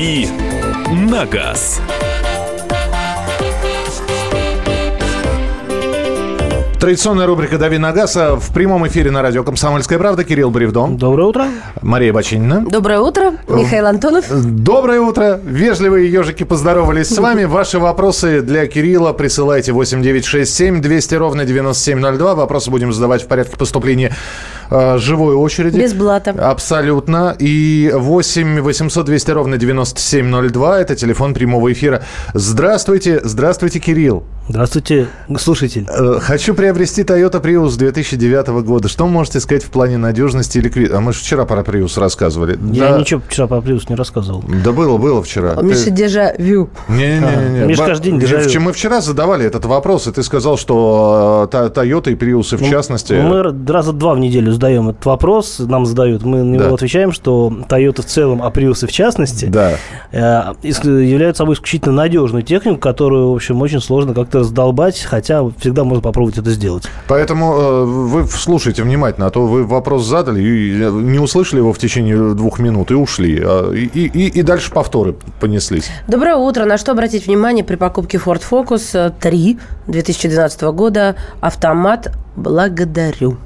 «Дави 0.00 0.28
на 1.10 1.26
газ». 1.26 1.78
Традиционная 6.80 7.26
рубрика 7.26 7.58
«Дави 7.58 7.76
на 7.76 7.92
газ» 7.92 8.16
в 8.16 8.54
прямом 8.54 8.88
эфире 8.88 9.10
на 9.10 9.20
радио 9.20 9.44
«Комсомольская 9.44 9.98
правда». 9.98 10.24
Кирилл 10.24 10.50
Бревдон. 10.50 10.96
Доброе 10.96 11.24
утро. 11.24 11.48
Мария 11.82 12.14
Бачинина. 12.14 12.64
Доброе 12.66 13.00
утро. 13.00 13.32
Михаил 13.46 13.88
Антонов. 13.88 14.24
Доброе 14.30 15.02
утро. 15.02 15.38
Вежливые 15.44 16.10
ежики 16.10 16.44
поздоровались 16.44 17.10
с 17.10 17.18
вами. 17.18 17.44
Ваши 17.44 17.78
вопросы 17.78 18.40
для 18.40 18.66
Кирилла 18.66 19.12
присылайте 19.12 19.72
8967 19.74 20.80
200 20.80 21.14
ровно 21.16 21.44
9702. 21.44 22.34
Вопросы 22.34 22.70
будем 22.70 22.94
задавать 22.94 23.24
в 23.24 23.26
порядке 23.26 23.58
поступления 23.58 24.16
живой 24.70 25.34
очереди. 25.34 25.78
Без 25.78 25.94
блата. 25.94 26.30
Абсолютно. 26.30 27.34
И 27.38 27.90
8 27.94 28.60
800 28.60 29.06
200 29.06 29.30
ровно 29.32 29.56
9702. 29.58 30.80
Это 30.80 30.96
телефон 30.96 31.34
прямого 31.34 31.72
эфира. 31.72 32.02
Здравствуйте. 32.34 33.20
Здравствуйте, 33.24 33.78
Кирилл. 33.80 34.24
Здравствуйте, 34.48 35.06
слушатель. 35.38 35.86
Э, 35.88 36.18
Хочу 36.20 36.54
приобрести 36.54 37.02
Toyota 37.02 37.40
Prius 37.40 37.78
2009 37.78 38.48
года. 38.64 38.88
Что 38.88 39.06
можете 39.06 39.38
сказать 39.38 39.62
в 39.62 39.70
плане 39.70 39.96
надежности 39.96 40.58
и 40.58 40.60
ликвидности? 40.60 40.96
А 40.96 41.00
мы 41.00 41.12
же 41.12 41.20
вчера 41.20 41.44
про 41.44 41.60
Prius 41.60 42.00
рассказывали. 42.00 42.58
Я 42.72 42.90
да, 42.90 42.98
ничего 42.98 43.22
вчера 43.28 43.46
про 43.46 43.58
Prius 43.58 43.84
не 43.88 43.94
рассказывал. 43.94 44.42
да 44.64 44.72
было, 44.72 44.98
было 44.98 45.22
вчера. 45.22 45.54
У 45.56 45.62
Миши 45.62 45.90
дежавю. 45.90 46.68
Не-не-не. 46.88 47.62
А, 47.62 47.66
Миш 47.66 47.78
каждый 47.78 48.10
день 48.10 48.18
дежавю. 48.18 48.60
Мы 48.60 48.72
вчера 48.72 49.00
задавали 49.00 49.46
этот 49.46 49.66
вопрос, 49.66 50.08
и 50.08 50.12
ты 50.12 50.24
сказал, 50.24 50.58
что 50.58 51.48
э, 51.52 51.56
Toyota 51.56 52.10
и 52.10 52.16
Prius 52.16 52.56
в 52.56 52.68
частности... 52.68 53.12
Ну, 53.12 53.28
Мы 53.28 53.72
раза 53.72 53.92
два 53.92 54.14
в 54.14 54.18
неделю 54.18 54.52
задаем 54.60 54.90
этот 54.90 55.04
вопрос, 55.06 55.58
нам 55.58 55.86
задают, 55.86 56.22
мы 56.22 56.42
на 56.42 56.52
него 56.54 56.64
Да. 56.68 56.74
отвечаем, 56.74 57.12
что 57.12 57.50
Toyota 57.68 58.02
в 58.02 58.04
целом, 58.04 58.42
а 58.42 58.50
Prius 58.50 58.86
в 58.86 58.92
частности, 58.92 59.46
Да. 59.46 59.72
э, 60.12 60.52
являются 60.62 61.40
собой 61.40 61.54
исключительно 61.54 61.94
надежную 61.94 62.42
технику, 62.42 62.78
которую, 62.78 63.30
в 63.30 63.34
общем, 63.34 63.62
очень 63.62 63.80
сложно 63.80 64.12
как-то 64.12 64.40
раздолбать, 64.40 65.00
хотя 65.02 65.42
всегда 65.58 65.84
можно 65.84 66.02
попробовать 66.02 66.36
это 66.36 66.50
сделать. 66.50 66.84
Поэтому 67.08 67.54
э, 67.54 67.84
вы 67.84 68.26
слушайте 68.26 68.82
внимательно, 68.82 69.26
а 69.28 69.30
то 69.30 69.46
вы 69.46 69.64
вопрос 69.64 70.04
задали 70.06 70.42
и 70.42 70.82
э, 70.82 70.90
не 70.90 71.18
услышали 71.18 71.60
его 71.60 71.72
в 71.72 71.78
течение 71.78 72.34
двух 72.34 72.58
минут 72.58 72.90
и 72.90 72.94
ушли. 72.94 73.40
А, 73.42 73.70
И, 73.72 73.84
и- 73.86 74.06
и- 74.08 74.40
и 74.40 74.42
дальше 74.42 74.70
повторы 74.72 75.14
понеслись. 75.40 75.90
Доброе 76.06 76.36
утро. 76.36 76.64
На 76.66 76.76
что 76.76 76.92
обратить 76.92 77.26
внимание 77.26 77.64
при 77.64 77.76
покупке 77.76 78.18
Ford 78.18 78.42
Focus 78.50 79.12
3 79.20 79.58
2012 79.86 80.72
года? 80.72 81.14
Автомат. 81.40 82.12
Благодарю. 82.36 83.36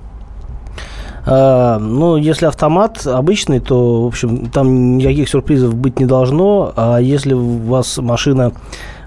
А, 1.27 1.79
ну, 1.79 2.17
если 2.17 2.47
автомат 2.47 3.07
обычный, 3.07 3.61
то, 3.61 4.03
в 4.05 4.07
общем, 4.07 4.47
там 4.51 4.99
никаких 4.99 5.29
сюрпризов 5.29 5.75
быть 5.75 5.99
не 5.99 6.07
должно. 6.07 6.73
А 6.77 6.99
если 6.99 7.33
у 7.33 7.59
вас 7.61 7.99
машина 7.99 8.53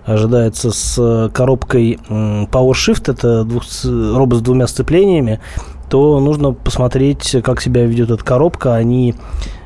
ожидается 0.06 0.72
с 0.72 1.30
коробкой 1.34 2.00
м, 2.10 2.46
PowerShift, 2.46 3.12
это 3.12 3.44
двух, 3.44 3.64
робот 3.84 4.40
с 4.40 4.42
двумя 4.42 4.68
сцеплениями, 4.68 5.40
то 5.90 6.20
нужно 6.20 6.54
посмотреть, 6.54 7.36
как 7.44 7.62
себя 7.62 7.86
ведет 7.86 8.10
эта 8.10 8.24
коробка. 8.24 8.76
Они, 8.76 9.16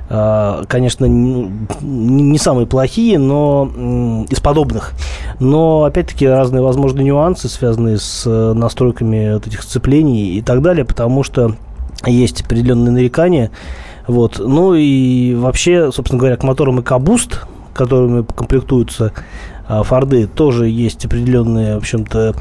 а, 0.10 0.64
конечно, 0.68 1.06
не 1.06 2.38
самые 2.38 2.68
плохие, 2.68 3.18
но 3.18 4.26
из 4.30 4.40
подобных. 4.40 4.94
Но, 5.40 5.86
опять-таки, 5.86 6.28
разные 6.28 6.62
возможные 6.62 7.06
нюансы, 7.06 7.48
связанные 7.48 7.98
с 7.98 8.24
э, 8.28 8.54
настройками 8.54 9.36
вот 9.36 9.48
этих 9.48 9.64
сцеплений 9.64 10.38
и 10.38 10.42
так 10.42 10.62
далее, 10.62 10.86
потому 10.86 11.24
что 11.24 11.56
есть 12.06 12.42
определенные 12.42 12.92
нарекания. 12.92 13.52
Вот. 14.08 14.40
Ну 14.40 14.74
и 14.74 15.36
вообще, 15.36 15.92
собственно 15.92 16.20
говоря, 16.20 16.38
к 16.38 16.44
моторам 16.44 16.80
EcoBoost, 16.80 17.38
которыми 17.74 18.26
комплектуются 18.36 19.14
а, 19.68 19.84
Форды, 19.84 20.28
тоже 20.28 20.68
есть 20.68 21.06
определенные, 21.06 21.76
в 21.76 21.78
общем-то, 21.78 22.36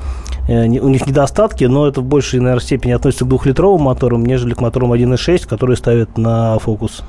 э, 0.49 0.67
у 0.67 0.89
них 0.89 1.07
недостатки, 1.07 1.65
но 1.65 1.87
это 1.87 2.01
в 2.01 2.05
большей, 2.05 2.41
наверное, 2.41 2.63
степени 2.63 2.93
относится 2.93 3.25
к 3.25 3.29
двухлитровым 3.29 3.83
моторам, 3.83 4.25
нежели 4.25 4.55
к 4.55 4.61
моторам 4.61 4.93
1.6, 4.93 5.47
которые 5.49 5.77
ставят 5.77 6.19
на 6.19 6.59
фокус. 6.59 7.03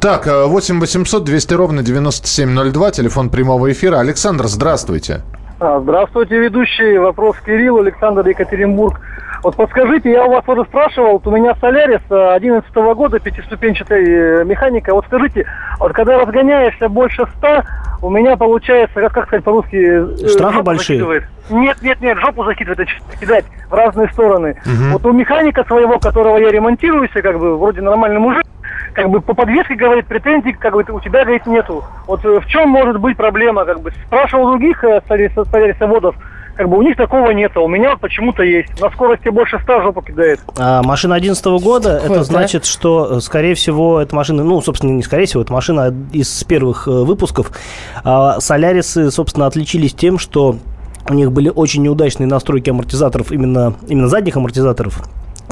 Так, 0.00 0.26
э, 0.28 0.44
8 0.44 0.78
800 0.78 1.24
200 1.24 1.54
ровно 1.54 1.82
9702, 1.82 2.90
телефон 2.92 3.30
прямого 3.30 3.72
эфира. 3.72 3.98
Александр, 3.98 4.46
здравствуйте. 4.46 5.22
А, 5.58 5.78
Здравствуйте, 5.80 6.38
ведущий. 6.38 6.96
Вопрос 6.96 7.36
Кирилл, 7.44 7.78
Александр 7.78 8.26
Екатеринбург. 8.26 8.98
Вот 9.42 9.56
подскажите, 9.56 10.10
я 10.12 10.24
у 10.24 10.30
вас 10.32 10.44
вот 10.46 10.66
спрашивал, 10.68 11.12
вот 11.12 11.26
у 11.26 11.30
меня 11.30 11.54
Солярис 11.60 12.00
11 12.10 12.72
года, 12.74 13.18
пятиступенчатая 13.18 14.40
э, 14.40 14.44
механика. 14.44 14.92
Вот 14.94 15.06
скажите, 15.06 15.46
вот 15.78 15.92
когда 15.92 16.18
разгоняешься 16.18 16.88
больше 16.88 17.26
100, 17.38 17.62
у 18.02 18.10
меня 18.10 18.36
получается, 18.36 19.00
как, 19.00 19.12
как 19.12 19.26
сказать 19.28 19.44
по-русски... 19.44 19.76
э, 20.24 20.28
Штрафы 20.28 20.62
большие? 20.62 20.98
закидывает. 20.98 21.24
Нет, 21.50 21.78
нет, 21.82 22.00
нет, 22.00 22.18
жопу 22.18 22.44
закидывает, 22.44 22.86
ч- 22.88 23.00
кидать 23.18 23.44
в 23.68 23.74
разные 23.74 24.08
стороны. 24.10 24.56
Вот 24.92 25.04
у 25.06 25.12
механика 25.12 25.64
своего, 25.64 25.98
которого 25.98 26.36
я 26.36 26.50
ремонтируюсь, 26.50 27.10
как 27.12 27.38
бы 27.38 27.56
вроде 27.58 27.80
нормальный 27.80 28.20
мужик, 28.20 28.44
как 28.92 29.08
бы 29.08 29.20
по 29.20 29.34
подвеске, 29.34 29.74
говорит, 29.74 30.06
претензий, 30.06 30.52
как 30.52 30.74
бы 30.74 30.84
у 30.90 31.00
тебя, 31.00 31.22
говорит, 31.24 31.46
нету. 31.46 31.82
Вот 32.06 32.24
э, 32.24 32.40
в 32.40 32.46
чем 32.46 32.68
может 32.68 32.98
быть 33.00 33.16
проблема, 33.16 33.64
как 33.64 33.80
бы 33.80 33.90
спрашивал 34.06 34.50
других 34.50 34.84
э, 34.84 35.00
солярис- 35.08 35.44
солярисоводов, 35.50 36.14
как 36.56 36.68
бы 36.68 36.78
у 36.78 36.82
них 36.82 36.96
такого 36.96 37.30
нет, 37.30 37.52
а 37.54 37.60
у 37.60 37.68
меня 37.68 37.96
почему-то 37.96 38.42
есть. 38.42 38.80
На 38.80 38.90
скорости 38.90 39.28
больше 39.28 39.58
100 39.62 39.82
жопу 39.82 40.02
кидает. 40.02 40.40
А 40.56 40.82
машина 40.82 41.14
2011 41.14 41.64
года, 41.64 41.96
это 41.96 42.06
Круто. 42.06 42.24
значит, 42.24 42.64
что, 42.64 43.16
э, 43.16 43.20
скорее 43.20 43.54
всего, 43.54 44.00
эта 44.00 44.14
машина, 44.14 44.44
ну, 44.44 44.60
собственно, 44.60 44.92
не 44.92 45.02
скорее 45.02 45.26
всего, 45.26 45.42
это 45.42 45.52
машина 45.52 45.94
из 46.12 46.44
первых 46.44 46.86
э, 46.86 46.90
выпусков. 46.90 47.52
А 48.04 48.40
Солярисы, 48.40 49.10
собственно, 49.10 49.46
отличились 49.46 49.94
тем, 49.94 50.18
что 50.18 50.56
у 51.08 51.14
них 51.14 51.32
были 51.32 51.50
очень 51.54 51.82
неудачные 51.82 52.26
настройки 52.26 52.70
амортизаторов, 52.70 53.32
именно, 53.32 53.74
именно 53.88 54.08
задних 54.08 54.36
амортизаторов. 54.36 55.02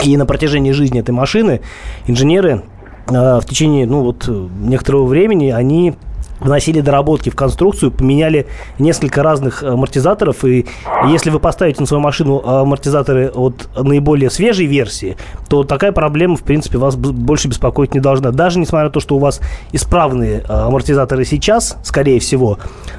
И 0.04 0.16
на 0.16 0.26
протяжении 0.26 0.72
жизни 0.72 1.00
этой 1.00 1.10
машины 1.10 1.60
инженеры 2.06 2.62
э, 3.08 3.12
в 3.12 3.44
течение, 3.46 3.86
ну, 3.86 4.02
вот, 4.02 4.28
некоторого 4.28 5.06
времени, 5.06 5.50
они 5.50 5.94
вносили 6.40 6.80
доработки 6.80 7.30
в 7.30 7.36
конструкцию, 7.36 7.90
поменяли 7.90 8.46
несколько 8.78 9.22
разных 9.22 9.62
амортизаторов, 9.62 10.44
и 10.44 10.66
если 11.08 11.30
вы 11.30 11.40
поставите 11.40 11.80
на 11.80 11.86
свою 11.86 12.02
машину 12.02 12.42
амортизаторы 12.44 13.30
от 13.30 13.68
наиболее 13.76 14.30
свежей 14.30 14.66
версии, 14.66 15.16
то 15.48 15.64
такая 15.64 15.92
проблема, 15.92 16.36
в 16.36 16.42
принципе, 16.42 16.78
вас 16.78 16.96
больше 16.96 17.48
беспокоить 17.48 17.94
не 17.94 18.00
должна. 18.00 18.30
Даже 18.30 18.58
несмотря 18.58 18.86
на 18.86 18.90
то, 18.90 19.00
что 19.00 19.16
у 19.16 19.18
вас 19.18 19.40
исправные 19.72 20.44
а, 20.48 20.66
амортизаторы 20.66 21.24
сейчас, 21.24 21.76
скорее 21.82 22.20
всего, 22.20 22.58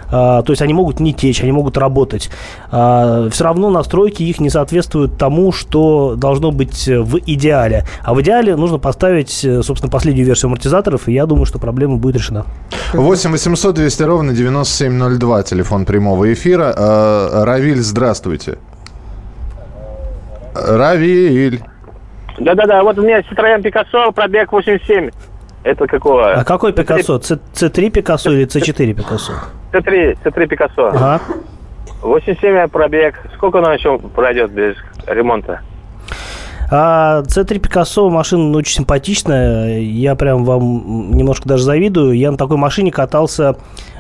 то 0.10 0.46
есть 0.48 0.62
они 0.64 0.74
могут 0.74 1.00
не 1.00 1.14
течь, 1.14 1.42
они 1.42 1.52
могут 1.52 1.78
работать, 1.78 2.32
все 2.72 3.44
равно 3.44 3.70
настройки 3.70 4.24
их 4.24 4.40
не 4.40 4.50
соответствуют 4.50 5.18
тому, 5.18 5.52
что 5.52 6.16
должно 6.16 6.52
быть 6.52 6.88
в 6.88 7.20
идеале. 7.26 7.86
А 8.04 8.14
в 8.14 8.22
идеале 8.22 8.56
нужно 8.56 8.80
поставить, 8.80 9.44
э, 9.44 9.62
собственно, 9.62 9.92
последнюю 9.92 10.26
версию 10.26 10.48
амортизаторов, 10.48 11.08
и 11.08 11.14
я 11.14 11.26
думаю, 11.26 11.46
что 11.46 11.60
проблема 11.60 11.98
будет 11.98 12.16
решена. 12.16 12.46
8 12.94 13.29
800 13.32 13.76
200 13.76 14.04
ровно 14.04 14.34
9702, 14.34 15.44
телефон 15.44 15.86
прямого 15.86 16.32
эфира. 16.34 16.74
Э, 16.76 17.44
Равиль, 17.44 17.82
здравствуйте. 17.82 18.58
Равиль. 20.54 21.62
Да-да-да, 22.40 22.84
вот 22.84 22.98
у 22.98 23.02
меня 23.04 23.20
Citroёn 23.20 23.62
Picasso, 23.62 24.12
пробег 24.14 24.52
87. 24.52 25.10
Это 25.64 25.88
какого? 25.88 26.32
А 26.34 26.44
какой 26.44 26.72
Пикассо? 26.74 27.18
C3 27.18 27.90
Пикассо 27.90 28.32
или 28.32 28.48
C4 28.48 28.94
Пикассо? 28.94 29.34
C3, 29.74 30.18
C3 30.24 30.48
Picasso. 30.48 30.90
Ага. 30.94 31.22
87 32.02 32.68
пробег. 32.70 33.16
Сколько 33.36 33.58
он 33.58 33.74
еще 33.74 33.98
пройдет 34.00 34.52
без 34.52 34.76
ремонта? 35.06 35.62
А 36.72 37.24
C3 37.24 37.60
Пикассо 37.60 38.10
машина 38.10 38.44
ну, 38.44 38.58
очень 38.58 38.76
симпатичная. 38.76 39.80
Я 39.80 40.16
прям 40.16 40.46
вам 40.46 41.16
немножко 41.16 41.48
даже 41.50 41.64
завидую. 41.64 42.14
Я 42.14 42.32
на 42.32 42.38
такой 42.38 42.58
машине 42.58 42.92
катался 42.92 43.58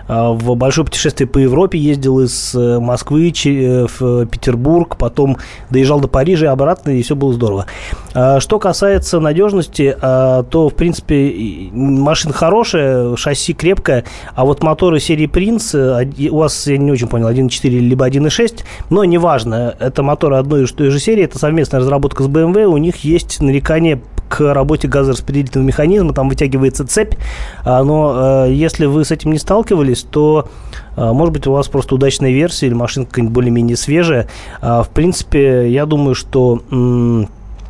а, 0.07 0.31
в 0.31 0.55
большое 0.55 0.85
путешествие 0.85 1.27
по 1.27 1.37
Европе, 1.37 1.77
ездил 1.77 2.19
из 2.19 2.55
э, 2.55 2.79
Москвы 2.79 3.31
э, 3.31 3.85
в 3.87 4.25
Петербург, 4.25 4.97
потом 4.97 5.37
доезжал 5.69 5.99
до 5.99 6.07
Парижа 6.07 6.47
и 6.47 6.49
обратно, 6.49 6.89
и 6.89 7.03
все 7.03 7.15
было 7.15 7.31
здорово. 7.31 7.67
А, 8.13 8.39
Что 8.39 8.59
касается 8.59 9.19
надежности, 9.19 9.95
а, 10.01 10.43
то, 10.43 10.69
в 10.69 10.73
принципе, 10.73 11.69
машина 11.71 12.33
хорошая, 12.33 13.15
шасси 13.15 13.53
крепкое, 13.53 14.05
а 14.35 14.45
вот 14.45 14.63
моторы 14.63 14.99
серии 14.99 15.27
Принц, 15.27 15.75
у 15.75 16.37
вас, 16.37 16.67
я 16.67 16.77
не 16.77 16.91
очень 16.91 17.07
понял, 17.07 17.29
1.4 17.29 17.69
либо 17.69 18.07
1.6, 18.07 18.63
но 18.89 19.03
неважно, 19.03 19.75
это 19.79 20.03
моторы 20.03 20.37
одной 20.37 20.63
и 20.63 20.65
той 20.65 20.89
же 20.89 20.99
серии, 20.99 21.23
это 21.23 21.37
совместная 21.37 21.79
разработка 21.81 22.23
с 22.23 22.27
BMW, 22.27 22.65
у 22.65 22.77
них 22.77 23.03
есть 23.03 23.41
нарекания 23.41 24.01
к 24.27 24.53
работе 24.53 24.87
газораспределительного 24.87 25.67
механизма, 25.67 26.13
там 26.13 26.29
вытягивается 26.29 26.87
цепь, 26.87 27.15
а, 27.63 27.83
но 27.83 28.45
если 28.45 28.85
вы 28.85 29.05
с 29.05 29.11
этим 29.11 29.31
не 29.31 29.39
сталкивались, 29.39 30.03
то, 30.03 30.47
может 30.95 31.33
быть, 31.33 31.47
у 31.47 31.51
вас 31.51 31.67
просто 31.67 31.95
удачная 31.95 32.31
версия 32.31 32.67
или 32.67 32.75
какая-нибудь 32.75 33.33
более-менее 33.33 33.77
свежая. 33.77 34.27
В 34.61 34.87
принципе, 34.93 35.71
я 35.71 35.85
думаю, 35.85 36.15
что 36.15 36.61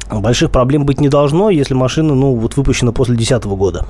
больших 0.09 0.51
проблем 0.51 0.85
быть 0.85 0.99
не 0.99 1.09
должно, 1.09 1.49
если 1.49 1.73
машина, 1.73 2.15
ну, 2.15 2.33
вот 2.33 2.57
выпущена 2.57 2.91
после 2.91 3.15
2010 3.15 3.45
года. 3.45 3.85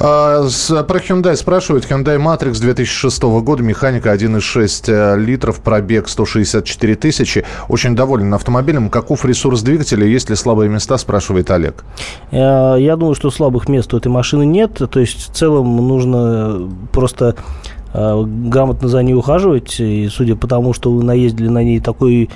А, 0.00 0.44
с, 0.48 0.82
про 0.82 0.98
Hyundai 0.98 1.36
спрашивают. 1.36 1.84
Hyundai 1.88 2.18
Matrix 2.18 2.60
2006 2.60 3.22
года, 3.22 3.62
механика 3.62 4.12
1,6 4.12 4.84
э, 4.88 5.18
литров, 5.18 5.60
пробег 5.60 6.08
164 6.08 6.94
тысячи. 6.96 7.44
Очень 7.68 7.94
доволен 7.94 8.34
автомобилем. 8.34 8.90
Каков 8.90 9.24
ресурс 9.24 9.62
двигателя? 9.62 10.06
Есть 10.06 10.30
ли 10.30 10.36
слабые 10.36 10.68
места, 10.68 10.98
спрашивает 10.98 11.50
Олег. 11.50 11.84
Э, 12.30 12.76
я 12.78 12.96
думаю, 12.96 13.14
что 13.14 13.30
слабых 13.30 13.68
мест 13.68 13.92
у 13.94 13.96
этой 13.96 14.08
машины 14.08 14.44
нет. 14.44 14.80
То 14.90 15.00
есть, 15.00 15.30
в 15.30 15.34
целом, 15.34 15.76
нужно 15.76 16.68
просто 16.92 17.36
э, 17.94 18.24
грамотно 18.26 18.88
за 18.88 19.02
ней 19.02 19.14
ухаживать. 19.14 19.78
И 19.78 20.08
судя 20.08 20.34
по 20.34 20.48
тому, 20.48 20.72
что 20.72 20.90
вы 20.90 21.04
наездили 21.04 21.48
на 21.48 21.62
ней 21.62 21.80
такой 21.80 22.30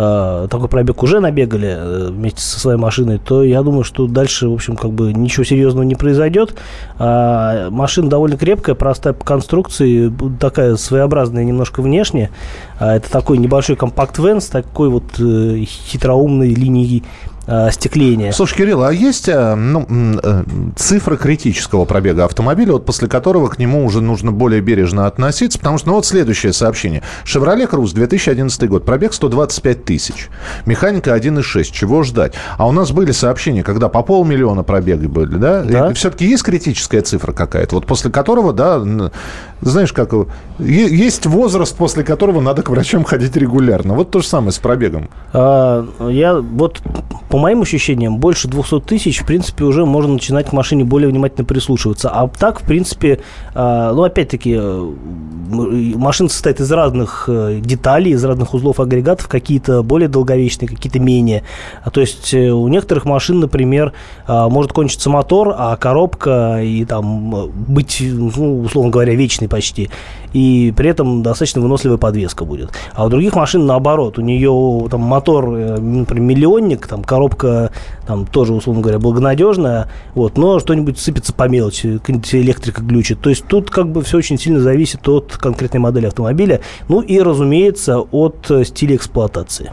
Э, 0.00 0.46
такой 0.48 0.68
пробег 0.68 1.02
уже 1.02 1.18
набегали 1.18 1.74
э, 1.76 2.10
вместе 2.10 2.40
со 2.40 2.60
своей 2.60 2.78
машиной, 2.78 3.18
то 3.18 3.42
я 3.42 3.64
думаю, 3.64 3.82
что 3.82 4.06
дальше, 4.06 4.48
в 4.48 4.52
общем, 4.52 4.76
как 4.76 4.92
бы 4.92 5.12
ничего 5.12 5.42
серьезного 5.42 5.82
не 5.82 5.96
произойдет. 5.96 6.54
А, 7.00 7.68
машина 7.70 8.08
довольно 8.08 8.36
крепкая, 8.36 8.76
простая 8.76 9.12
по 9.12 9.24
конструкции, 9.24 10.12
такая 10.38 10.76
своеобразная 10.76 11.42
немножко 11.42 11.82
внешне. 11.82 12.30
А, 12.78 12.94
это 12.94 13.10
такой 13.10 13.38
небольшой 13.38 13.74
компакт-вен 13.74 14.40
с 14.40 14.46
такой 14.46 14.88
вот 14.88 15.18
э, 15.18 15.64
хитроумной 15.64 16.54
линией 16.54 17.02
э. 17.48 18.32
Слушай, 18.32 18.56
Кирилл, 18.56 18.84
а 18.84 18.92
есть 18.92 19.28
э, 19.28 19.54
ну, 19.54 19.86
э, 19.88 20.44
цифра 20.76 21.16
критического 21.16 21.86
пробега 21.86 22.26
автомобиля, 22.26 22.74
вот 22.74 22.84
после 22.84 23.08
которого 23.08 23.48
к 23.48 23.58
нему 23.58 23.84
уже 23.84 24.02
нужно 24.02 24.32
более 24.32 24.60
бережно 24.60 25.06
относиться? 25.06 25.58
Потому 25.58 25.78
что, 25.78 25.88
ну 25.88 25.94
вот 25.94 26.06
следующее 26.06 26.52
сообщение. 26.52 27.02
«Шевроле 27.24 27.66
Круз», 27.66 27.92
2011 27.92 28.68
год, 28.68 28.84
пробег 28.84 29.14
125 29.14 29.84
тысяч. 29.84 30.28
Механика 30.66 31.16
1,6. 31.16 31.64
Чего 31.72 32.02
ждать? 32.02 32.34
А 32.58 32.68
у 32.68 32.72
нас 32.72 32.92
были 32.92 33.12
сообщения, 33.12 33.62
когда 33.62 33.88
по 33.88 34.02
полмиллиона 34.02 34.62
пробега 34.62 35.08
были, 35.08 35.36
да? 35.36 35.62
Да. 35.62 35.94
Все-таки 35.94 36.26
есть 36.26 36.42
критическая 36.42 37.00
цифра 37.00 37.32
какая-то, 37.32 37.76
вот 37.76 37.86
после 37.86 38.10
которого, 38.10 38.52
да, 38.52 38.82
знаешь, 39.60 39.92
как 39.92 40.12
есть 40.58 41.26
возраст, 41.26 41.76
после 41.76 42.04
которого 42.04 42.40
надо 42.40 42.62
к 42.62 42.70
врачам 42.70 43.04
ходить 43.04 43.36
регулярно. 43.36 43.94
Вот 43.94 44.10
то 44.10 44.20
же 44.20 44.26
самое 44.26 44.52
с 44.52 44.58
пробегом. 44.58 45.08
А, 45.32 45.86
я 46.08 46.36
вот 46.36 46.80
по 47.38 47.42
моим 47.42 47.62
ощущениям, 47.62 48.16
больше 48.16 48.48
200 48.48 48.80
тысяч, 48.80 49.20
в 49.20 49.24
принципе, 49.24 49.62
уже 49.62 49.86
можно 49.86 50.14
начинать 50.14 50.48
к 50.48 50.52
машине 50.52 50.82
более 50.82 51.08
внимательно 51.08 51.44
прислушиваться. 51.44 52.10
А 52.10 52.26
так, 52.26 52.60
в 52.60 52.64
принципе, 52.64 53.20
а, 53.54 53.92
ну, 53.92 54.02
опять-таки, 54.02 54.56
э, 54.58 54.92
машина 55.94 56.28
состоит 56.28 56.58
из 56.58 56.72
разных 56.72 57.26
э, 57.28 57.60
деталей, 57.62 58.10
из 58.10 58.24
разных 58.24 58.54
узлов 58.54 58.80
агрегатов, 58.80 59.28
какие-то 59.28 59.84
более 59.84 60.08
долговечные, 60.08 60.68
какие-то 60.68 60.98
менее. 60.98 61.44
А, 61.84 61.90
то 61.90 62.00
есть 62.00 62.34
э, 62.34 62.50
у 62.50 62.66
некоторых 62.66 63.04
машин, 63.04 63.38
например, 63.38 63.92
а, 64.26 64.48
может 64.48 64.72
кончиться 64.72 65.08
мотор, 65.08 65.54
а 65.56 65.76
коробка 65.76 66.60
и 66.60 66.84
там 66.86 67.52
быть, 67.68 67.98
ну, 68.00 68.62
условно 68.62 68.90
говоря, 68.90 69.14
вечной 69.14 69.46
почти. 69.48 69.90
И 70.32 70.72
при 70.76 70.90
этом 70.90 71.22
достаточно 71.22 71.60
выносливая 71.60 71.98
подвеска 71.98 72.44
будет. 72.44 72.70
А 72.94 73.06
у 73.06 73.08
других 73.08 73.34
машин 73.34 73.66
наоборот. 73.66 74.18
У 74.18 74.22
нее 74.22 74.88
там 74.90 75.00
мотор, 75.00 75.48
например, 75.48 76.22
миллионник, 76.22 76.86
там 76.86 77.02
коробка 77.02 77.70
там 78.06 78.26
тоже, 78.26 78.54
условно 78.54 78.80
говоря, 78.80 78.98
благонадежная, 78.98 79.88
вот, 80.14 80.38
но 80.38 80.58
что-нибудь 80.58 80.98
сыпется 80.98 81.34
по 81.34 81.46
мелочи, 81.46 82.00
электрика 82.32 82.82
глючит. 82.82 83.20
То 83.20 83.30
есть 83.30 83.46
тут 83.46 83.70
как 83.70 83.90
бы 83.90 84.02
все 84.02 84.16
очень 84.16 84.38
сильно 84.38 84.60
зависит 84.60 85.06
от 85.08 85.36
конкретной 85.36 85.80
модели 85.80 86.06
автомобиля, 86.06 86.60
ну 86.88 87.00
и, 87.02 87.20
разумеется, 87.20 87.98
от 87.98 88.50
э, 88.50 88.64
стиля 88.64 88.96
эксплуатации. 88.96 89.72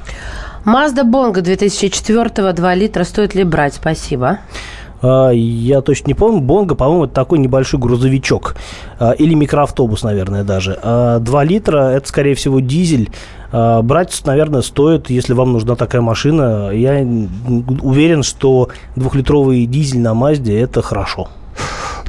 Mazda 0.65 1.03
Bongo 1.03 1.41
2004 1.41 2.53
2 2.53 2.75
литра 2.75 3.03
стоит 3.03 3.35
ли 3.35 3.43
брать? 3.43 3.75
Спасибо. 3.75 4.39
А, 5.07 5.29
я 5.29 5.81
точно 5.81 6.07
не 6.07 6.13
помню. 6.15 6.41
Бонго, 6.41 6.73
по-моему, 6.73 7.05
это 7.05 7.13
такой 7.13 7.37
небольшой 7.37 7.79
грузовичок. 7.79 8.55
А, 8.99 9.11
или 9.11 9.35
микроавтобус, 9.35 10.01
наверное, 10.01 10.43
даже. 10.43 10.79
2 11.21 11.43
литра– 11.43 11.77
это, 11.93 12.07
скорее 12.07 12.33
всего, 12.33 12.59
дизель. 12.59 13.11
А, 13.51 13.83
брать, 13.83 14.19
наверное, 14.25 14.61
стоит, 14.63 15.11
если 15.11 15.33
вам 15.33 15.53
нужна 15.53 15.75
такая 15.75 16.01
машина. 16.01 16.71
Я 16.71 17.05
уверен, 17.83 18.23
что 18.23 18.69
двухлитровый 18.95 19.67
дизель 19.67 19.99
на 19.99 20.15
Мазде– 20.15 20.59
это 20.59 20.81
хорошо. 20.81 21.29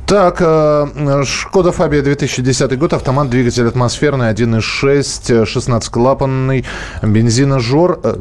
Так, 0.07 0.37
э, 0.39 1.25
Шкода 1.25 1.73
Фабия 1.73 2.01
2010 2.01 2.79
год, 2.79 2.93
автомат, 2.93 3.29
двигатель 3.29 3.67
атмосферный, 3.67 4.31
1.6, 4.31 5.43
16-клапанный, 5.43 6.65
бензиножор. 7.03 7.99
Э, 8.05 8.15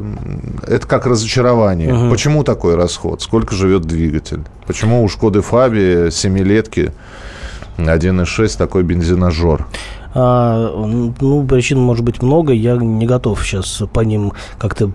это 0.66 0.84
как 0.84 1.06
разочарование. 1.06 1.94
Угу. 1.94 2.10
Почему 2.10 2.42
такой 2.42 2.74
расход? 2.74 3.22
Сколько 3.22 3.54
живет 3.54 3.82
двигатель? 3.82 4.40
Почему 4.66 5.04
у 5.04 5.08
Шкоды 5.08 5.42
Фабии 5.42 6.10
семилетки 6.10 6.92
1.6 7.78 8.58
такой 8.58 8.82
бензиножор? 8.82 9.68
А, 10.18 10.72
ну, 11.20 11.46
причин 11.46 11.78
может 11.78 12.02
быть 12.02 12.22
много, 12.22 12.54
я 12.54 12.76
не 12.76 13.04
готов 13.04 13.44
сейчас 13.44 13.82
по 13.92 14.00
ним 14.00 14.32
как-то 14.56 14.90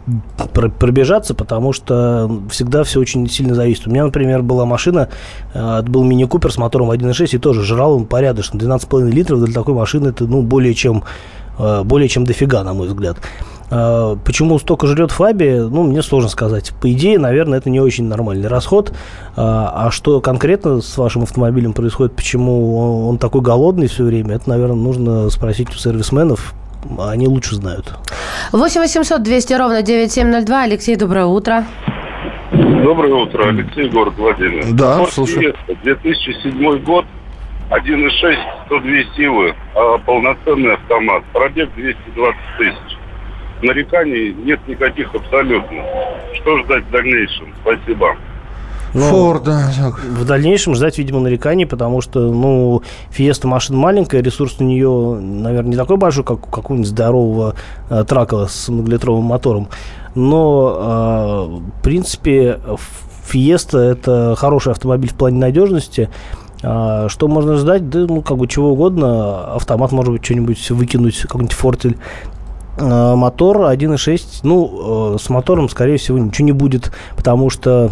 пробежаться, 0.51 1.35
потому 1.35 1.73
что 1.73 2.41
всегда 2.49 2.83
все 2.83 2.99
очень 2.99 3.29
сильно 3.29 3.53
зависит. 3.53 3.85
У 3.85 3.91
меня, 3.91 4.05
например, 4.05 4.41
была 4.41 4.65
машина, 4.65 5.09
а, 5.53 5.81
это 5.81 5.91
был 5.91 6.03
мини-купер 6.03 6.51
с 6.51 6.57
мотором 6.57 6.89
1.6, 6.89 7.35
и 7.35 7.37
тоже 7.37 7.61
жрал 7.61 7.97
он 7.97 8.05
порядочно, 8.07 8.57
12,5 8.57 9.11
литров 9.11 9.43
для 9.43 9.53
такой 9.53 9.75
машины, 9.75 10.07
это, 10.07 10.25
ну, 10.25 10.41
более 10.41 10.73
чем, 10.73 11.03
более 11.57 12.07
чем 12.07 12.25
дофига, 12.25 12.63
на 12.63 12.73
мой 12.73 12.87
взгляд. 12.87 13.17
А, 13.71 14.17
почему 14.17 14.59
столько 14.59 14.85
жрет 14.85 15.11
Фаби, 15.11 15.67
ну, 15.69 15.83
мне 15.83 16.01
сложно 16.03 16.29
сказать. 16.29 16.73
По 16.81 16.91
идее, 16.91 17.17
наверное, 17.17 17.57
это 17.57 17.69
не 17.69 17.79
очень 17.79 18.05
нормальный 18.05 18.49
расход. 18.49 18.93
А, 19.35 19.87
а 19.87 19.91
что 19.91 20.19
конкретно 20.19 20.81
с 20.81 20.97
вашим 20.97 21.23
автомобилем 21.23 21.73
происходит, 21.73 22.15
почему 22.15 23.07
он 23.07 23.17
такой 23.17 23.41
голодный 23.41 23.87
все 23.87 24.03
время, 24.03 24.35
это, 24.35 24.49
наверное, 24.49 24.75
нужно 24.75 25.29
спросить 25.29 25.69
у 25.69 25.73
сервисменов. 25.73 26.53
Они 26.99 27.27
лучше 27.27 27.55
знают. 27.55 27.93
8 28.51 28.81
800 28.81 29.23
200 29.23 29.53
ровно 29.53 29.81
9702. 29.81 30.63
Алексей, 30.63 30.95
доброе 30.95 31.25
утро. 31.25 31.65
Доброе 32.51 33.13
утро, 33.13 33.47
Алексей, 33.47 33.89
город 33.89 34.15
Владимир. 34.17 34.65
Да, 34.73 35.05
слушаю. 35.05 35.53
Фиеста, 35.67 35.83
2007 35.83 36.83
год, 36.83 37.05
1.6, 37.71 38.37
102 38.67 39.15
силы, 39.15 39.55
а 39.75 39.97
полноценный 39.99 40.73
автомат, 40.73 41.23
пробег 41.33 41.69
220 41.75 42.35
тысяч 42.57 42.97
нареканий 43.61 44.33
нет 44.33 44.59
никаких 44.67 45.13
абсолютно. 45.13 45.83
Что 46.33 46.63
ждать 46.63 46.85
в 46.85 46.91
дальнейшем? 46.91 47.53
Спасибо. 47.61 48.15
Ну, 48.93 49.01
Форда. 49.03 49.71
В 50.03 50.25
дальнейшем 50.25 50.75
ждать, 50.75 50.97
видимо, 50.97 51.21
нареканий, 51.21 51.65
потому 51.65 52.01
что, 52.01 52.19
ну, 52.19 52.83
Фиеста 53.11 53.47
машина 53.47 53.77
маленькая, 53.77 54.21
ресурс 54.21 54.57
у 54.59 54.65
нее, 54.65 55.17
наверное, 55.21 55.71
не 55.71 55.77
такой 55.77 55.95
большой, 55.95 56.25
как 56.25 56.45
у 56.45 56.49
какого-нибудь 56.49 56.89
здорового 56.89 57.55
э, 57.89 58.03
трака 58.05 58.47
с 58.47 58.67
многолитровым 58.67 59.23
мотором. 59.23 59.69
Но, 60.13 60.75
э, 60.75 61.79
в 61.79 61.83
принципе, 61.83 62.59
Фиеста– 63.27 63.77
это 63.79 64.35
хороший 64.37 64.73
автомобиль 64.73 65.09
в 65.09 65.15
плане 65.15 65.37
надежности. 65.37 66.09
А, 66.63 67.09
что 67.09 67.27
можно 67.27 67.55
ждать? 67.55 67.89
Да, 67.89 67.99
ну, 67.99 68.21
как 68.21 68.37
бы 68.37 68.47
чего 68.47 68.71
угодно. 68.71 69.55
Автомат, 69.55 69.91
может 69.91 70.13
быть, 70.13 70.25
что-нибудь 70.25 70.71
выкинуть, 70.71 71.19
какой-нибудь 71.21 71.53
фортель 71.53 71.97
Э, 72.77 73.15
мотор 73.15 73.57
1.6, 73.69 74.41
ну, 74.43 75.15
э, 75.15 75.17
с 75.19 75.29
мотором, 75.29 75.69
скорее 75.69 75.97
всего, 75.97 76.17
ничего 76.17 76.45
не 76.45 76.51
будет, 76.51 76.91
потому 77.15 77.49
что 77.49 77.91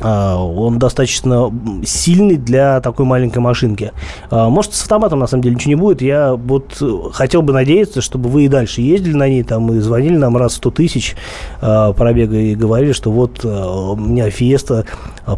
он 0.00 0.78
достаточно 0.78 1.52
сильный 1.84 2.36
для 2.36 2.80
такой 2.80 3.04
маленькой 3.04 3.38
машинки. 3.38 3.92
А, 4.30 4.48
может, 4.48 4.74
с 4.74 4.82
автоматом, 4.82 5.18
на 5.18 5.26
самом 5.26 5.42
деле, 5.42 5.56
ничего 5.56 5.70
не 5.70 5.74
будет. 5.74 6.02
Я 6.02 6.34
вот 6.34 6.82
хотел 7.12 7.42
бы 7.42 7.52
надеяться, 7.52 8.00
чтобы 8.00 8.28
вы 8.28 8.44
и 8.44 8.48
дальше 8.48 8.80
ездили 8.80 9.14
на 9.14 9.28
ней, 9.28 9.42
там, 9.42 9.72
и 9.72 9.78
звонили 9.80 10.16
нам 10.16 10.36
раз 10.36 10.54
100 10.54 10.70
тысяч 10.70 11.16
а, 11.60 11.92
пробега 11.92 12.36
и 12.36 12.54
говорили, 12.54 12.92
что 12.92 13.10
вот 13.10 13.44
у 13.44 13.96
меня 13.96 14.30
Фиеста 14.30 14.84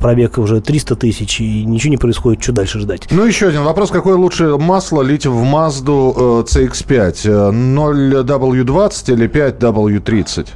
пробег 0.00 0.38
уже 0.38 0.60
300 0.60 0.96
тысяч, 0.96 1.40
и 1.40 1.64
ничего 1.64 1.90
не 1.90 1.96
происходит, 1.96 2.42
что 2.42 2.52
дальше 2.52 2.80
ждать? 2.80 3.08
Ну, 3.10 3.24
еще 3.24 3.48
один 3.48 3.64
вопрос. 3.64 3.90
Какое 3.90 4.16
лучше 4.16 4.56
масло 4.56 5.02
лить 5.02 5.26
в 5.26 5.42
Mazda 5.42 6.44
CX-5? 6.44 7.50
0W20 7.52 9.12
или 9.12 9.28
5W30? 9.28 10.46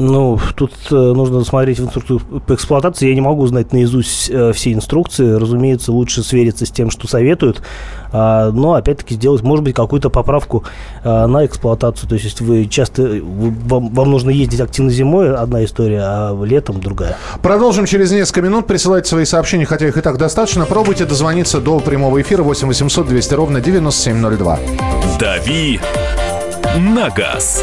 Ну, 0.00 0.40
тут 0.56 0.72
э, 0.90 0.94
нужно 0.94 1.44
смотреть 1.44 1.78
в 1.78 1.84
инструкцию 1.84 2.20
по 2.20 2.54
эксплуатации. 2.54 3.08
Я 3.08 3.14
не 3.14 3.20
могу 3.20 3.46
знать 3.46 3.74
наизусть 3.74 4.30
э, 4.30 4.52
все 4.54 4.72
инструкции. 4.72 5.34
Разумеется, 5.34 5.92
лучше 5.92 6.22
свериться 6.22 6.64
с 6.64 6.70
тем, 6.70 6.90
что 6.90 7.06
советуют. 7.06 7.60
А, 8.10 8.50
но, 8.50 8.72
опять-таки, 8.72 9.14
сделать, 9.14 9.42
может 9.42 9.62
быть, 9.62 9.74
какую-то 9.74 10.08
поправку 10.08 10.64
а, 11.04 11.26
на 11.26 11.44
эксплуатацию. 11.44 12.08
То 12.08 12.14
есть, 12.14 12.24
если 12.24 12.44
вы 12.44 12.64
часто... 12.64 13.20
Вам, 13.22 13.90
вам 13.90 14.10
нужно 14.10 14.30
ездить 14.30 14.60
активно 14.60 14.90
зимой, 14.90 15.36
одна 15.36 15.66
история, 15.66 16.00
а 16.02 16.44
летом 16.44 16.80
другая. 16.80 17.18
Продолжим 17.42 17.84
через 17.84 18.10
несколько 18.10 18.40
минут. 18.40 18.66
Присылайте 18.66 19.10
свои 19.10 19.26
сообщения, 19.26 19.66
хотя 19.66 19.86
их 19.86 19.98
и 19.98 20.00
так 20.00 20.16
достаточно. 20.16 20.64
Пробуйте 20.64 21.04
дозвониться 21.04 21.60
до 21.60 21.78
прямого 21.78 22.22
эфира 22.22 22.42
8 22.42 22.68
800 22.68 23.06
200 23.06 23.34
ровно 23.34 23.60
9702. 23.60 24.58
«Дави 25.18 25.78
на 26.78 27.10
газ». 27.10 27.62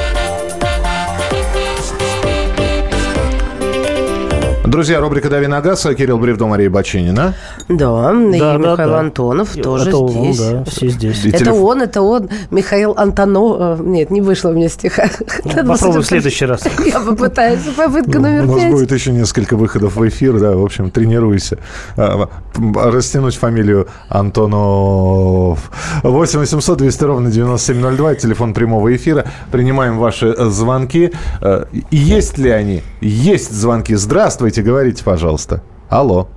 Друзья, 4.71 5.01
рубрика 5.01 5.29
«Дави 5.29 5.47
на 5.47 5.59
газ», 5.59 5.85
Кирилл 5.97 6.17
Бревдо, 6.17 6.47
Мария 6.47 6.69
Бачинина. 6.69 7.33
Да, 7.67 8.13
и 8.13 8.39
Да, 8.39 8.57
да, 8.57 8.71
Михаил 8.71 8.89
да. 8.91 8.99
Антонов 8.99 9.53
тоже 9.57 9.89
это 9.89 10.07
здесь. 10.07 10.39
Он, 10.39 10.53
да, 10.53 10.63
все 10.63 10.87
здесь. 10.87 11.25
И 11.25 11.29
Это 11.29 11.39
телеф- 11.39 11.55
он, 11.55 11.81
это 11.81 12.01
он, 12.01 12.29
Михаил 12.51 12.93
Антонов. 12.95 13.79
э, 13.81 13.83
Нет, 13.83 14.11
не 14.11 14.21
вышло 14.21 14.47
у 14.51 14.53
меня 14.53 14.69
стиха. 14.69 15.09
Надо 15.43 15.65
Попробуй 15.65 16.03
в 16.03 16.05
следующий 16.05 16.45
раз. 16.45 16.61
Я 16.85 17.01
попытаюсь. 17.01 17.59
Попытка 17.75 18.17
У 18.19 18.21
номер 18.21 18.45
нас 18.45 18.55
пять. 18.55 18.71
будет 18.71 18.91
еще 18.93 19.11
несколько 19.11 19.57
выходов 19.57 19.97
в 19.97 20.07
эфир, 20.07 20.39
да, 20.39 20.51
в 20.55 20.63
общем, 20.63 20.89
тренируйся. 20.89 21.57
А, 21.97 22.29
м, 22.55 22.73
Растянуть 22.77 23.35
фамилию 23.35 23.89
Антонов. 24.07 25.69
8 26.03 26.39
800 26.39 26.77
200 26.77 27.03
ровно 27.03 27.29
9702, 27.29 28.15
телефон 28.15 28.53
прямого 28.53 28.95
эфира. 28.95 29.25
Принимаем 29.51 29.97
ваши 29.97 30.27
э, 30.27 30.45
звонки. 30.45 31.11
Э, 31.41 31.65
Есть 31.91 32.37
ли 32.37 32.49
они? 32.51 32.83
Есть 33.01 33.51
звонки. 33.51 33.95
Здравствуйте, 33.95 34.60
говорите, 34.61 35.03
пожалуйста. 35.03 35.61
Алло. 35.89 36.27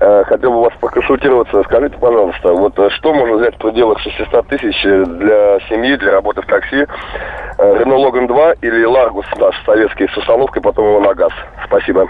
Э, 0.00 0.24
Хотел 0.24 0.50
бы 0.50 0.58
у 0.58 0.62
вас 0.62 0.72
поконсультироваться. 0.80 1.62
Скажите, 1.64 1.96
пожалуйста, 1.98 2.52
вот 2.52 2.78
э, 2.78 2.88
что 2.90 3.12
можно 3.12 3.36
взять 3.36 3.54
в 3.54 3.58
пределах 3.58 3.98
600 4.00 4.46
тысяч 4.48 4.84
э, 4.84 5.04
для 5.04 5.60
семьи, 5.68 5.96
для 5.96 6.12
работы 6.12 6.42
в 6.42 6.46
такси? 6.46 6.86
Рено 7.58 7.96
Логан 7.96 8.26
2 8.26 8.52
или 8.62 8.84
Ларгус 8.84 9.26
наш 9.38 9.54
советский 9.66 10.08
с 10.08 10.16
установкой, 10.16 10.62
потом 10.62 10.86
его 10.86 11.00
на 11.00 11.14
газ? 11.14 11.32
Спасибо. 11.66 12.08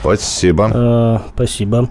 Спасибо. 0.00 0.70
Э, 0.72 1.18
Спасибо. 1.34 1.88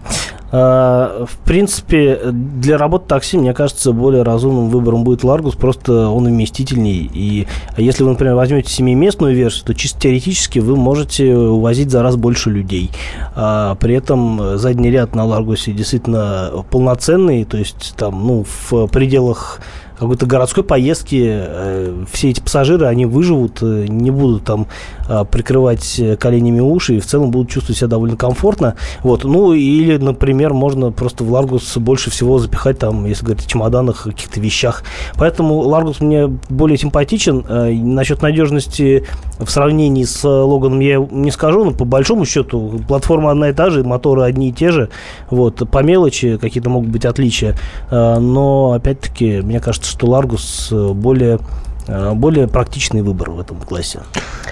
Э, 0.51 1.25
В 1.27 1.38
принципе, 1.46 2.20
для 2.31 2.77
работы 2.77 3.05
такси, 3.08 3.38
мне 3.38 3.53
кажется, 3.53 3.91
более 3.93 4.24
разумным 4.24 4.70
выбором 4.70 5.03
будет 5.03 5.24
Ларгус, 5.24 5.55
просто 5.55 6.10
он 6.10 6.25
вместительней. 6.25 7.10
И 7.13 7.48
если 7.77 8.03
вы, 8.03 8.12
например, 8.12 8.36
возьмете 8.36 8.70
семиместную 8.72 9.36
версию, 9.36 9.65
то 9.65 9.74
чисто 9.74 10.01
теоретически 10.01 10.60
вы 10.60 10.75
можете 10.75 11.36
увозить 11.36 11.91
за 11.91 12.03
раз 12.03 12.15
больше 12.15 12.50
людей. 12.50 12.91
А 13.36 13.75
При 13.75 13.96
этом 13.96 14.58
задний 14.58 14.91
ряд 14.91 15.15
на 15.15 15.25
Ларгусе 15.25 15.72
действительно 15.72 16.51
полноценный, 16.70 17.46
то 17.46 17.58
есть 17.58 17.93
там, 17.98 18.27
ну, 18.27 18.46
в 18.46 18.88
пределах 18.88 19.62
какой-то 20.01 20.25
городской 20.25 20.63
поездки 20.63 21.27
э, 21.29 22.05
все 22.12 22.31
эти 22.31 22.39
пассажиры, 22.39 22.88
они 22.88 23.05
выживут, 23.05 23.60
э, 23.62 23.86
не 23.88 24.10
будут 24.10 24.43
там 24.43 24.65
э, 25.08 25.24
прикрывать 25.29 26.00
э, 26.00 26.15
коленями 26.17 26.60
уши 26.60 26.96
и 26.96 27.00
в 27.00 27.05
целом 27.05 27.29
будут 27.29 27.51
чувствовать 27.51 27.77
себя 27.77 27.88
довольно 27.88 28.17
комфортно. 28.17 28.74
Вот. 29.03 29.25
Ну, 29.25 29.53
или, 29.53 29.98
например, 29.98 30.55
можно 30.55 30.91
просто 30.91 31.24
в 31.24 31.31
Ларгус 31.31 31.77
больше 31.77 32.10
всего 32.10 32.39
запихать 32.39 32.79
там, 32.79 33.05
если 33.05 33.25
говорить 33.25 33.46
о 33.46 33.48
чемоданах, 33.48 34.05
каких-то 34.05 34.39
вещах. 34.39 34.84
Поэтому 35.20 35.60
Ларгус 35.60 36.00
мне 36.00 36.25
более 36.50 36.79
симпатичен. 36.79 37.46
Э, 37.48 37.72
насчет 37.72 38.24
надежности 38.24 39.05
в 39.38 39.51
сравнении 39.51 40.03
с 40.03 40.27
Логаном 40.27 40.79
я 40.79 40.98
не 40.98 41.29
скажу, 41.29 41.63
но 41.63 41.72
по 41.74 41.86
большому 41.86 42.25
счету 42.25 42.81
платформа 42.88 43.29
одна 43.29 43.50
и 43.50 43.53
та 43.53 43.70
же, 43.70 43.84
моторы 43.84 44.24
одни 44.24 44.50
и 44.50 44.51
те 44.51 44.72
же. 44.72 44.89
Вот. 45.29 45.70
По 45.70 45.84
мелочи 45.84 46.38
какие-то 46.38 46.72
могут 46.72 46.89
быть 46.89 47.05
отличия. 47.05 47.55
Э, 47.91 48.17
но, 48.17 48.72
опять-таки, 48.72 49.41
мне 49.41 49.60
кажется, 49.60 49.90
что 49.91 50.07
Ларгус 50.07 50.69
э, 50.71 50.93
более 50.93 51.39
э, 51.88 52.13
более 52.13 52.48
практичный 52.48 53.01
выбор 53.01 53.31
в 53.31 53.39
этом 53.39 53.60
классе. 53.60 54.00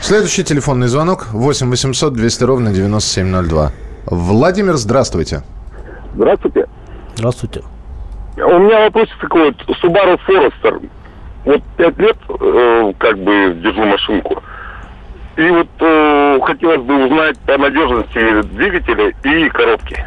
Следующий 0.02 0.44
телефонный 0.44 0.88
звонок 0.88 1.28
8 1.32 1.70
800 1.70 2.14
200 2.14 2.44
ровно 2.44 2.72
9702. 2.72 3.72
Владимир, 4.06 4.76
здравствуйте. 4.76 5.44
Здравствуйте. 6.16 6.68
Здравствуйте. 7.16 7.64
У 8.38 8.60
меня 8.60 8.86
вопрос 8.86 9.10
такой 9.22 9.46
вот. 9.46 9.78
Subaru 9.82 10.20
Forester. 10.28 10.90
Вот 11.46 11.62
пять 11.78 11.98
лет 11.98 12.18
э, 12.28 12.94
как 12.98 13.18
бы 13.18 13.58
держу 13.64 13.86
машинку. 13.86 14.44
И 15.38 15.50
вот 15.50 15.68
э, 15.80 16.40
хотелось 16.44 16.82
бы 16.82 17.06
узнать 17.06 17.40
по 17.40 17.58
надежности 17.58 18.42
двигателя 18.54 19.14
и 19.24 19.50
коробки. 19.50 20.06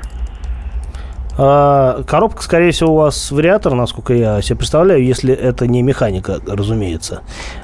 А, 1.44 2.04
коробка, 2.04 2.40
скорее 2.40 2.70
всего, 2.70 2.92
у 2.92 2.96
вас 2.98 3.32
вариатор, 3.32 3.74
насколько 3.74 4.14
я 4.14 4.40
себе 4.42 4.58
представляю, 4.58 5.04
если 5.04 5.34
это 5.34 5.66
не 5.66 5.82
механика, 5.82 6.38
разумеется. 6.46 7.22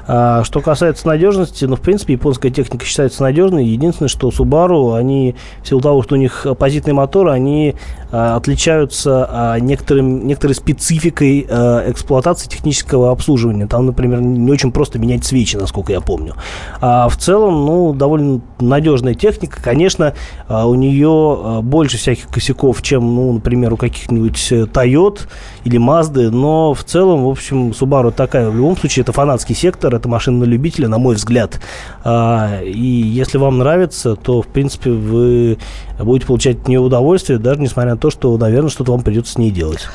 А, 0.08 0.42
что 0.42 0.61
касается 0.61 1.06
надежности, 1.06 1.64
ну, 1.64 1.76
в 1.76 1.80
принципе, 1.80 2.14
японская 2.14 2.50
техника 2.50 2.85
считается 2.85 3.23
надежной. 3.23 3.66
Единственное, 3.66 4.08
что 4.08 4.30
Subaru, 4.30 4.97
они, 4.99 5.37
в 5.62 5.68
силу 5.68 5.80
того, 5.80 6.02
что 6.02 6.16
у 6.16 6.18
них 6.18 6.44
оппозитные 6.44 6.92
моторы, 6.92 7.30
они 7.30 7.76
а, 8.11 8.35
отличаются 8.35 9.28
а, 9.30 9.61
некоторым, 9.61 10.26
некоторой 10.26 10.56
спецификой 10.56 11.42
эксплуатации 11.42 12.49
технического 12.49 13.12
обслуживания. 13.12 13.68
Там, 13.68 13.87
например, 13.87 14.20
не 14.20 14.50
очень 14.50 14.73
просто 14.73 14.99
менять 14.99 15.25
свечи, 15.25 15.56
насколько 15.56 15.92
я 15.92 16.00
помню. 16.00 16.35
А 16.80 17.08
в 17.08 17.16
целом, 17.16 17.64
ну, 17.64 17.92
довольно 17.92 18.40
надежная 18.58 19.14
техника. 19.14 19.62
Конечно, 19.62 20.14
у 20.49 20.75
нее 20.75 21.61
больше 21.62 21.97
всяких 21.97 22.26
косяков, 22.26 22.82
чем, 22.82 23.14
ну, 23.14 23.32
например, 23.35 23.67
у 23.72 23.76
каких-нибудь 23.76 24.52
э, 24.52 24.62
Toyota 24.62 25.20
или 25.64 25.78
Mazda, 25.78 26.30
но 26.30 26.75
в 26.75 26.84
целом, 26.84 27.25
в 27.25 27.28
общем, 27.28 27.70
Subaru 27.70 28.12
такая. 28.12 28.50
В 28.50 28.56
любом 28.56 28.76
случае, 28.76 29.02
это 29.02 29.12
фанатский 29.12 29.54
сектор, 29.54 29.94
это 29.94 30.08
машина 30.08 30.38
на 30.38 30.44
любителя, 30.44 30.88
на 30.88 30.98
мой 30.98 31.14
взгляд. 31.14 31.60
А, 32.04 32.60
и 32.62 32.80
если 32.80 33.38
вам 33.38 33.58
нравится, 33.58 34.16
то, 34.16 34.42
в 34.42 34.46
принципе, 34.46 34.90
вы 34.90 35.58
будете 35.98 36.26
получать 36.26 36.58
от 36.58 36.68
нее 36.68 36.80
удовольствие, 36.80 37.38
даже 37.38 37.60
несмотря 37.60 37.92
на 37.92 37.98
то, 37.98 38.10
что, 38.10 38.37
наверное, 38.37 38.70
что-то 38.70 38.92
вам 38.92 39.02
придется 39.02 39.34
с 39.34 39.38
ней 39.38 39.50
делать. 39.50 39.87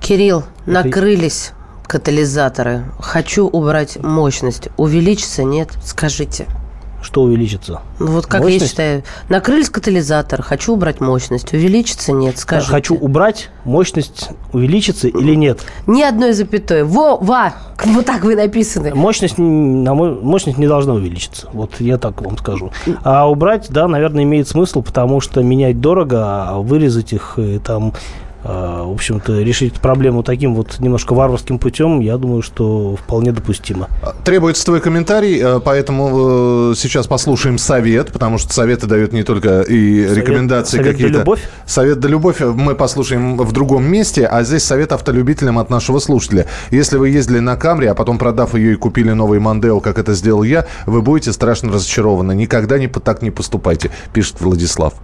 Кирилл, 0.00 0.44
накрылись 0.66 1.52
катализаторы. 1.86 2.84
Хочу 2.98 3.46
убрать 3.46 4.02
мощность. 4.02 4.68
Увеличится, 4.76 5.44
нет? 5.44 5.68
Скажите. 5.84 6.46
Что 7.02 7.22
увеличится? 7.22 7.80
Ну 7.98 8.06
вот 8.12 8.26
как 8.26 8.40
я 8.40 8.46
Мощность? 8.46 8.70
считаю. 8.70 9.02
Накрылись 9.28 9.68
катализатор, 9.68 10.40
хочу 10.42 10.72
убрать 10.72 11.00
мощность. 11.00 11.52
Увеличится, 11.52 12.12
нет? 12.12 12.38
Скажите. 12.38 12.70
Хочу 12.70 12.94
убрать, 12.94 13.50
мощность 13.64 14.30
увеличится 14.52 15.08
или 15.08 15.34
нет? 15.34 15.60
Ни 15.86 16.02
одной 16.02 16.32
запятой. 16.32 16.84
Во, 16.84 17.16
ва! 17.16 17.52
Вот 17.84 18.06
так 18.06 18.22
вы 18.22 18.36
написаны. 18.36 18.94
Мощность, 18.94 19.38
на 19.38 19.94
мой, 19.94 20.14
мощность 20.14 20.56
не 20.56 20.68
должна 20.68 20.94
увеличиться. 20.94 21.48
Вот 21.52 21.80
я 21.80 21.98
так 21.98 22.22
вам 22.22 22.38
скажу. 22.38 22.70
А 23.02 23.28
убрать, 23.28 23.66
да, 23.70 23.88
наверное, 23.88 24.22
имеет 24.22 24.46
смысл, 24.46 24.82
потому 24.82 25.20
что 25.20 25.42
менять 25.42 25.80
дорого, 25.80 26.44
а 26.48 26.58
вырезать 26.60 27.12
их 27.12 27.34
и 27.38 27.58
там, 27.58 27.92
в 28.44 28.92
общем-то, 28.92 29.40
решить 29.42 29.74
проблему 29.74 30.22
таким 30.22 30.54
вот 30.54 30.80
немножко 30.80 31.14
варварским 31.14 31.58
путем, 31.58 32.00
я 32.00 32.16
думаю, 32.16 32.42
что 32.42 32.96
вполне 32.96 33.32
допустимо. 33.32 33.88
Требуется 34.24 34.64
твой 34.64 34.80
комментарий, 34.80 35.40
э, 35.40 35.60
поэтому 35.60 36.72
э, 36.72 36.74
сейчас 36.76 37.06
послушаем 37.06 37.58
совет, 37.58 38.12
потому 38.12 38.38
что 38.38 38.52
советы 38.52 38.86
дают 38.86 39.12
не 39.12 39.22
только 39.22 39.60
и 39.62 40.06
Совет- 40.06 40.16
рекомендации 40.16 40.78
совет 40.78 40.86
да 40.86 40.92
какие-то. 40.92 41.18
любовь? 41.20 41.40
Совет 41.66 42.00
да 42.00 42.08
любовь 42.08 42.40
мы 42.40 42.74
послушаем 42.74 43.36
в 43.36 43.52
другом 43.52 43.84
месте, 43.84 44.26
а 44.26 44.42
здесь 44.42 44.64
совет 44.64 44.92
автолюбителям 44.92 45.58
от 45.58 45.70
нашего 45.70 45.98
слушателя. 46.00 46.46
Если 46.70 46.96
вы 46.96 47.10
ездили 47.10 47.38
на 47.38 47.56
Камри, 47.56 47.86
а 47.86 47.94
потом 47.94 48.18
продав 48.18 48.54
ее 48.54 48.72
и 48.72 48.76
купили 48.76 49.12
новый 49.12 49.38
Мандео, 49.38 49.80
как 49.80 49.98
это 49.98 50.14
сделал 50.14 50.42
я, 50.42 50.66
вы 50.86 51.02
будете 51.02 51.32
страшно 51.32 51.72
разочарованы. 51.72 52.34
Никогда 52.34 52.78
не, 52.78 52.88
так 52.88 53.22
не 53.22 53.30
поступайте, 53.30 53.90
пишет 54.12 54.40
Владислав. 54.40 54.94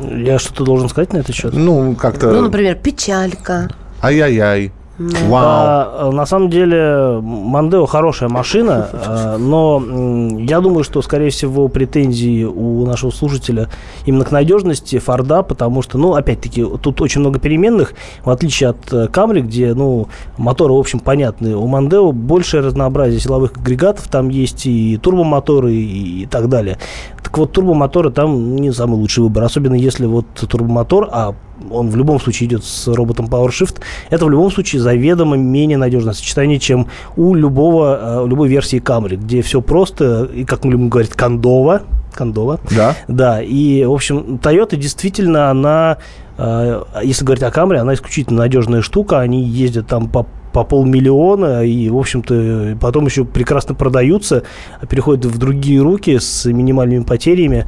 Я 0.00 0.38
что-то 0.38 0.64
должен 0.64 0.88
сказать 0.88 1.12
на 1.12 1.18
этот 1.18 1.34
счет? 1.34 1.54
Ну, 1.54 1.94
как-то... 1.94 2.32
Ну, 2.32 2.42
например, 2.42 2.74
печалька. 2.76 3.68
Ай-яй-яй. 4.02 4.72
А, 4.98 6.10
на 6.12 6.24
самом 6.24 6.50
деле, 6.50 7.18
Мандео 7.20 7.86
хорошая 7.86 8.28
машина, 8.28 8.88
а, 8.92 9.38
но 9.38 9.82
м, 9.84 10.38
я 10.38 10.60
думаю, 10.60 10.84
что, 10.84 11.02
скорее 11.02 11.30
всего, 11.30 11.66
претензии 11.68 12.44
у 12.44 12.86
нашего 12.86 13.10
слушателя 13.10 13.68
именно 14.06 14.24
к 14.24 14.30
надежности 14.30 14.98
Форда, 14.98 15.42
потому 15.42 15.82
что, 15.82 15.98
ну, 15.98 16.14
опять-таки, 16.14 16.64
тут 16.80 17.00
очень 17.00 17.20
много 17.20 17.40
переменных, 17.40 17.94
в 18.24 18.30
отличие 18.30 18.70
от 18.70 18.92
э, 18.92 19.08
Камри, 19.08 19.42
где, 19.42 19.74
ну, 19.74 20.08
моторы, 20.38 20.74
в 20.74 20.78
общем, 20.78 21.00
понятны. 21.00 21.56
У 21.56 21.66
Мандео 21.66 22.12
большее 22.12 22.62
разнообразие 22.62 23.18
силовых 23.18 23.56
агрегатов, 23.56 24.06
там 24.08 24.28
есть 24.28 24.66
и 24.66 24.96
турбомоторы 24.98 25.72
и, 25.72 26.22
и 26.22 26.26
так 26.26 26.48
далее. 26.48 26.78
Так 27.22 27.36
вот, 27.36 27.52
турбомоторы 27.52 28.10
там 28.10 28.54
не 28.56 28.72
самый 28.72 28.94
лучший 28.94 29.24
выбор, 29.24 29.42
особенно 29.42 29.74
если 29.74 30.06
вот 30.06 30.26
турбомотор, 30.34 31.08
а 31.10 31.34
он 31.70 31.90
в 31.90 31.96
любом 31.96 32.20
случае 32.20 32.48
идет 32.48 32.64
с 32.64 32.88
роботом 32.88 33.26
PowerShift, 33.26 33.80
это 34.10 34.24
в 34.26 34.30
любом 34.30 34.50
случае 34.50 34.82
заведомо 34.84 35.36
менее 35.36 35.78
надежное 35.78 36.12
сочетание, 36.12 36.60
чем 36.60 36.86
у 37.16 37.34
любого, 37.34 37.98
э, 38.00 38.22
у 38.22 38.26
любой 38.26 38.48
версии 38.48 38.80
Camry, 38.80 39.16
где 39.16 39.42
все 39.42 39.60
просто, 39.60 40.24
и, 40.32 40.44
как 40.44 40.64
мы 40.64 40.72
любим 40.72 40.88
говорить, 40.88 41.12
кондово, 41.12 41.82
кондово. 42.12 42.60
Да. 42.70 42.94
Да, 43.08 43.42
и, 43.42 43.84
в 43.84 43.92
общем, 43.92 44.38
Toyota 44.42 44.76
действительно, 44.76 45.50
она, 45.50 45.96
э, 46.38 46.82
если 47.02 47.24
говорить 47.24 47.42
о 47.42 47.48
Camry, 47.48 47.76
она 47.78 47.94
исключительно 47.94 48.38
надежная 48.38 48.82
штука, 48.82 49.20
они 49.20 49.42
ездят 49.42 49.88
там 49.88 50.08
по 50.08 50.26
по 50.52 50.62
полмиллиона 50.62 51.64
и, 51.64 51.90
в 51.90 51.98
общем-то, 51.98 52.78
потом 52.80 53.06
еще 53.06 53.24
прекрасно 53.24 53.74
продаются, 53.74 54.44
переходят 54.88 55.24
в 55.24 55.36
другие 55.36 55.82
руки 55.82 56.16
с 56.20 56.44
минимальными 56.44 57.02
потерями 57.02 57.66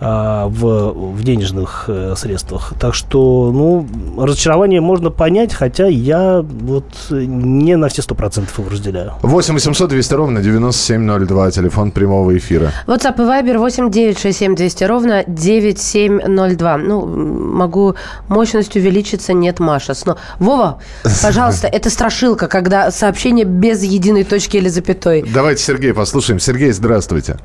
а, 0.00 0.46
в, 0.46 0.92
в 0.92 1.24
денежных 1.24 1.86
э, 1.88 2.14
средствах. 2.16 2.72
Так 2.78 2.94
что, 2.94 3.50
ну, 3.52 3.84
разочарование 4.16 4.80
можно 4.80 5.10
понять, 5.10 5.52
хотя 5.52 5.86
я 5.88 6.44
вот 6.48 6.84
не 7.10 7.76
на 7.76 7.88
все 7.88 8.02
сто 8.02 8.14
процентов 8.14 8.56
его 8.60 8.70
разделяю. 8.70 9.14
8 9.22 9.54
800 9.54 9.90
200 9.90 10.14
ровно 10.14 10.40
9702, 10.40 11.50
телефон 11.50 11.90
прямого 11.90 12.36
эфира. 12.36 12.72
WhatsApp 12.86 13.16
и 13.16 13.22
Viber 13.22 13.58
8 13.58 13.90
967 13.90 14.54
200 14.54 14.84
ровно 14.84 15.24
9702. 15.26 16.78
Ну, 16.78 17.06
могу 17.06 17.96
мощность 18.28 18.76
увеличиться, 18.76 19.32
нет, 19.32 19.58
Маша. 19.58 19.94
Но, 20.06 20.16
Вова, 20.38 20.78
пожалуйста, 21.22 21.66
это 21.72 21.90
страшилка, 21.90 22.46
когда 22.46 22.92
сообщение 22.92 23.44
без 23.44 23.82
единой 23.82 24.22
точки 24.22 24.58
или 24.58 24.68
запятой. 24.68 25.24
Давайте 25.34 25.64
Сергей 25.64 25.92
послушаем. 25.92 26.38
Сергей, 26.38 26.70
здравствуйте. 26.70 27.38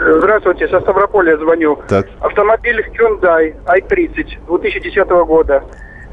Здравствуйте, 0.00 0.68
со 0.68 0.80
Ставрополя 0.80 1.36
звоню. 1.38 1.78
Так. 1.88 2.06
Автомобиль 2.20 2.86
Hyundai 2.96 3.54
i30 3.66 4.46
2010 4.46 5.08
года. 5.26 5.64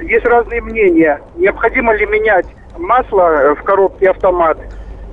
Есть 0.02 0.26
разные 0.26 0.62
мнения. 0.62 1.22
Необходимо 1.36 1.94
ли 1.94 2.06
менять 2.08 2.48
масло 2.78 3.56
в 3.56 3.64
коробке 3.64 4.10
автомат? 4.10 4.58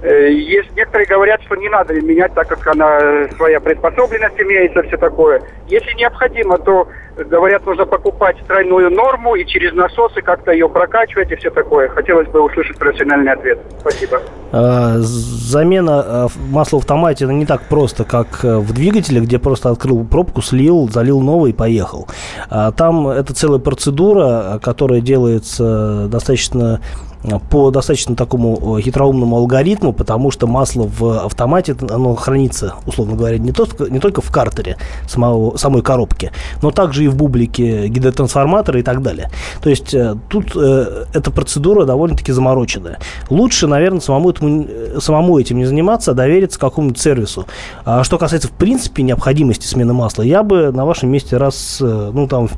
Э, 0.02 0.30
Есть 0.32 0.74
некоторые 0.74 1.06
говорят, 1.06 1.42
что 1.42 1.54
не 1.56 1.68
надо 1.68 1.94
менять, 2.00 2.34
так 2.34 2.48
как 2.48 2.66
она 2.66 2.98
э, 3.00 3.28
своя 3.36 3.60
приспособленность 3.60 4.40
имеется, 4.40 4.82
все 4.84 4.96
такое. 4.96 5.42
Если 5.68 5.92
необходимо, 5.94 6.58
то 6.58 6.88
говорят, 7.16 7.64
нужно 7.66 7.86
покупать 7.86 8.36
тройную 8.46 8.90
норму 8.90 9.34
и 9.34 9.46
через 9.46 9.72
насосы 9.72 10.22
как-то 10.22 10.52
ее 10.52 10.68
прокачивать 10.68 11.30
и 11.30 11.36
все 11.36 11.50
такое. 11.50 11.88
Хотелось 11.88 12.28
бы 12.28 12.40
услышать 12.40 12.78
профессиональный 12.78 13.32
ответ. 13.32 13.58
Спасибо. 13.80 14.20
А, 14.52 14.96
Замена 14.98 16.02
а, 16.04 16.26
масла 16.50 16.78
в 16.78 16.80
автомате 16.80 17.24
это 17.24 17.32
не 17.32 17.46
так 17.46 17.62
просто, 17.62 18.04
как 18.04 18.44
э, 18.44 18.58
в 18.58 18.72
двигателе, 18.72 19.20
где 19.20 19.38
просто 19.38 19.70
открыл 19.70 20.04
пробку, 20.04 20.42
слил, 20.42 20.88
залил 20.90 21.20
новый 21.20 21.50
и 21.50 21.54
поехал. 21.54 22.08
А 22.50 22.72
Там 22.72 23.08
это 23.08 23.34
целая 23.34 23.58
процедура, 23.58 24.54
а, 24.54 24.58
которая 24.58 25.00
делается 25.00 26.08
достаточно 26.08 26.74
а, 26.74 27.11
по 27.50 27.70
достаточно 27.70 28.16
такому 28.16 28.78
э, 28.78 28.82
хитроумному 28.82 29.36
алгоритму, 29.36 29.92
потому 29.92 30.30
что 30.30 30.46
масло 30.46 30.88
в 30.88 31.24
автомате, 31.24 31.76
оно 31.88 32.14
хранится, 32.14 32.74
условно 32.86 33.14
говоря, 33.14 33.38
не 33.38 33.52
только, 33.52 33.84
не 33.84 34.00
только 34.00 34.20
в 34.20 34.30
картере 34.30 34.76
самого, 35.06 35.56
самой 35.56 35.82
коробки, 35.82 36.32
но 36.62 36.70
также 36.70 37.04
и 37.04 37.08
в 37.08 37.16
бублике 37.16 37.88
гидротрансформатора 37.88 38.80
и 38.80 38.82
так 38.82 39.02
далее. 39.02 39.30
То 39.62 39.70
есть 39.70 39.94
э, 39.94 40.16
тут 40.28 40.56
э, 40.56 41.04
эта 41.12 41.30
процедура 41.30 41.84
довольно-таки 41.84 42.32
замороченная. 42.32 42.98
Лучше, 43.30 43.66
наверное, 43.66 44.00
самому, 44.00 44.30
этому, 44.30 44.66
э, 44.68 44.98
самому 45.00 45.38
этим 45.38 45.58
не 45.58 45.64
заниматься, 45.64 46.10
а 46.10 46.14
довериться 46.14 46.58
какому-нибудь 46.58 47.00
сервису. 47.00 47.46
А 47.84 48.02
что 48.02 48.18
касается, 48.18 48.48
в 48.48 48.52
принципе, 48.52 49.02
необходимости 49.04 49.66
смены 49.66 49.92
масла, 49.92 50.22
я 50.22 50.42
бы 50.42 50.72
на 50.72 50.84
вашем 50.84 51.10
месте 51.10 51.36
раз, 51.36 51.78
ну, 51.80 52.26
там, 52.26 52.48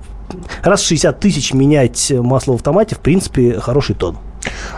раз 0.63 0.81
в 0.81 0.87
60 0.87 1.21
тысяч 1.21 1.53
менять 1.53 2.13
масло 2.17 2.53
в 2.53 2.57
автомате, 2.57 2.95
в 2.95 3.01
принципе, 3.01 3.61
хороший 3.61 3.95
тон. 3.95 4.17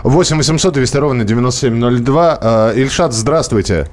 8 0.03 0.35
800 0.37 0.73
200 0.73 0.97
ровно 0.97 1.23
9702. 1.23 2.37
А, 2.41 2.71
Ильшат, 2.73 3.13
здравствуйте. 3.13 3.87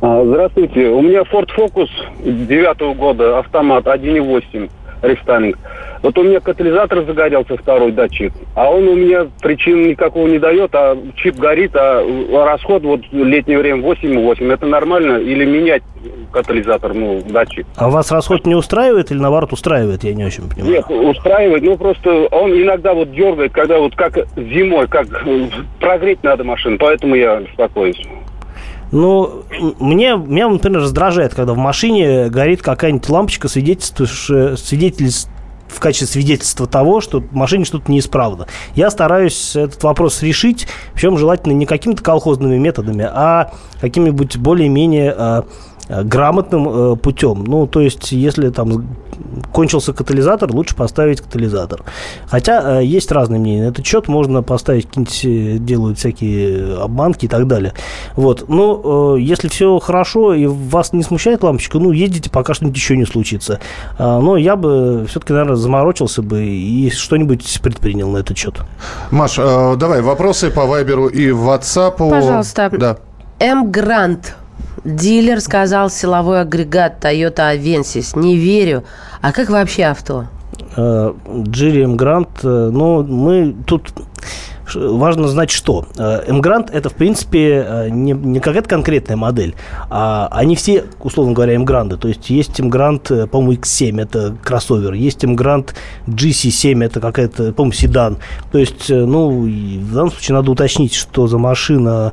А, 0.00 0.22
Здравствуйте. 0.24 0.88
У 0.88 1.00
меня 1.02 1.20
Ford 1.22 1.48
Focus 1.56 1.88
9 2.24 2.96
года, 2.96 3.38
автомат 3.38 3.86
1.8 3.86 4.70
рестайлинг. 5.02 5.58
Вот 6.04 6.18
у 6.18 6.22
меня 6.22 6.38
катализатор 6.38 7.02
загорелся, 7.06 7.56
второй 7.56 7.90
датчик, 7.90 8.34
а 8.54 8.70
он 8.70 8.86
у 8.88 8.94
меня 8.94 9.26
причин 9.40 9.88
никакого 9.88 10.26
не 10.28 10.38
дает, 10.38 10.74
а 10.74 10.98
чип 11.16 11.36
горит, 11.36 11.70
а 11.74 12.04
расход 12.44 12.82
вот 12.82 13.00
в 13.10 13.24
летнее 13.24 13.58
время 13.58 13.80
8,8. 13.82 14.52
Это 14.52 14.66
нормально? 14.66 15.16
Или 15.16 15.46
менять 15.46 15.82
катализатор, 16.30 16.92
ну, 16.92 17.22
датчик? 17.26 17.66
А 17.76 17.88
вас 17.88 18.12
расход 18.12 18.44
не 18.46 18.54
устраивает 18.54 19.10
или 19.12 19.18
наоборот 19.18 19.54
устраивает? 19.54 20.04
Я 20.04 20.12
не 20.12 20.26
очень 20.26 20.46
понимаю. 20.46 20.74
Нет, 20.74 20.90
устраивает, 20.90 21.62
ну 21.62 21.78
просто 21.78 22.10
он 22.30 22.52
иногда 22.52 22.92
вот 22.92 23.10
дергает, 23.10 23.52
когда 23.52 23.78
вот 23.78 23.96
как 23.96 24.18
зимой, 24.36 24.86
как 24.88 25.06
э, 25.26 25.46
прогреть 25.80 26.22
надо 26.22 26.44
машину, 26.44 26.76
поэтому 26.78 27.14
я 27.14 27.40
беспокоюсь. 27.40 28.02
Ну, 28.92 29.42
мне, 29.80 30.16
меня, 30.16 30.48
например, 30.48 30.82
раздражает, 30.82 31.34
когда 31.34 31.54
в 31.54 31.58
машине 31.58 32.28
горит 32.28 32.60
какая-нибудь 32.60 33.08
лампочка, 33.08 33.48
свидетельствующая, 33.48 34.56
свидетельств- 34.56 35.30
в 35.74 35.80
качестве 35.80 36.06
свидетельства 36.06 36.66
того, 36.66 37.00
что 37.00 37.20
в 37.20 37.32
машине 37.32 37.64
что-то 37.64 37.90
неисправно. 37.90 38.46
Я 38.74 38.90
стараюсь 38.90 39.56
этот 39.56 39.82
вопрос 39.82 40.22
решить, 40.22 40.66
причем 40.94 41.18
желательно 41.18 41.52
не 41.52 41.66
какими-то 41.66 42.02
колхозными 42.02 42.56
методами, 42.56 43.08
а 43.10 43.52
каким-нибудь 43.80 44.36
более-менее 44.36 45.14
а, 45.16 45.44
грамотным 45.88 46.68
э, 46.68 46.96
путем. 46.96 47.44
Ну, 47.44 47.66
то 47.66 47.80
есть, 47.80 48.12
если 48.12 48.50
там 48.50 48.86
кончился 49.52 49.92
катализатор, 49.92 50.50
лучше 50.50 50.74
поставить 50.74 51.20
катализатор. 51.20 51.82
Хотя 52.26 52.80
э, 52.80 52.84
есть 52.84 53.12
разные 53.12 53.40
мнения. 53.40 53.64
На 53.64 53.68
этот 53.68 53.86
счет 53.86 54.08
можно 54.08 54.42
поставить 54.42 54.86
какие-нибудь, 54.86 55.24
э, 55.24 55.58
делают 55.58 55.98
всякие 55.98 56.76
обманки 56.82 57.26
и 57.26 57.28
так 57.28 57.46
далее. 57.46 57.74
Вот. 58.16 58.48
Ну, 58.48 59.16
э, 59.16 59.20
если 59.20 59.48
все 59.48 59.78
хорошо 59.78 60.34
и 60.34 60.46
вас 60.46 60.92
не 60.92 61.02
смущает 61.02 61.42
лампочка, 61.42 61.78
ну, 61.78 61.92
ездите, 61.92 62.30
пока 62.30 62.54
что-нибудь 62.54 62.76
еще 62.76 62.96
не 62.96 63.06
случится. 63.06 63.60
Но 63.98 64.36
я 64.36 64.56
бы 64.56 65.06
все-таки, 65.08 65.32
наверное, 65.32 65.56
заморочился 65.56 66.22
бы 66.22 66.44
и 66.44 66.90
что-нибудь 66.90 67.60
предпринял 67.62 68.10
на 68.10 68.18
этот 68.18 68.36
счет. 68.36 68.60
Маш, 69.10 69.38
э, 69.38 69.76
давай 69.76 70.02
вопросы 70.02 70.50
по 70.50 70.66
Вайберу 70.66 71.08
и 71.08 71.28
WhatsApp. 71.30 71.96
Пожалуйста. 71.96 72.70
Да. 72.72 72.96
М. 73.40 73.70
Грант. 73.70 74.36
Дилер 74.84 75.40
сказал 75.40 75.90
силовой 75.90 76.42
агрегат 76.42 77.02
Toyota 77.02 77.56
Avensis. 77.56 78.18
Не 78.18 78.36
верю. 78.36 78.84
А 79.20 79.32
как 79.32 79.48
вообще 79.48 79.84
авто? 79.84 80.26
Джири 80.76 81.86
Грант, 81.94 82.28
э, 82.42 82.70
ну, 82.72 83.02
мы 83.02 83.54
тут 83.66 83.92
важно 84.74 85.28
знать, 85.28 85.50
что. 85.50 85.86
М 85.96 86.40
Грант 86.40 86.70
это, 86.70 86.88
в 86.88 86.94
принципе, 86.94 87.64
э, 87.66 87.88
не, 87.90 88.12
не 88.12 88.40
какая-то 88.40 88.68
конкретная 88.68 89.16
модель, 89.16 89.54
а 89.90 90.28
они 90.30 90.56
все, 90.56 90.84
условно 91.00 91.32
говоря, 91.32 91.54
М 91.54 91.64
Гранды. 91.64 91.96
То 91.96 92.08
есть 92.08 92.30
есть 92.30 92.58
М 92.60 92.70
Грант, 92.70 93.10
э, 93.10 93.26
по-моему, 93.26 93.54
X7, 93.54 94.00
это 94.00 94.36
кроссовер, 94.42 94.92
есть 94.94 95.24
М 95.24 95.36
Грант 95.36 95.74
GC7, 96.06 96.84
это 96.84 97.00
какая-то, 97.00 97.52
по-моему, 97.52 97.72
седан. 97.72 98.18
То 98.52 98.58
есть, 98.58 98.90
э, 98.90 99.04
ну, 99.04 99.28
в 99.28 99.92
данном 99.92 100.10
случае 100.10 100.36
надо 100.36 100.50
уточнить, 100.50 100.94
что 100.94 101.26
за 101.26 101.38
машина 101.38 102.12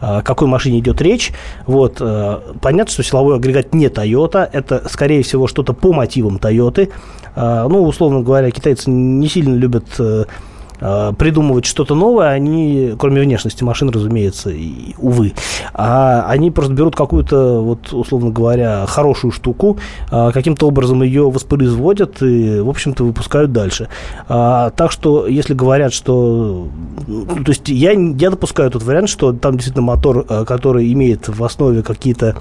о 0.00 0.20
какой 0.22 0.48
машине 0.48 0.80
идет 0.80 1.00
речь. 1.00 1.30
Вот, 1.66 1.98
э, 2.00 2.38
понятно, 2.60 2.92
что 2.92 3.04
силовой 3.04 3.36
агрегат 3.36 3.72
не 3.72 3.86
Toyota, 3.86 4.48
это, 4.52 4.82
скорее 4.90 5.22
всего, 5.22 5.46
что-то 5.46 5.74
по 5.74 5.92
мотивам 5.92 6.38
Toyota. 6.38 6.90
Э, 7.36 7.66
ну, 7.68 7.84
условно 7.84 8.20
говоря, 8.20 8.50
китайцы 8.50 8.90
не 8.90 9.28
сильно 9.28 9.54
любят 9.54 9.84
э, 10.82 11.12
придумывать 11.16 11.64
что-то 11.64 11.94
новое, 11.94 12.28
они, 12.28 12.94
кроме 12.98 13.22
внешности 13.22 13.64
машин, 13.64 13.88
разумеется, 13.88 14.50
и, 14.50 14.94
увы, 14.98 15.32
а 15.72 16.24
они 16.28 16.50
просто 16.50 16.74
берут 16.74 16.96
какую-то, 16.96 17.62
вот, 17.62 17.92
условно 17.92 18.30
говоря, 18.30 18.84
хорошую 18.86 19.30
штуку, 19.30 19.78
э, 20.10 20.30
каким-то 20.32 20.66
образом 20.66 21.02
ее 21.02 21.30
воспроизводят 21.30 22.22
и, 22.22 22.60
в 22.60 22.68
общем-то, 22.68 23.04
выпускают 23.04 23.52
дальше. 23.52 23.88
А, 24.28 24.70
так 24.70 24.90
что, 24.90 25.26
если 25.26 25.54
говорят, 25.54 25.92
что... 25.92 26.68
ну, 27.06 27.44
то 27.44 27.50
есть 27.50 27.68
я, 27.68 27.92
я 27.92 28.30
допускаю 28.30 28.70
тот 28.70 28.82
вариант, 28.82 29.08
что 29.08 29.32
там 29.32 29.54
действительно 29.54 29.84
мотор, 29.84 30.26
э, 30.28 30.44
который 30.44 30.92
имеет 30.92 31.28
в 31.28 31.42
основе 31.44 31.82
какие-то 31.82 32.36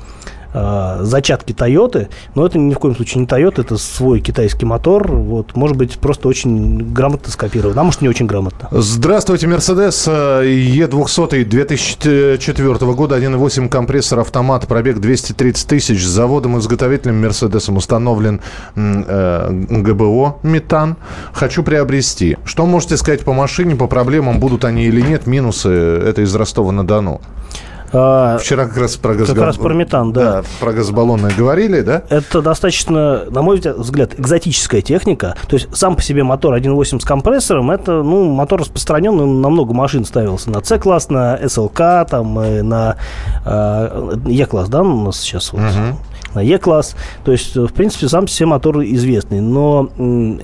э, 0.53 0.99
зачатки 1.01 1.53
Тойоты, 1.53 2.09
но 2.35 2.45
это 2.45 2.57
ни 2.57 2.73
в 2.73 2.79
коем 2.79 2.95
случае 2.95 3.21
не 3.21 3.27
Toyota, 3.27 3.61
это 3.61 3.77
свой 3.77 4.19
китайский 4.19 4.65
мотор, 4.65 5.11
вот, 5.11 5.55
может 5.55 5.77
быть, 5.77 5.99
просто 5.99 6.27
очень 6.27 6.93
грамотно 6.93 7.31
скопирован, 7.31 7.77
а 7.77 7.83
может, 7.83 8.01
не 8.01 8.09
очень 8.09 8.25
грамотно. 8.25 8.67
Здравствуйте, 8.71 9.47
Мерседес 9.47 10.07
Е200 10.07 11.45
2004 11.45 12.93
года, 12.93 13.17
1.8 13.17 13.69
компрессор, 13.69 14.19
автомат, 14.19 14.67
пробег 14.67 14.99
230 14.99 15.67
тысяч, 15.67 16.03
с 16.03 16.09
заводом-изготовителем 16.09 17.21
Мерседесом 17.21 17.77
установлен 17.77 18.41
э, 18.75 19.49
ГБО 19.69 20.39
«Метан». 20.43 20.97
Хочу 21.33 21.63
приобрести. 21.63 22.37
Что 22.45 22.65
можете 22.65 22.97
сказать 22.97 23.21
по 23.21 23.33
машине, 23.33 23.75
по 23.75 23.87
проблемам, 23.87 24.39
будут 24.39 24.65
они 24.65 24.85
или 24.85 25.01
нет, 25.01 25.27
минусы, 25.27 25.69
это 25.69 26.21
из 26.21 26.33
Ростова-на-Дону? 26.35 27.21
А, 27.93 28.37
Вчера 28.37 28.67
как 28.67 28.77
раз 28.77 28.95
про, 28.95 29.15
Как 29.15 29.37
раз 29.37 29.57
про 29.57 29.73
метан, 29.73 30.13
да. 30.13 30.41
да. 30.41 30.43
Про 30.59 30.73
газобаллоны 30.73 31.31
говорили, 31.37 31.81
да? 31.81 32.03
Это 32.09 32.41
достаточно, 32.41 33.25
на 33.29 33.41
мой 33.41 33.59
взгляд, 33.59 34.17
экзотическая 34.17 34.81
техника. 34.81 35.35
То 35.47 35.55
есть 35.55 35.75
сам 35.75 35.95
по 35.95 36.01
себе 36.01 36.23
мотор 36.23 36.55
1.8 36.55 36.99
с 36.99 37.05
компрессором, 37.05 37.71
это 37.71 38.03
ну, 38.03 38.31
мотор 38.31 38.61
распространенный, 38.61 39.25
на 39.25 39.49
много 39.49 39.73
машин 39.73 40.05
ставился. 40.05 40.49
На 40.49 40.63
C-класс, 40.63 41.09
на 41.09 41.37
SLK, 41.37 42.07
там, 42.09 42.41
и 42.41 42.61
на 42.61 42.95
э, 43.45 44.15
E-класс, 44.25 44.69
да, 44.69 44.81
у 44.81 45.05
нас 45.05 45.19
сейчас 45.19 45.51
вот. 45.51 45.61
На 46.33 46.41
E-класс. 46.41 46.95
То 47.23 47.31
есть, 47.31 47.55
в 47.55 47.73
принципе, 47.73 48.07
сам 48.07 48.25
все 48.25 48.45
моторы 48.45 48.91
известный. 48.93 49.41
Но 49.41 49.89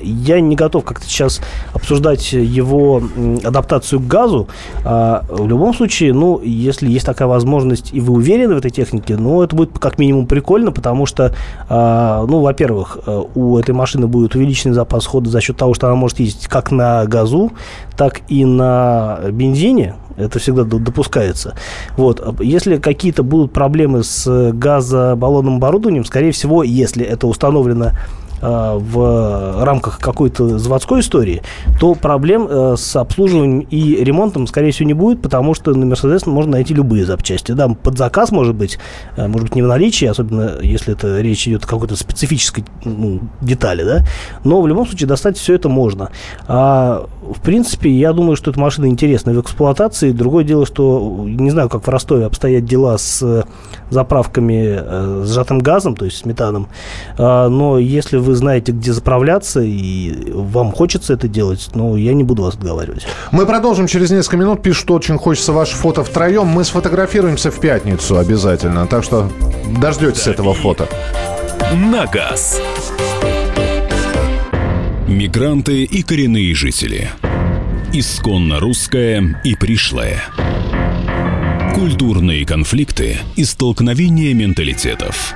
я 0.01 0.39
не 0.39 0.55
готов 0.55 0.83
как-то 0.83 1.05
сейчас 1.05 1.41
обсуждать 1.73 2.33
его 2.33 3.01
адаптацию 3.43 3.99
к 3.99 4.07
газу. 4.07 4.47
А, 4.83 5.23
в 5.29 5.47
любом 5.47 5.73
случае, 5.73 6.13
ну, 6.13 6.41
если 6.41 6.89
есть 6.89 7.05
такая 7.05 7.27
возможность, 7.27 7.93
и 7.93 7.99
вы 7.99 8.13
уверены 8.13 8.55
в 8.55 8.57
этой 8.57 8.71
технике, 8.71 9.17
ну, 9.17 9.41
это 9.41 9.55
будет 9.55 9.77
как 9.79 9.99
минимум 9.99 10.27
прикольно, 10.27 10.71
потому 10.71 11.05
что, 11.05 11.33
а, 11.69 12.25
ну, 12.27 12.41
во-первых, 12.41 12.99
э, 13.05 13.23
у 13.35 13.57
этой 13.57 13.73
машины 13.73 14.07
будет 14.07 14.35
увеличенный 14.35 14.73
запас 14.73 15.05
хода 15.05 15.29
за 15.29 15.41
счет 15.41 15.57
того, 15.57 15.73
что 15.73 15.87
она 15.87 15.95
может 15.95 16.19
ездить 16.19 16.47
как 16.47 16.71
на 16.71 17.05
газу, 17.05 17.51
так 17.95 18.21
и 18.27 18.45
на 18.45 19.19
бензине. 19.31 19.95
Это 20.17 20.39
всегда 20.39 20.63
допускается. 20.63 21.55
Вот. 21.95 22.41
Если 22.41 22.77
какие-то 22.77 23.23
будут 23.23 23.53
проблемы 23.53 24.03
с 24.03 24.51
газобаллонным 24.51 25.57
оборудованием, 25.57 26.05
скорее 26.05 26.31
всего, 26.31 26.63
если 26.63 27.05
это 27.05 27.27
установлено 27.27 27.85
э, 27.85 28.26
в 28.41 29.63
рамках 29.63 29.99
какой-то 29.99 30.57
заводской 30.57 31.01
истории, 31.01 31.41
то 31.79 31.95
проблем 31.95 32.47
э, 32.49 32.75
с 32.77 32.95
обслуживанием 32.95 33.61
и 33.61 34.03
ремонтом, 34.03 34.47
скорее 34.47 34.71
всего, 34.71 34.87
не 34.87 34.93
будет, 34.93 35.21
потому 35.21 35.53
что 35.53 35.73
на 35.73 35.91
Mercedes 35.91 36.29
можно 36.29 36.53
найти 36.53 36.73
любые 36.73 37.05
запчасти. 37.05 37.51
Да, 37.51 37.67
под 37.67 37.97
заказ, 37.97 38.31
может 38.31 38.55
быть, 38.55 38.77
э, 39.15 39.27
может 39.27 39.49
быть, 39.49 39.55
не 39.55 39.61
в 39.61 39.67
наличии, 39.67 40.05
особенно 40.05 40.59
если 40.61 40.93
это 40.93 41.19
речь 41.21 41.47
идет 41.47 41.65
о 41.65 41.67
какой-то 41.67 41.95
специфической 41.95 42.65
ну, 42.85 43.21
детали, 43.41 43.83
да, 43.83 44.05
но 44.43 44.61
в 44.61 44.67
любом 44.67 44.87
случае 44.87 45.07
достать 45.07 45.37
все 45.37 45.55
это 45.55 45.69
можно. 45.69 46.09
А, 46.47 47.07
в 47.21 47.41
принципе, 47.41 47.89
я 47.89 48.13
думаю, 48.13 48.35
что 48.35 48.51
эта 48.51 48.59
машина 48.59 48.87
интересна 48.87 49.33
в 49.33 49.41
эксплуатации. 49.41 50.11
Другое 50.11 50.43
дело, 50.43 50.65
что 50.65 51.23
не 51.25 51.49
знаю, 51.49 51.69
как 51.69 51.85
в 51.85 51.89
Ростове 51.89 52.25
обстоят 52.25 52.65
дела 52.65 52.97
с 52.97 53.21
э, 53.21 53.43
заправками 53.89 54.79
э, 54.79 55.23
сжатым 55.25 55.59
газом, 55.59 55.95
то 55.95 56.05
есть 56.05 56.17
с 56.17 56.25
метаном, 56.25 56.67
А, 57.17 57.49
но 57.49 57.77
если 57.77 58.17
вы 58.27 58.35
знаете, 58.35 58.71
где 58.71 58.93
заправляться, 58.93 59.61
и 59.61 60.31
вам 60.31 60.71
хочется 60.71 61.13
это 61.13 61.27
делать, 61.27 61.69
ну, 61.73 61.95
я 61.95 62.13
не 62.13 62.23
буду 62.23 62.43
вас 62.43 62.55
отговаривать. 62.55 63.07
Мы 63.31 63.45
продолжим 63.45 63.87
через 63.87 64.11
несколько 64.11 64.37
минут. 64.37 64.61
Пишут, 64.61 64.91
очень 64.91 65.17
хочется 65.17 65.53
ваше 65.53 65.75
фото 65.75 66.03
втроем. 66.03 66.47
Мы 66.47 66.63
сфотографируемся 66.63 67.51
в 67.51 67.59
пятницу 67.59 68.17
обязательно. 68.17 68.85
Так 68.85 69.03
что 69.03 69.31
дождетесь 69.79 70.27
этого 70.27 70.53
фото. 70.53 70.87
На 71.73 72.05
газ. 72.05 72.61
Мигранты 75.07 75.83
и 75.83 76.03
коренные 76.03 76.53
жители. 76.53 77.09
Исконно 77.93 78.59
русское 78.59 79.39
и 79.43 79.55
пришлое. 79.55 80.21
Культурные 81.73 82.45
конфликты 82.45 83.17
и 83.35 83.45
столкновения 83.45 84.33
менталитетов. 84.33 85.35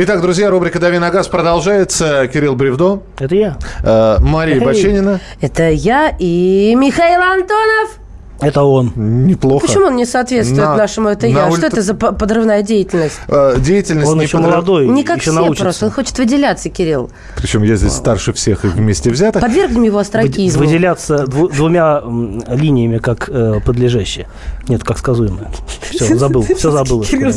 Итак, 0.00 0.20
друзья, 0.20 0.48
рубрика 0.48 0.78
«Дави 0.78 1.00
на 1.00 1.10
газ» 1.10 1.26
продолжается. 1.26 2.28
Кирилл 2.28 2.54
Бревдо. 2.54 3.02
Это 3.18 3.34
я. 3.34 3.58
Э, 3.82 4.18
Мария. 4.20 4.60
Баченина. 4.60 5.18
Это 5.40 5.70
я 5.70 6.14
и 6.16 6.72
Михаил 6.78 7.20
Антонов. 7.20 7.98
Это 8.40 8.62
он. 8.62 8.92
Неплохо. 9.26 9.66
Почему 9.66 9.86
он 9.86 9.96
не 9.96 10.06
соответствует 10.06 10.62
На- 10.62 10.76
нашему 10.76 11.08
«это 11.08 11.26
на 11.26 11.30
я»? 11.30 11.46
улице- 11.46 11.56
Что 11.58 11.66
это 11.66 11.82
за 11.82 11.94
по- 11.94 12.12
подрывная 12.12 12.62
деятельность? 12.62 13.18
Э, 13.26 13.56
деятельность 13.58 14.08
Он 14.10 14.18
не 14.18 14.24
еще 14.24 14.36
подрыв- 14.38 14.50
молодой, 14.52 14.86
Не 14.88 15.02
как 15.02 15.16
еще 15.18 15.30
все 15.30 15.40
научится. 15.40 15.64
просто. 15.64 15.86
Он 15.86 15.92
хочет 15.92 16.18
выделяться, 16.18 16.68
Кирилл. 16.68 17.10
Причем 17.36 17.62
я 17.64 17.74
здесь 17.76 17.92
старше 17.92 18.32
всех 18.32 18.64
их 18.64 18.74
вместе 18.74 19.10
взятых. 19.10 19.42
Подвергнем 19.42 19.82
его 19.82 19.98
остракизму. 19.98 20.62
Выделяться 20.64 21.26
дву- 21.26 21.48
двумя 21.48 22.00
линиями, 22.48 22.98
как 22.98 23.28
э, 23.28 23.60
подлежащее. 23.64 24.28
Нет, 24.68 24.84
как 24.84 24.98
сказуемое. 24.98 25.48
Все, 25.90 26.16
забыл, 26.16 26.42
все 26.42 26.70
забыл. 26.70 27.02
Кирилл, 27.02 27.32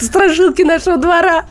страшилки 0.00 0.62
нашего 0.62 0.96
двора. 0.96 1.44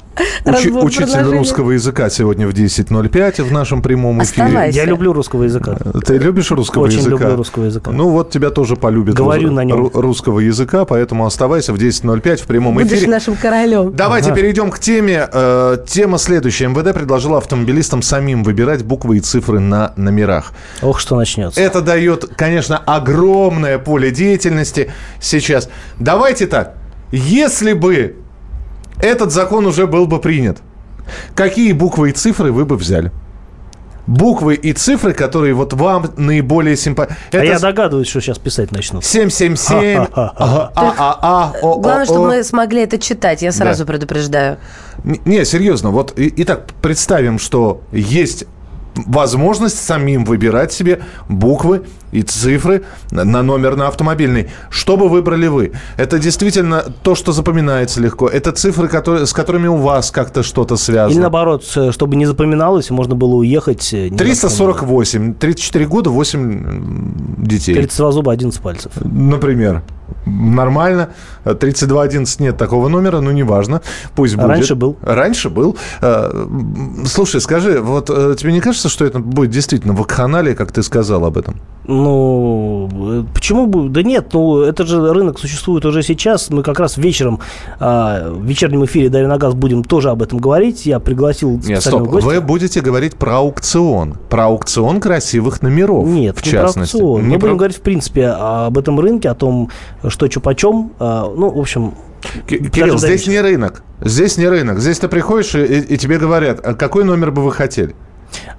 Учи- 0.45 0.69
учитель 0.71 1.21
русского 1.23 1.71
языка 1.71 2.09
сегодня 2.09 2.47
в 2.47 2.51
10.05 2.53 3.41
в 3.43 3.51
нашем 3.53 3.81
прямом 3.81 4.21
эфире. 4.21 4.43
Оставайся. 4.47 4.77
Я 4.77 4.85
люблю 4.85 5.13
русского 5.13 5.43
языка. 5.43 5.77
Ты 6.05 6.17
любишь 6.17 6.51
русского 6.51 6.83
Очень 6.83 6.97
языка? 6.99 7.11
люблю 7.23 7.35
русского 7.37 7.65
языка. 7.65 7.91
Ну 7.91 8.09
вот 8.09 8.29
тебя 8.29 8.49
тоже 8.49 8.68
полюбят 8.75 9.15
Говорю 9.15 9.49
рус- 9.49 9.55
на 9.55 9.63
нем. 9.63 9.77
ру- 9.85 9.91
русского 10.01 10.39
языка, 10.39 10.85
поэтому 10.85 11.25
оставайся 11.25 11.73
в 11.73 11.77
10.05 11.77 12.41
в 12.41 12.45
прямом 12.47 12.75
Будешь 12.75 12.91
эфире. 12.91 13.07
нашим 13.11 13.35
королем. 13.35 13.93
Давайте 13.95 14.33
перейдем 14.33 14.71
к 14.71 14.79
теме. 14.79 15.27
Э, 15.31 15.77
тема 15.87 16.17
следующая. 16.17 16.67
МВД 16.67 16.93
предложила 16.93 17.37
автомобилистам 17.37 18.01
самим 18.01 18.43
выбирать 18.43 18.83
буквы 18.83 19.17
и 19.17 19.19
цифры 19.19 19.59
на 19.59 19.93
номерах. 19.95 20.53
Ох, 20.81 20.99
что 20.99 21.15
начнется. 21.15 21.59
Это 21.61 21.81
дает, 21.81 22.25
конечно, 22.35 22.77
огромное 22.77 23.77
поле 23.79 24.11
деятельности 24.11 24.91
сейчас. 25.19 25.69
Давайте 25.99 26.47
так. 26.47 26.75
Если 27.11 27.73
бы 27.73 28.17
этот 29.01 29.31
закон 29.31 29.65
уже 29.65 29.87
был 29.87 30.05
бы 30.05 30.19
принят, 30.19 30.59
какие 31.35 31.71
буквы 31.71 32.09
и 32.09 32.11
цифры 32.13 32.51
вы 32.51 32.65
бы 32.65 32.75
взяли? 32.77 33.11
Буквы 34.09 34.55
и 34.55 34.73
цифры, 34.73 35.13
которые 35.13 35.53
вот 35.53 35.73
вам 35.73 36.11
наиболее 36.17 36.75
симпатичны. 36.75 37.17
А 37.31 37.43
я 37.43 37.59
догадываюсь, 37.59 38.07
что 38.07 38.21
сейчас 38.21 38.39
писать 38.39 38.71
начнут. 38.71 39.05
777 39.05 40.07
а, 40.13 40.33
а, 40.35 40.71
а, 40.75 41.53
о, 41.61 41.73
о, 41.73 41.79
Главное, 41.79 42.05
чтобы 42.05 42.25
мы 42.25 42.43
смогли 42.43 42.81
это 42.81 42.97
читать. 42.97 43.43
Я 43.43 43.51
сразу 43.51 43.85
Да. 43.85 43.91
предупреждаю. 43.93 44.57
Не, 45.03 45.45
серьезно, 45.45 45.91
вот 45.91 46.13
итак, 46.17 46.69
представим, 46.81 47.37
что 47.37 47.81
есть 47.91 48.45
возможность 48.95 49.79
самим 49.79 50.25
выбирать 50.25 50.73
себе 50.73 51.01
буквы 51.27 51.83
и 52.11 52.21
цифры 52.21 52.83
на 53.11 53.43
номер 53.43 53.75
на 53.75 53.87
автомобильный. 53.87 54.49
Что 54.69 54.97
бы 54.97 55.09
выбрали 55.09 55.47
вы? 55.47 55.71
Это 55.97 56.19
действительно 56.19 56.83
то, 57.03 57.15
что 57.15 57.31
запоминается 57.31 58.01
легко. 58.01 58.27
Это 58.27 58.51
цифры, 58.51 58.87
которые, 58.87 59.25
с 59.25 59.33
которыми 59.33 59.67
у 59.67 59.77
вас 59.77 60.11
как-то 60.11 60.43
что-то 60.43 60.77
связано. 60.77 61.13
Или 61.13 61.21
наоборот, 61.21 61.63
э, 61.75 61.91
чтобы 61.91 62.15
не 62.15 62.25
запоминалось, 62.25 62.89
можно 62.89 63.15
было 63.15 63.35
уехать. 63.35 63.93
э, 63.93 64.09
не 64.09 64.17
запомнив. 64.17 64.17
348, 64.19 65.33
34 65.35 65.85
года, 65.87 66.09
8 66.09 67.13
детей. 67.37 67.75
32 67.75 68.11
зуба, 68.11 68.31
11 68.31 68.61
пальцев. 68.61 68.91
Например. 69.01 69.81
Нормально. 70.25 71.09
3211 71.43 72.39
нет 72.39 72.57
такого 72.57 72.87
номера, 72.89 73.21
но 73.21 73.31
неважно. 73.31 73.81
Пусть 74.15 74.35
будет. 74.35 74.47
раньше 74.47 74.75
был. 74.75 74.97
Раньше 75.01 75.49
был. 75.49 75.77
Э, 76.01 76.47
Слушай, 77.05 77.41
скажи, 77.41 77.79
вот 77.79 78.09
э, 78.09 78.35
тебе 78.37 78.53
не 78.53 78.59
кажется, 78.59 78.89
что 78.89 79.05
это 79.05 79.19
будет 79.19 79.51
действительно 79.51 79.93
вакханалия, 79.93 80.55
как 80.55 80.71
ты 80.71 80.83
сказал 80.83 81.25
об 81.25 81.37
этом? 81.37 81.55
Ну, 82.03 82.89
э, 82.91 83.23
почему 83.33 83.67
бы? 83.67 83.89
Да 83.89 84.03
нет, 84.03 84.29
ну, 84.33 84.61
это 84.61 84.85
же 84.85 85.13
рынок 85.13 85.39
существует 85.39 85.85
уже 85.85 86.01
сейчас. 86.03 86.49
Мы 86.49 86.63
как 86.63 86.79
раз 86.79 86.97
вечером 86.97 87.39
а, 87.79 88.31
в 88.31 88.43
вечернем 88.45 88.85
эфире 88.85 89.09
«Дави 89.09 89.25
на 89.27 89.37
газ» 89.37 89.53
будем 89.53 89.83
тоже 89.83 90.09
об 90.09 90.21
этом 90.21 90.39
говорить. 90.39 90.85
Я 90.85 90.99
пригласил 90.99 91.59
Нет, 91.65 91.81
стоп. 91.81 92.07
гостя. 92.07 92.27
Вы 92.27 92.41
будете 92.41 92.81
говорить 92.81 93.15
про 93.15 93.37
аукцион. 93.37 94.17
Про 94.29 94.45
аукцион 94.45 94.99
красивых 94.99 95.61
номеров. 95.61 96.07
Нет, 96.07 96.37
в 96.37 96.45
не 96.45 96.51
частности. 96.51 96.97
про 96.97 97.03
аукцион. 97.05 97.21
Не 97.23 97.27
Мы 97.35 97.39
про- 97.39 97.47
будем 97.47 97.57
говорить, 97.57 97.77
в 97.77 97.81
принципе, 97.81 98.27
об 98.27 98.77
этом 98.77 98.99
рынке, 98.99 99.29
о 99.29 99.35
том, 99.35 99.69
что 100.07 100.29
что 100.29 100.39
почем. 100.39 100.91
А, 100.99 101.31
Ну, 101.35 101.49
в 101.49 101.59
общем... 101.59 101.93
Ки- 102.47 102.69
Кирилл, 102.69 102.97
здесь 102.97 103.27
не 103.27 103.39
рынок. 103.39 103.83
Здесь 104.01 104.37
не 104.37 104.47
рынок. 104.47 104.79
Здесь 104.79 104.99
ты 104.99 105.07
приходишь, 105.07 105.55
и, 105.55 105.63
и 105.63 105.97
тебе 105.97 106.17
говорят, 106.17 106.59
а 106.65 106.73
какой 106.73 107.03
номер 107.05 107.31
бы 107.31 107.41
вы 107.43 107.51
хотели? 107.51 107.95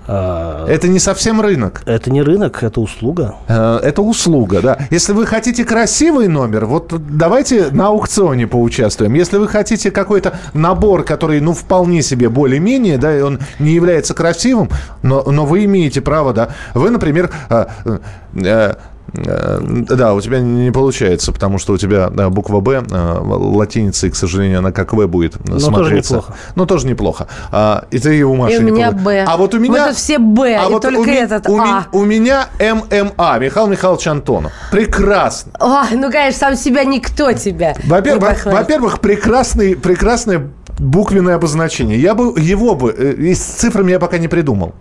А, 0.06 0.66
Это 0.66 0.88
не 0.88 0.98
совсем 0.98 1.40
рынок. 1.40 1.82
Это 1.86 2.10
не 2.10 2.22
рынок, 2.22 2.62
это 2.62 2.80
услуга. 2.80 3.36
Э, 3.48 3.78
Это 3.82 4.02
услуга, 4.02 4.60
да. 4.60 4.78
Если 4.90 5.12
вы 5.12 5.26
хотите 5.26 5.64
красивый 5.64 6.28
номер, 6.28 6.66
вот 6.66 6.92
давайте 7.16 7.70
на 7.70 7.88
аукционе 7.88 8.46
поучаствуем. 8.46 9.14
Если 9.14 9.36
вы 9.38 9.48
хотите 9.48 9.90
какой-то 9.90 10.38
набор, 10.54 11.04
который, 11.04 11.40
ну, 11.40 11.52
вполне 11.52 12.02
себе 12.02 12.28
более-менее, 12.28 12.98
да, 12.98 13.16
и 13.16 13.20
он 13.20 13.38
не 13.58 13.72
является 13.72 14.14
красивым, 14.14 14.70
но, 15.02 15.22
но 15.22 15.46
вы 15.46 15.64
имеете 15.64 16.00
право, 16.00 16.32
да. 16.32 16.48
Вы, 16.74 16.90
например, 16.90 17.30
э, 17.48 17.66
э, 17.84 17.98
э, 18.44 18.74
да, 19.12 20.14
у 20.14 20.20
тебя 20.20 20.40
не 20.40 20.70
получается, 20.70 21.32
потому 21.32 21.58
что 21.58 21.72
у 21.72 21.78
тебя 21.78 22.10
да, 22.10 22.30
буква 22.30 22.60
«Б» 22.60 22.82
э, 22.88 23.18
латиницей, 23.22 24.10
к 24.10 24.16
сожалению, 24.16 24.58
она 24.58 24.72
как 24.72 24.92
«В» 24.92 25.06
будет 25.06 25.36
Но 25.44 25.54
тоже 25.54 25.66
смотреться. 25.66 26.14
неплохо. 26.14 26.34
Ну, 26.54 26.66
тоже 26.66 26.86
неплохо. 26.86 27.26
А, 27.50 27.84
и 27.90 27.98
ты 27.98 28.16
и 28.18 28.22
у 28.22 28.34
Маши 28.34 28.56
И 28.56 28.58
у 28.58 28.62
меня 28.62 28.92
«Б». 28.92 29.24
А 29.26 29.36
вот 29.36 29.54
у 29.54 29.58
меня... 29.58 29.88
Тут 29.88 29.96
все 29.96 30.18
«Б», 30.18 30.56
а 30.56 30.66
и 30.68 30.72
вот 30.72 30.82
только 30.82 30.98
у 31.00 31.04
ми- 31.04 31.12
этот 31.14 31.48
у 31.48 31.56
ми- 31.56 31.62
«А». 31.64 31.86
у 31.92 32.04
меня 32.04 32.46
ММА, 32.58 33.38
Михаил 33.38 33.66
Михайлович 33.66 34.06
Антонов. 34.06 34.52
Прекрасно. 34.70 35.52
Ой, 35.60 35.96
ну, 35.96 36.10
конечно, 36.10 36.38
сам 36.38 36.56
себя 36.56 36.84
никто 36.84 37.32
тебя 37.32 37.74
Во-первых, 37.84 38.44
во-первых, 38.46 39.00
прекрасный, 39.00 39.76
прекрасное 39.76 40.50
буквенное 40.78 41.34
обозначение. 41.36 42.00
Я 42.00 42.14
бы 42.14 42.40
его 42.40 42.74
бы, 42.74 42.94
э, 42.96 43.12
и 43.12 43.34
с 43.34 43.42
цифрами 43.42 43.92
я 43.92 43.98
пока 43.98 44.18
не 44.18 44.28
придумал. 44.28 44.74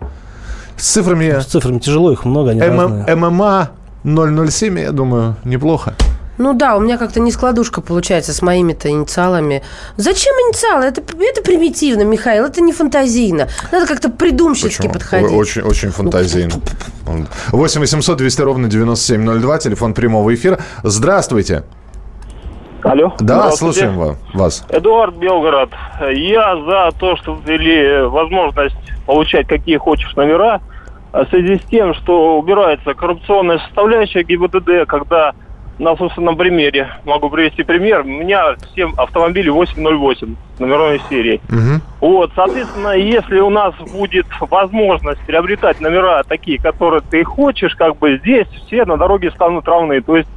С 0.76 0.92
цифрами 0.92 1.38
С 1.40 1.44
цифрами 1.46 1.78
тяжело, 1.78 2.10
их 2.10 2.24
много, 2.24 2.52
они 2.52 2.60
ММ 2.60 2.80
разные. 2.80 3.16
ММА 3.16 3.70
007, 4.04 4.78
я 4.80 4.92
думаю, 4.92 5.36
неплохо. 5.44 5.94
Ну 6.38 6.54
да, 6.54 6.74
у 6.76 6.80
меня 6.80 6.96
как-то 6.96 7.20
не 7.20 7.30
складушка 7.32 7.82
получается 7.82 8.32
с 8.32 8.40
моими-то 8.40 8.88
инициалами. 8.88 9.62
Зачем 9.96 10.32
инициалы? 10.36 10.86
Это, 10.86 11.02
это 11.20 11.42
примитивно, 11.42 12.02
Михаил, 12.02 12.46
это 12.46 12.62
не 12.62 12.72
фантазийно. 12.72 13.48
Надо 13.70 13.86
как-то 13.86 14.08
придумщицки 14.08 14.78
Почему? 14.78 14.92
подходить. 14.94 15.32
Очень, 15.32 15.62
очень 15.62 15.90
фантазийно. 15.90 16.54
8 17.52 17.80
800 17.80 18.16
200 18.16 18.40
ровно 18.40 18.68
9702, 18.68 19.58
телефон 19.58 19.92
прямого 19.92 20.34
эфира. 20.34 20.58
Здравствуйте. 20.82 21.64
Алло. 22.82 23.14
Да, 23.20 23.50
слушаем 23.52 23.98
ва- 23.98 24.16
вас. 24.32 24.64
Эдуард 24.70 25.14
Белгород. 25.16 25.68
Я 26.14 26.56
за 26.56 26.98
то, 26.98 27.16
что 27.18 27.38
ввели 27.44 28.06
возможность 28.08 28.76
получать 29.04 29.46
какие 29.46 29.76
хочешь 29.76 30.16
номера, 30.16 30.62
в 31.12 31.24
связи 31.30 31.56
с 31.56 31.62
тем, 31.62 31.94
что 31.94 32.38
убирается 32.38 32.94
коррупционная 32.94 33.58
составляющая 33.58 34.22
ГИБДД, 34.22 34.86
когда 34.86 35.34
на 35.80 35.96
собственном 35.96 36.36
примере, 36.36 36.88
могу 37.04 37.30
привести 37.30 37.62
пример, 37.62 38.02
у 38.02 38.08
меня 38.08 38.54
все 38.70 38.88
автомобили 38.96 39.48
808 39.48 40.36
номерной 40.58 41.00
серии. 41.08 41.40
Вот, 42.00 42.30
соответственно, 42.36 42.90
если 42.90 43.40
у 43.40 43.50
нас 43.50 43.74
будет 43.90 44.26
возможность 44.40 45.20
приобретать 45.22 45.80
номера 45.80 46.22
такие, 46.22 46.60
которые 46.60 47.00
ты 47.00 47.24
хочешь, 47.24 47.74
как 47.74 47.96
бы 47.96 48.18
здесь 48.18 48.46
все 48.66 48.84
на 48.84 48.98
дороге 48.98 49.30
станут 49.30 49.66
равны. 49.66 50.02
То 50.02 50.16
есть 50.16 50.28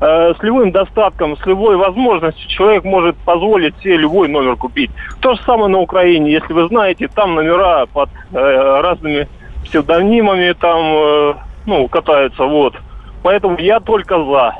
э, 0.00 0.34
с 0.38 0.42
любым 0.42 0.70
достатком, 0.70 1.36
с 1.36 1.44
любой 1.44 1.76
возможностью 1.76 2.48
человек 2.48 2.84
может 2.84 3.16
позволить 3.16 3.76
себе 3.78 3.96
любой 3.96 4.28
номер 4.28 4.54
купить. 4.54 4.92
То 5.20 5.34
же 5.34 5.42
самое 5.42 5.68
на 5.68 5.78
Украине, 5.78 6.32
если 6.32 6.52
вы 6.52 6.68
знаете, 6.68 7.08
там 7.08 7.34
номера 7.34 7.86
под 7.86 8.10
э, 8.32 8.80
разными 8.80 9.28
псевдонимами 9.64 10.52
там, 10.52 10.80
э, 10.80 11.34
ну, 11.66 11.88
катаются, 11.88 12.44
вот. 12.44 12.74
Поэтому 13.22 13.58
я 13.58 13.80
только 13.80 14.16
за. 14.24 14.54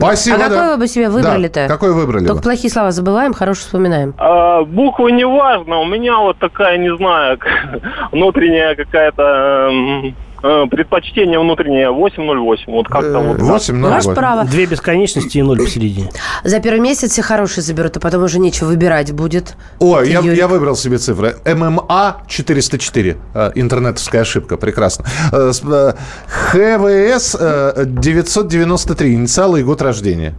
Спасибо, 0.00 0.36
а 0.36 0.40
какой 0.40 0.56
да. 0.56 0.70
вы 0.70 0.76
бы 0.78 0.88
себе 0.88 1.10
выбрали-то? 1.10 1.68
Да, 1.68 1.68
какой 1.68 1.92
выбрали 1.92 2.24
Только 2.24 2.36
бы? 2.36 2.42
плохие 2.42 2.70
слова 2.70 2.90
забываем, 2.90 3.34
хорошие 3.34 3.66
вспоминаем. 3.66 4.14
А, 4.16 4.64
буквы 4.64 5.12
не 5.12 5.26
важно, 5.26 5.80
у 5.80 5.84
меня 5.84 6.18
вот 6.18 6.38
такая, 6.38 6.78
не 6.78 6.96
знаю, 6.96 7.38
внутренняя 8.12 8.74
какая-то 8.74 9.68
эм, 9.70 10.16
предпочтение 10.40 11.38
внутреннее 11.38 11.90
808. 11.90 12.64
Вот 12.66 12.88
как-то 12.88 13.18
вот. 13.18 13.38
так. 13.38 13.46
8 13.46 13.82
Ваше 13.82 14.10
право. 14.10 14.44
Две 14.44 14.66
бесконечности 14.66 15.38
и 15.38 15.42
ноль 15.42 15.58
посередине. 15.58 16.10
За 16.44 16.60
первый 16.60 16.80
месяц 16.80 17.12
все 17.12 17.22
хорошие 17.22 17.62
заберут, 17.62 17.96
а 17.96 18.00
потом 18.00 18.24
уже 18.24 18.38
нечего 18.38 18.68
выбирать 18.68 19.12
будет. 19.12 19.56
Ой, 19.78 20.10
я, 20.10 20.20
я 20.20 20.48
выбрал 20.48 20.76
себе 20.76 20.98
цифры. 20.98 21.36
ММА 21.44 22.22
404. 22.26 23.16
Э, 23.34 23.50
Интернетовская 23.54 24.22
ошибка. 24.22 24.56
Прекрасно. 24.56 25.04
Э, 25.32 25.52
э, 25.62 25.92
ХВС 26.26 27.36
э, 27.38 27.84
993. 27.86 29.14
Инициалы 29.14 29.60
и 29.60 29.62
год 29.62 29.82
рождения. 29.82 30.34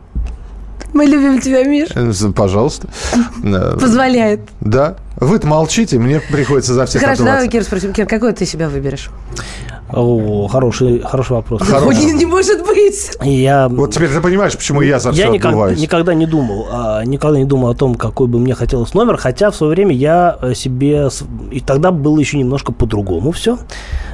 Мы 0.93 1.05
любим 1.05 1.39
тебя, 1.39 1.63
Миш. 1.63 1.89
Э, 1.95 2.31
Пожалуйста. 2.35 2.87
Э, 3.43 3.77
Позволяет. 3.79 4.41
Да. 4.59 4.97
Вы-то 5.21 5.45
молчите, 5.45 5.99
мне 5.99 6.19
приходится 6.19 6.73
за 6.73 6.87
всех 6.87 7.01
Хорошо, 7.03 7.23
давай. 7.23 7.47
Кир, 7.47 7.63
спросим. 7.63 7.93
Кир, 7.93 8.07
какой 8.07 8.33
ты 8.33 8.43
себя 8.47 8.67
выберешь? 8.67 9.11
О, 9.93 10.47
хороший, 10.47 10.99
хороший 11.01 11.33
вопрос. 11.33 11.61
Ой, 11.85 11.95
не, 11.95 12.13
не 12.13 12.25
может 12.25 12.65
быть. 12.65 13.11
Я, 13.21 13.67
Вот 13.67 13.93
теперь 13.93 14.09
ты 14.09 14.19
понимаешь, 14.19 14.55
почему 14.55 14.81
я 14.81 14.99
за 14.99 15.09
я 15.09 15.13
все 15.25 15.27
никогда, 15.27 15.49
отдуваюсь. 15.49 15.79
никогда 15.79 16.13
не 16.13 16.25
думал, 16.25 16.67
а, 16.71 17.03
никогда 17.03 17.37
не 17.37 17.45
думал 17.45 17.69
о 17.69 17.75
том, 17.75 17.95
какой 17.95 18.27
бы 18.27 18.39
мне 18.39 18.55
хотелось 18.55 18.93
номер, 18.93 19.17
хотя 19.17 19.51
в 19.51 19.55
свое 19.55 19.73
время 19.73 19.93
я 19.93 20.37
э, 20.41 20.53
себе, 20.55 21.09
и 21.51 21.59
тогда 21.59 21.91
было 21.91 22.17
еще 22.17 22.37
немножко 22.37 22.71
по-другому 22.71 23.31
все. 23.31 23.59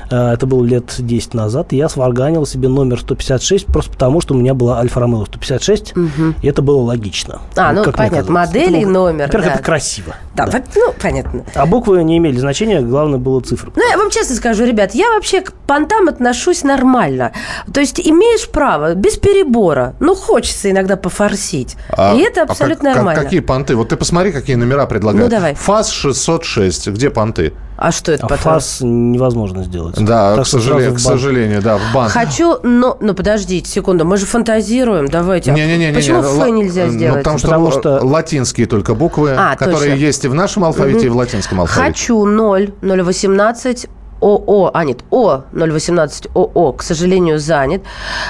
Это 0.10 0.46
было 0.46 0.64
лет 0.64 0.96
10 0.98 1.34
назад, 1.34 1.74
и 1.74 1.76
я 1.76 1.90
сварганил 1.90 2.46
себе 2.46 2.70
номер 2.70 3.00
156 3.00 3.66
просто 3.66 3.92
потому, 3.92 4.22
что 4.22 4.34
у 4.36 4.38
меня 4.38 4.54
была 4.54 4.80
Альфа 4.80 5.02
Ромео 5.02 5.26
156, 5.26 5.94
и 6.42 6.48
это 6.48 6.62
было 6.62 6.82
логично. 6.82 7.42
А, 7.58 7.74
ну, 7.74 7.84
как 7.84 7.98
понятно, 7.98 8.32
модель 8.32 8.78
и 8.78 8.86
номер, 8.86 9.26
Во-первых, 9.26 9.48
да. 9.50 9.54
это 9.56 9.64
красиво. 9.64 10.16
Да, 10.38 10.46
во- 10.46 10.64
ну, 10.76 10.94
понятно. 11.02 11.44
А 11.56 11.66
буквы 11.66 12.04
не 12.04 12.18
имели 12.18 12.38
значения, 12.38 12.82
главное 12.82 13.18
было 13.20 13.40
цифры. 13.42 13.72
Ну, 13.76 13.82
я 13.90 13.98
вам 13.98 14.10
честно 14.12 14.36
скажу, 14.36 14.66
ребят, 14.66 14.94
я 14.96 15.10
вообще 15.12 15.42
к 15.42 15.52
понтам 15.54 16.08
отношусь 16.08 16.64
нормально. 16.64 17.32
То 17.74 17.80
есть 17.80 18.00
имеешь 18.00 18.48
право, 18.50 18.94
без 18.94 19.18
перебора. 19.18 19.96
Ну, 20.00 20.16
хочется 20.16 20.70
иногда 20.72 20.96
пофорсить. 20.96 21.76
А- 21.90 22.16
и 22.16 22.20
это 22.22 22.42
а 22.42 22.44
как- 22.44 22.52
абсолютно 22.52 22.90
как- 22.90 22.96
нормально. 22.98 23.24
какие 23.24 23.40
понты? 23.40 23.76
Вот 23.76 23.90
ты 23.90 23.98
посмотри, 23.98 24.32
какие 24.32 24.56
номера 24.56 24.86
предлагают. 24.86 25.30
Ну, 25.30 25.36
давай. 25.36 25.56
ФАС 25.56 25.90
606. 25.90 26.88
Где 26.90 27.10
понты? 27.10 27.54
А 27.80 27.92
что 27.92 28.12
это 28.12 28.26
А 28.26 28.30
потом? 28.30 28.54
фас 28.54 28.80
невозможно 28.82 29.64
сделать. 29.64 29.96
Да, 30.04 30.36
Так 30.36 30.46
к 30.46 30.48
что 30.48 30.58
сожалению, 30.60 30.96
к 30.96 31.00
сожалению, 31.00 31.62
да, 31.62 31.78
в 31.78 31.82
банк. 31.94 32.12
Хочу, 32.12 32.58
но... 32.64 32.98
Ну, 33.00 33.14
подождите 33.14 33.70
секунду, 33.70 34.04
мы 34.04 34.18
же 34.18 34.26
фантазируем, 34.26 35.08
давайте. 35.08 35.52
А 35.52 35.54
Не-не-не. 35.54 35.94
Почему 35.94 36.22
Ф 36.22 36.48
нельзя 36.50 36.86
Ну, 36.86 36.92
сделать? 36.94 37.20
потому 37.20 37.38
что, 37.38 37.48
Потому 37.48 37.66
л- 37.68 37.72
что- 37.72 38.00
латинские 38.04 38.66
только 38.66 38.96
буквы, 38.96 39.36
А, 39.38 39.56
которые 39.56 39.92
точно. 39.92 40.04
есть 40.06 40.26
и 40.28 40.30
в 40.30 40.34
нашем 40.34 40.64
алфавите, 40.64 41.08
и 41.08 41.10
в 41.10 41.16
латинском 41.16 41.62
алфавите. 41.62 41.92
Хочу 41.92 42.26
0, 42.26 42.74
018, 42.82 43.88
ОО, 44.20 44.72
а 44.74 44.84
нет, 44.84 45.00
О 45.12 45.44
018 45.54 46.28
ОО, 46.34 46.74
к 46.74 46.84
сожалению, 46.84 47.40
занят. 47.40 47.82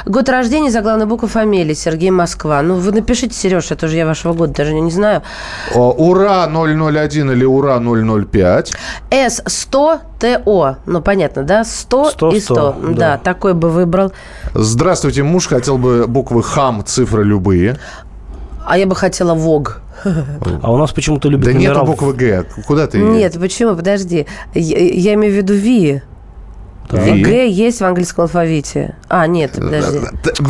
Год 0.06 0.30
рождения, 0.30 0.70
заглавная 0.70 1.06
буква 1.06 1.28
фамилии, 1.28 1.74
Сергей 1.74 2.12
Москва. 2.12 2.62
Ну, 2.62 2.76
вы 2.76 2.92
напишите, 2.92 3.34
Сереж, 3.34 3.72
это 3.72 3.88
же 3.88 3.96
я 3.96 4.06
вашего 4.06 4.34
года 4.34 4.54
даже 4.54 4.74
не 4.74 4.92
знаю. 4.92 5.24
О, 5.74 5.92
Ура 5.92 6.48
001 6.48 7.32
или 7.32 7.46
Ура 7.46 7.80
005. 7.80 8.74
С100 9.10 10.00
ТО. 10.20 10.76
Ну, 10.86 11.02
понятно, 11.02 11.44
да? 11.44 11.64
100, 11.64 12.12
100, 12.12 12.32
и 12.32 12.40
100. 12.40 12.54
100, 12.54 12.76
да. 12.82 12.94
да. 12.94 13.18
такой 13.18 13.54
бы 13.54 13.70
выбрал. 13.70 14.12
Здравствуйте, 14.54 15.24
муж 15.24 15.48
хотел 15.48 15.78
бы 15.78 16.06
буквы 16.08 16.44
ХАМ, 16.44 16.84
цифры 16.86 17.24
любые. 17.24 17.78
А 18.66 18.78
я 18.78 18.86
бы 18.86 18.96
хотела 18.96 19.34
ВОГ. 19.34 19.82
А 20.62 20.72
у 20.72 20.78
нас 20.78 20.92
почему-то 20.92 21.30
любят 21.30 21.46
Да 21.46 21.54
нету 21.54 21.82
в- 21.82 21.86
буквы 21.86 22.14
Г. 22.14 22.46
Куда 22.66 22.88
ты? 22.88 23.00
Нет, 23.00 23.38
почему? 23.40 23.76
Подожди. 23.76 24.26
Я, 24.54 24.78
я 24.80 25.14
имею 25.16 25.34
в 25.34 25.38
виду 25.38 25.54
ВИ. 25.54 26.02
Ви. 26.91 27.21
Г 27.23 27.47
есть 27.47 27.82
в 27.82 27.86
английском 27.86 28.23
алфавите. 28.23 28.95
А, 29.10 29.28
нет, 29.28 29.52
подожди. 29.54 30.00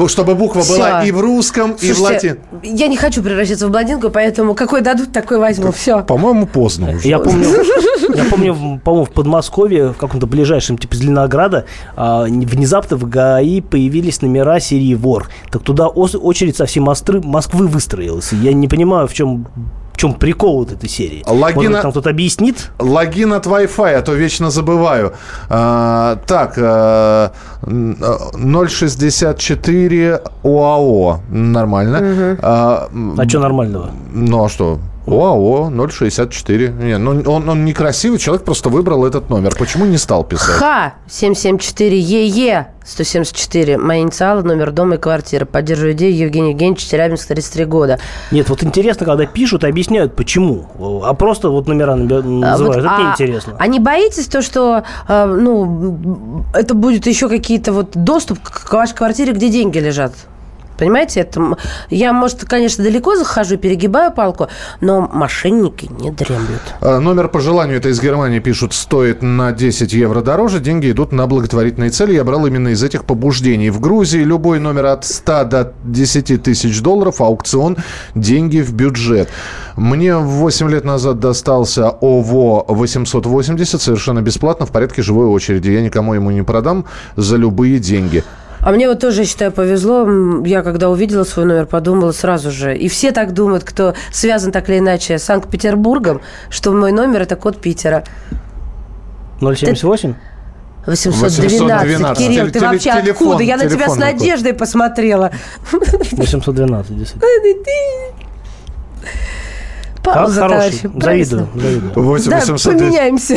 Чтобы 0.08 0.36
буква 0.36 0.60
была 0.62 1.00
Всё. 1.02 1.08
и 1.08 1.12
в 1.12 1.20
русском, 1.20 1.72
и 1.72 1.92
в 1.92 1.96
Слушайте, 1.96 2.38
латин. 2.62 2.76
Я 2.78 2.88
не 2.88 2.98
хочу 2.98 3.24
превращаться 3.24 3.68
в 3.68 3.72
блондинку, 3.72 4.10
поэтому 4.10 4.54
какой 4.54 4.82
дадут, 4.82 5.12
такой 5.12 5.40
возьму. 5.40 5.72
Все. 5.72 6.02
По-моему, 6.04 6.46
поздно 6.46 6.92
уже. 6.96 7.08
Я 7.08 7.20
помню, 7.20 7.48
я 8.16 8.24
помню, 8.26 8.54
в- 8.54 8.80
по-моему, 8.80 9.06
в 9.06 9.10
Подмосковье, 9.12 9.90
в 9.90 9.98
каком-то 9.98 10.28
ближайшем, 10.28 10.78
типа 10.78 10.96
Зеленограда, 10.96 11.66
а, 11.96 12.24
внезапно 12.24 12.98
в 12.98 13.10
ГАИ 13.10 13.62
появились 13.62 14.22
номера 14.22 14.60
серии 14.60 14.96
ВОР. 14.96 15.30
Так 15.52 15.64
туда 15.64 15.88
очередь 15.88 16.56
со 16.58 16.66
всей 16.66 16.80
Москвы 16.80 17.68
выстроилась. 17.68 18.32
Я 18.32 18.54
не 18.54 18.68
понимаю, 18.68 19.08
в 19.08 19.14
чем 19.14 19.48
в 19.98 20.00
чем 20.00 20.14
прикол 20.14 20.60
вот 20.60 20.72
этой 20.72 20.88
серии? 20.88 21.24
Логин 21.26 21.56
Может 21.72 21.82
там 21.82 21.92
кто-то 21.92 22.12
объяснит? 22.12 22.70
Логин 22.78 23.34
от 23.34 23.48
Wi-Fi, 23.48 23.94
а 23.96 24.02
то 24.04 24.14
вечно 24.14 24.52
забываю. 24.52 25.14
А, 25.50 26.18
так, 26.28 26.54
а, 26.58 27.32
а, 27.64 28.68
064 28.68 30.22
ОАО. 30.44 31.20
Нормально. 31.32 32.38
А, 32.44 32.90
м, 32.94 33.20
А 33.20 33.28
что 33.28 33.40
нормального? 33.40 33.90
Ну 34.14 34.46
а 34.46 34.50
что? 34.50 34.78
ОАО 35.08 35.72
064. 35.90 36.70
Не, 36.70 36.98
ну 36.98 37.22
он, 37.32 37.48
он 37.48 37.64
некрасивый, 37.66 38.20
человек 38.20 38.44
просто 38.44 38.70
выбрал 38.70 39.06
этот 39.06 39.30
номер. 39.30 39.56
Почему 39.58 39.86
не 39.86 39.98
стал 39.98 40.24
писать? 40.26 40.56
Ха 40.56 40.94
774 41.08 41.98
ЕЕ 41.98 42.68
174. 42.86 43.78
Мои 43.78 44.02
инициалы, 44.02 44.44
номер 44.44 44.72
дома 44.72 44.96
и 44.96 44.98
квартиры. 44.98 45.46
Поддерживаю 45.46 45.94
идею 45.94 46.16
Евгений 46.16 46.52
Евгеньевич, 46.52 46.86
Челябинск, 46.86 47.28
33 47.28 47.66
года. 47.66 48.00
Нет, 48.32 48.50
вот 48.50 48.64
интересно, 48.64 49.06
когда 49.06 49.26
пишут 49.26 49.64
и 49.64 49.68
объясняют, 49.68 50.16
почему. 50.16 51.02
А 51.06 51.14
просто 51.14 51.50
вот 51.50 51.68
номера 51.68 51.96
наби- 51.96 52.20
А, 52.20 52.52
называют. 52.52 52.76
вот, 52.76 52.86
это 52.86 52.96
а- 52.96 53.02
неинтересно. 53.02 53.56
А 53.60 53.68
не 53.68 53.80
боитесь 53.80 54.28
то, 54.28 54.42
что 54.42 54.84
э, 55.08 55.26
ну, 55.26 56.44
это 56.54 56.74
будет 56.74 57.08
еще 57.08 57.30
какие-то 57.30 57.72
вот 57.72 57.92
доступ 57.94 58.40
к 58.42 58.72
вашей 58.74 58.96
квартире, 58.96 59.34
где 59.34 59.50
деньги 59.50 59.80
лежат? 59.80 60.14
Понимаете, 60.78 61.22
это 61.22 61.58
я, 61.90 62.14
может, 62.14 62.46
конечно, 62.46 62.84
далеко 62.84 63.16
захожу, 63.16 63.58
перегибаю 63.58 64.12
палку, 64.12 64.48
но 64.82 65.02
мошенники 65.02 65.90
не 66.00 66.12
дремлют. 66.12 66.62
А, 66.82 67.00
Номер 67.00 67.30
по 67.30 67.40
желанию, 67.40 67.78
это 67.78 67.90
из 67.90 68.02
Германии 68.02 68.40
пишут, 68.40 68.74
стоит 68.74 69.22
на 69.22 69.52
10 69.52 69.94
евро 69.94 70.22
дороже. 70.22 70.60
Деньги 70.60 70.92
идут 70.92 71.12
на 71.12 71.28
благотворительные 71.28 71.90
цели. 71.90 72.14
Я 72.14 72.24
брал 72.24 72.46
именно 72.46 72.70
из 72.70 72.84
этих 72.84 73.06
побуждений. 73.06 73.70
В 73.70 73.80
Грузии 73.80 74.20
любой 74.20 74.60
номер 74.60 74.88
от 74.88 75.06
100 75.06 75.44
до 75.46 75.74
10 75.84 76.44
тысяч 76.44 76.82
долларов, 76.82 77.22
аукцион, 77.22 77.78
деньги 78.16 78.60
в 78.60 78.74
бюджет. 78.74 79.30
Мне 79.76 80.18
8 80.18 80.70
лет 80.70 80.84
назад 80.84 81.20
достался 81.20 81.90
ОВО 81.90 82.66
880 82.68 83.82
совершенно 83.82 84.22
бесплатно 84.22 84.66
в 84.66 84.72
порядке 84.72 85.02
живой 85.02 85.28
очереди. 85.28 85.70
Я 85.70 85.82
никому 85.82 86.14
ему 86.14 86.32
не 86.32 86.44
продам 86.44 86.86
за 87.16 87.38
любые 87.38 87.80
деньги. 87.80 88.24
А 88.62 88.72
мне 88.72 88.88
вот 88.90 89.00
тоже, 89.00 89.22
я 89.22 89.28
считаю, 89.28 89.52
повезло. 89.52 90.08
Я 90.46 90.62
когда 90.64 90.90
увидела 90.90 91.24
свой 91.24 91.46
номер, 91.46 91.66
подумала 91.68 92.12
сразу 92.12 92.52
же. 92.52 92.76
И 92.76 92.88
все 92.90 93.12
так 93.12 93.34
думают, 93.34 93.64
кто 93.64 93.94
связан 94.12 94.52
так 94.52 94.68
или 94.70 94.80
иначе 94.80 95.18
с 95.20 95.24
Санкт-Петербургом, 95.24 96.22
что 96.50 96.72
мой 96.72 96.92
номер– 96.92 97.22
это 97.24 97.36
код 97.36 97.62
Питера. 97.62 98.04
078? 99.40 100.16
812. 100.88 101.40
812. 101.40 102.18
Кирилл, 102.18 102.46
Теле- 102.48 102.52
ты 102.52 102.60
вообще 102.60 102.92
телефон- 103.02 103.28
откуда? 103.28 103.44
Я 103.44 103.58
на 103.58 103.64
тебя 103.64 103.70
с 103.70 103.74
телефонный 103.74 104.12
код. 104.14 104.20
надеждой 104.22 104.54
посмотрела. 104.54 105.32
812, 105.72 106.98
действительно. 106.98 107.26
Пауза, 110.14 110.42
Хороший. 110.42 110.80
товарищи. 110.80 110.90
Завидую, 111.04 111.48
завидую. 111.56 111.92
Да, 111.96 112.02
800 112.02 112.64
поменяемся. 112.64 113.36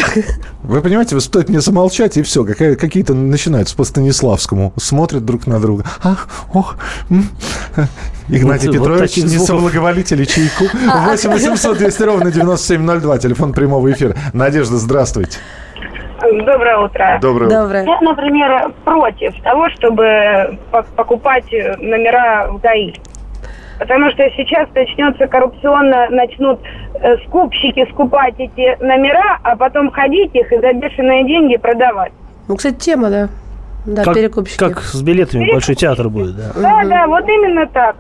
Вы 0.63 0.81
понимаете, 0.81 1.15
вы 1.15 1.21
стоит 1.21 1.49
мне 1.49 1.61
замолчать, 1.61 2.17
и 2.17 2.23
все. 2.23 2.45
Какая, 2.45 2.77
какие-то 2.77 3.15
начинаются 3.15 3.77
по 3.77 3.85
Станиславскому. 3.85 4.73
Смотрят 4.77 5.25
друг 5.25 5.47
на 5.47 5.59
друга. 5.61 5.85
Ах, 6.03 6.29
ох. 6.53 6.77
м. 7.11 7.29
Игнатий 8.29 8.69
Вот- 8.69 8.77
вот 8.77 8.83
Петрович, 8.89 9.11
таких 9.11 9.25
не 9.25 9.31
звуков. 9.31 9.47
соблаговолите 9.49 10.15
ли 10.15 10.27
чайку? 10.27 10.65
8 11.07 11.31
800 11.31 11.79
200 11.79 12.03
ровно 12.05 12.31
9702, 12.31 13.19
телефон 13.19 13.53
прямого 13.53 13.91
эфира. 13.91 14.15
Надежда, 14.33 14.77
здравствуйте. 14.77 15.39
Доброе 16.23 16.77
утро. 16.85 17.19
Доброе 17.21 17.47
утро. 17.47 17.61
Доброе. 17.63 17.85
Я, 17.87 18.01
например, 18.03 18.73
против 18.85 19.33
того, 19.43 19.69
чтобы 19.71 20.59
по- 20.71 20.83
покупать 20.95 21.47
номера 21.51 22.49
в 22.53 22.61
ГАИ. 22.61 22.93
Потому 23.81 24.11
что 24.11 24.23
сейчас 24.37 24.69
начнется 24.75 25.27
коррупционно, 25.27 26.11
начнут 26.11 26.61
э, 27.03 27.17
скупщики 27.27 27.91
скупать 27.91 28.35
эти 28.37 28.77
номера, 28.85 29.39
а 29.43 29.57
потом 29.57 29.91
ходить 29.91 30.35
их 30.35 30.53
и 30.53 30.61
за 30.61 30.75
бешеные 30.75 31.25
деньги 31.25 31.57
продавать. 31.57 32.13
Ну, 32.47 32.57
кстати, 32.57 32.75
тема, 32.75 33.09
да. 33.09 33.29
Да, 33.87 34.05
как, 34.05 34.15
перекупщики. 34.15 34.59
как 34.59 34.81
с 34.81 35.01
билетами 35.01 35.51
Большой 35.51 35.77
театр 35.77 36.11
будет, 36.11 36.37
да. 36.37 36.53
Да, 36.55 36.85
да, 36.85 37.07
вот 37.07 37.27
именно 37.27 37.67
так. 37.69 37.97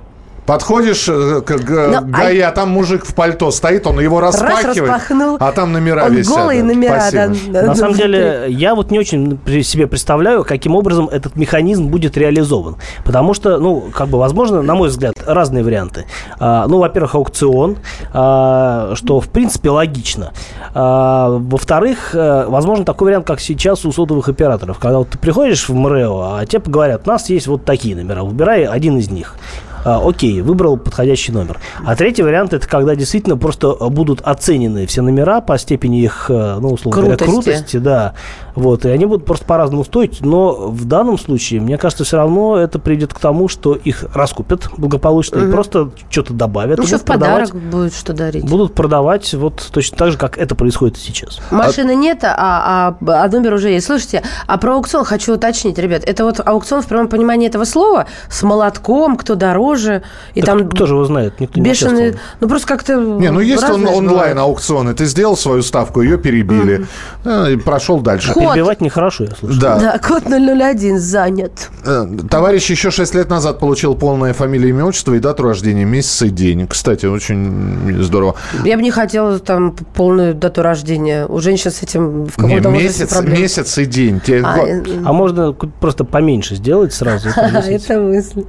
Подходишь 0.46 1.08
э, 1.08 1.42
к 1.42 1.50
г- 1.58 2.00
Ну, 2.00 2.06
ГАИ, 2.08 2.40
а 2.40 2.50
там 2.50 2.70
мужик 2.70 3.04
в 3.04 3.14
пальто 3.14 3.50
стоит, 3.50 3.86
он 3.86 4.00
его 4.00 4.20
распахивает, 4.20 4.76
распахнул. 4.78 5.36
а 5.38 5.52
там 5.52 5.72
номера 5.72 6.06
Он 6.06 6.14
висят. 6.14 6.34
голые 6.34 6.62
номера, 6.64 7.00
Спасибо. 7.00 7.34
да, 7.52 7.60
да. 7.60 7.66
На 7.68 7.74
самом 7.74 7.94
деле, 7.94 8.46
я 8.48 8.74
вот 8.74 8.90
не 8.90 8.98
очень 8.98 9.38
себе 9.62 9.86
представляю, 9.86 10.42
каким 10.44 10.74
образом 10.74 11.08
этот 11.08 11.36
механизм 11.36 11.86
будет 11.86 12.16
реализован. 12.16 12.76
Потому 13.04 13.34
что, 13.34 13.58
ну, 13.58 13.90
как 13.94 14.08
бы, 14.08 14.18
возможно, 14.18 14.62
на 14.62 14.74
мой 14.74 14.88
взгляд, 14.88 15.14
разные 15.24 15.62
варианты. 15.62 16.06
А, 16.38 16.66
ну, 16.66 16.78
во-первых, 16.78 17.14
аукцион, 17.14 17.78
а, 18.12 18.92
что, 18.94 19.20
в 19.20 19.28
принципе, 19.28 19.70
логично. 19.70 20.32
А, 20.74 21.28
во-вторых, 21.38 22.14
э, 22.14 22.46
возможно, 22.48 22.84
такой 22.84 23.06
вариант, 23.06 23.26
как 23.26 23.40
сейчас 23.40 23.84
у 23.84 23.92
сотовых 23.92 24.28
операторов. 24.28 24.78
Когда 24.78 24.98
вот 24.98 25.10
ты 25.10 25.18
приходишь 25.18 25.68
в 25.68 25.74
МРЭО, 25.74 26.38
а 26.38 26.46
тебе 26.46 26.62
говорят, 26.66 27.02
у 27.06 27.10
нас 27.10 27.28
есть 27.30 27.46
вот 27.46 27.64
такие 27.64 27.94
номера, 27.94 28.22
выбирай 28.24 28.64
один 28.64 28.98
из 28.98 29.10
них. 29.10 29.36
А, 29.84 30.00
окей, 30.06 30.40
выбрал 30.42 30.76
подходящий 30.76 31.32
номер. 31.32 31.58
А 31.84 31.96
третий 31.96 32.22
вариант 32.22 32.52
это 32.52 32.66
когда 32.68 32.94
действительно 32.94 33.36
просто 33.36 33.72
будут 33.72 34.20
оценены 34.22 34.86
все 34.86 35.02
номера 35.02 35.40
по 35.40 35.58
степени 35.58 36.02
их, 36.02 36.26
э, 36.28 36.58
ну, 36.60 36.72
условно 36.72 37.00
говоря, 37.02 37.16
Крутости. 37.16 37.50
крутости, 37.50 37.76
да. 37.78 38.14
Вот, 38.60 38.84
и 38.84 38.90
они 38.90 39.06
будут 39.06 39.24
просто 39.24 39.44
по-разному 39.46 39.84
стоить. 39.84 40.20
Но 40.20 40.52
в 40.68 40.84
данном 40.84 41.18
случае, 41.18 41.60
мне 41.60 41.78
кажется, 41.78 42.04
все 42.04 42.18
равно 42.18 42.56
это 42.58 42.78
приведет 42.78 43.14
к 43.14 43.18
тому, 43.18 43.48
что 43.48 43.74
их 43.74 44.04
раскупят 44.14 44.68
благополучно 44.76 45.38
и 45.38 45.42
Мгм. 45.42 45.52
просто 45.52 45.90
что-то 46.10 46.34
добавят. 46.34 46.78
и 46.78 46.82
Еще 46.82 46.92
будут 46.96 47.02
в 47.02 47.04
подарок 47.06 47.50
продавать- 47.50 47.70
будет 47.70 47.94
что 47.94 48.12
дарить. 48.12 48.44
Будут 48.44 48.74
продавать 48.74 49.32
вот 49.34 49.66
точно 49.72 49.96
так 49.96 50.12
же, 50.12 50.18
как 50.18 50.36
это 50.36 50.54
происходит 50.54 50.98
и 50.98 51.00
сейчас. 51.00 51.38
Машины 51.50 51.94
нет, 51.94 52.18
а, 52.22 52.94
а, 53.00 53.24
а 53.24 53.28
номер 53.28 53.54
уже 53.54 53.70
есть. 53.70 53.86
Слушайте, 53.86 54.22
а 54.46 54.58
про 54.58 54.74
аукцион 54.74 55.04
хочу 55.04 55.34
уточнить, 55.34 55.78
ребят. 55.78 56.02
Это 56.04 56.24
вот 56.24 56.40
аукцион 56.46 56.82
в 56.82 56.86
прямом 56.86 57.08
понимании 57.08 57.48
этого 57.48 57.64
слова? 57.64 58.06
С 58.28 58.42
молотком, 58.42 59.16
кто 59.16 59.34
дороже? 59.36 60.02
И 60.34 60.42
Так 60.42 60.58
там 60.58 60.68
кто 60.68 60.84
же 60.86 60.94
его 60.94 61.04
знает? 61.06 61.40
Никто 61.40 61.58
не 61.60 61.64
бешеные... 61.68 62.10
участвовал. 62.10 62.36
Ну, 62.40 62.48
просто 62.48 62.66
как-то... 62.68 62.94
Не, 62.96 63.30
ну 63.30 63.40
есть 63.40 63.62
он, 63.62 63.68
разное 63.70 63.86
же 63.92 63.96
онлайн 63.98 64.08
бывает. 64.10 64.38
аукционы. 64.38 64.94
Ты 64.94 65.06
сделал 65.06 65.36
свою 65.36 65.62
ставку, 65.62 66.02
ее 66.02 66.18
перебили. 66.18 66.86
э, 67.24 67.52
И 67.52 67.56
прошел 67.56 68.00
дальше. 68.00 68.32
Код. 68.32 68.49
Перебивать 68.54 68.80
нехорошо, 68.80 69.24
я 69.24 69.30
слышу. 69.38 69.60
Да. 69.60 69.78
Да, 69.78 69.98
код 69.98 70.24
001 70.26 70.98
занят. 70.98 71.70
Э, 71.84 72.06
Товарищ 72.30 72.70
еще 72.70 72.90
6 72.90 73.14
лет 73.14 73.30
назад 73.30 73.58
получил 73.58 73.94
полное 73.94 74.32
фамилия, 74.32 74.70
имя, 74.70 74.84
отчество 74.84 75.14
и 75.14 75.18
дату 75.18 75.42
рождения, 75.42 75.84
месяц 75.84 76.22
и 76.22 76.30
день. 76.30 76.66
Кстати, 76.66 77.06
очень 77.06 78.02
здорово. 78.02 78.34
Я 78.64 78.76
бы 78.76 78.82
не 78.82 78.90
хотела 78.90 79.38
там 79.38 79.74
полную 79.94 80.34
дату 80.34 80.62
рождения. 80.62 81.26
У 81.26 81.40
женщин 81.40 81.70
с 81.70 81.82
этим 81.82 82.24
в 82.26 82.38
Не, 82.42 82.56
каком-то 82.56 82.70
возрасте 82.70 83.02
месяц, 83.04 83.20
месяц 83.22 83.78
и 83.78 83.84
день. 83.86 84.20
Те- 84.20 84.40
А, 84.44 84.58
э, 84.66 84.82
А 85.04 85.12
можно 85.12 85.52
просто 85.52 86.04
поменьше 86.04 86.56
сделать 86.56 86.92
сразу. 86.92 87.28
Это 87.36 88.00
мысль. 88.00 88.44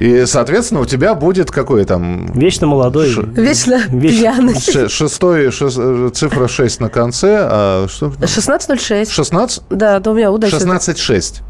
И, 0.00 0.24
соответственно, 0.26 0.80
у 0.80 0.86
тебя 0.86 1.14
будет 1.14 1.50
какой 1.50 1.84
там... 1.84 2.26
Вечно 2.34 2.66
молодой. 2.66 3.08
Вечно 3.08 3.80
Вечно- 3.88 4.00
пьяный. 4.00 4.54
ше- 4.60 4.88
Шестой, 4.88 5.46
шес- 5.48 6.06
э, 6.08 6.10
цифра 6.10 6.48
6 6.48 6.80
на 6.80 6.88
конце, 6.88 7.38
а 7.50 7.86
что? 7.88 8.12
16.06. 8.20 9.06
16? 9.24 9.62
Да, 9.70 10.00
то 10.00 10.10
у 10.10 10.14
меня 10.14 10.30
удачно. 10.30 10.56
16,6. 10.56 11.42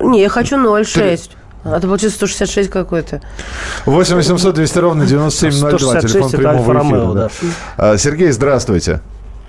Не, 0.00 0.20
я 0.22 0.28
хочу 0.28 0.56
0,6. 0.56 1.30
А 1.64 1.78
то 1.78 1.86
получится 1.86 2.16
166 2.16 2.70
какой-то. 2.70 3.20
8 3.86 4.16
800 4.16 4.54
200 4.54 4.78
ровно 4.78 5.06
9702, 5.06 5.78
166 5.78 6.12
телефон 6.12 6.28
это 6.28 6.36
прямого 6.38 6.82
эфира. 6.82 7.12
да. 7.14 7.30
А, 7.76 7.96
Сергей, 7.96 8.30
здравствуйте. 8.32 9.00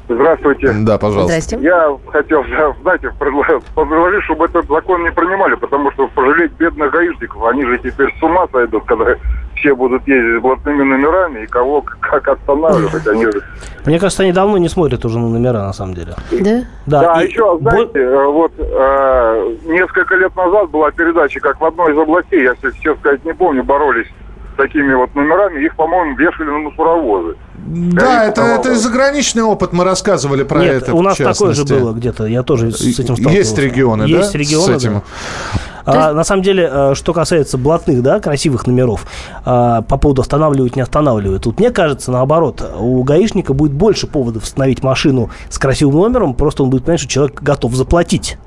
Здравствуйте. 0.09 0.71
Да, 0.73 0.97
пожалуйста. 0.97 1.39
Здрасте. 1.41 1.57
Я 1.61 1.97
хотел, 2.11 2.43
да, 2.43 2.73
знаете, 2.81 3.09
предложить, 3.19 4.23
чтобы 4.25 4.45
этот 4.45 4.67
закон 4.67 5.03
не 5.03 5.11
принимали, 5.11 5.55
потому 5.55 5.91
что 5.93 6.07
пожалеть 6.09 6.51
бедных 6.53 6.91
гаишников, 6.91 7.43
они 7.45 7.65
же 7.65 7.77
теперь 7.79 8.13
с 8.19 8.21
ума 8.23 8.45
сойдут, 8.51 8.83
когда 8.85 9.15
все 9.63 9.73
будут 9.75 10.05
ездить 10.07 10.39
с 10.39 10.41
блатными 10.41 10.83
номерами, 10.83 11.43
и 11.43 11.47
кого 11.47 11.83
как 12.01 12.27
останавливать, 12.27 13.07
они 13.07 13.25
же... 13.25 13.41
Мне 13.85 13.97
кажется, 13.99 14.23
они 14.23 14.33
давно 14.33 14.57
не 14.57 14.67
смотрят 14.67 15.05
уже 15.05 15.19
на 15.19 15.29
номера, 15.29 15.59
на 15.59 15.73
самом 15.73 15.93
деле. 15.93 16.13
Да? 16.31 16.63
Да, 16.85 17.01
Да, 17.15 17.23
и 17.23 17.27
еще, 17.27 17.57
бо- 17.57 17.69
знаете, 17.69 17.99
э, 17.99 18.25
вот 18.27 18.51
э, 18.57 19.55
несколько 19.65 20.15
лет 20.15 20.35
назад 20.35 20.69
была 20.69 20.91
передача, 20.91 21.39
как 21.39 21.61
в 21.61 21.65
одной 21.65 21.93
из 21.93 21.97
областей, 21.97 22.43
я 22.43 22.55
сейчас 22.55 22.73
честно 22.75 22.95
сказать 22.99 23.23
не 23.23 23.33
помню, 23.33 23.63
боролись 23.63 24.07
такими 24.55 24.93
вот 24.93 25.13
номерами, 25.15 25.63
их, 25.65 25.75
по-моему, 25.75 26.15
вешали 26.15 26.47
на 26.47 26.57
мусоровозы. 26.59 27.35
Да, 27.55 28.25
это, 28.25 28.41
это 28.41 28.75
заграничный 28.75 29.43
опыт, 29.43 29.73
мы 29.73 29.83
рассказывали 29.83 30.43
про 30.43 30.59
Нет, 30.59 30.83
это. 30.83 30.93
у 30.93 30.99
в 30.99 31.01
нас 31.01 31.17
такое 31.17 31.53
же 31.53 31.63
было 31.65 31.93
где-то. 31.93 32.25
Я 32.25 32.43
тоже 32.43 32.71
с 32.71 32.81
этим 32.81 33.15
сталкивался. 33.15 33.37
Есть 33.37 33.57
регионы, 33.57 34.03
да, 34.03 34.09
Есть 34.09 34.35
регионы, 34.35 34.79
с 34.79 34.83
этим? 34.83 34.93
да. 34.93 36.09
А, 36.09 36.13
на 36.13 36.23
самом 36.23 36.43
деле, 36.43 36.69
э, 36.71 36.93
что 36.95 37.13
касается 37.13 37.57
блатных, 37.57 38.01
да, 38.01 38.19
красивых 38.19 38.67
номеров, 38.67 39.05
а, 39.45 39.81
по 39.81 39.97
поводу 39.97 40.21
останавливать, 40.21 40.75
не 40.75 40.81
останавливать, 40.81 41.43
тут 41.43 41.59
мне 41.59 41.71
кажется, 41.71 42.11
наоборот, 42.11 42.63
у 42.79 43.03
гаишника 43.03 43.53
будет 43.53 43.73
больше 43.73 44.07
поводов 44.07 44.43
остановить 44.43 44.81
машину 44.81 45.29
с 45.49 45.57
красивым 45.57 45.95
номером, 45.95 46.35
просто 46.35 46.63
он 46.63 46.69
будет 46.69 46.85
понимать, 46.85 47.01
что 47.01 47.09
человек 47.09 47.41
готов 47.41 47.73
заплатить 47.73 48.37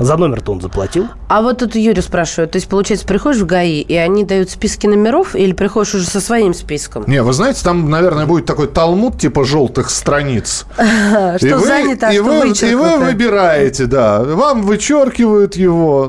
За 0.00 0.16
номер-то 0.16 0.52
он 0.52 0.60
заплатил. 0.60 1.06
А 1.28 1.42
вот 1.42 1.58
тут 1.58 1.76
Юрий 1.76 2.02
спрашивает, 2.02 2.50
то 2.52 2.56
есть, 2.56 2.68
получается, 2.68 3.06
приходишь 3.06 3.40
в 3.40 3.46
ГАИ, 3.46 3.80
и 3.80 3.94
они 3.96 4.24
дают 4.24 4.50
списки 4.50 4.86
номеров, 4.86 5.34
или 5.36 5.52
приходишь 5.52 5.94
уже 5.94 6.06
со 6.06 6.20
своим 6.20 6.54
списком? 6.54 7.04
Не, 7.06 7.22
вы 7.22 7.32
знаете, 7.32 7.60
там, 7.62 7.88
наверное, 7.90 8.26
будет 8.26 8.46
такой 8.46 8.66
талмуд 8.66 9.18
типа 9.18 9.44
желтых 9.44 9.90
страниц. 9.90 10.64
И 10.78 11.46
Что 11.46 11.58
вы- 11.58 11.66
занято, 11.66 12.08
а 12.08 12.12
и 12.12 12.16
что 12.16 12.24
и 12.24 12.28
вы 12.28 12.40
вычеркнуто. 12.48 12.98
выбираете, 13.04 13.86
да. 13.86 14.22
Вам 14.22 14.62
вычеркивают 14.62 15.56
его. 15.56 16.06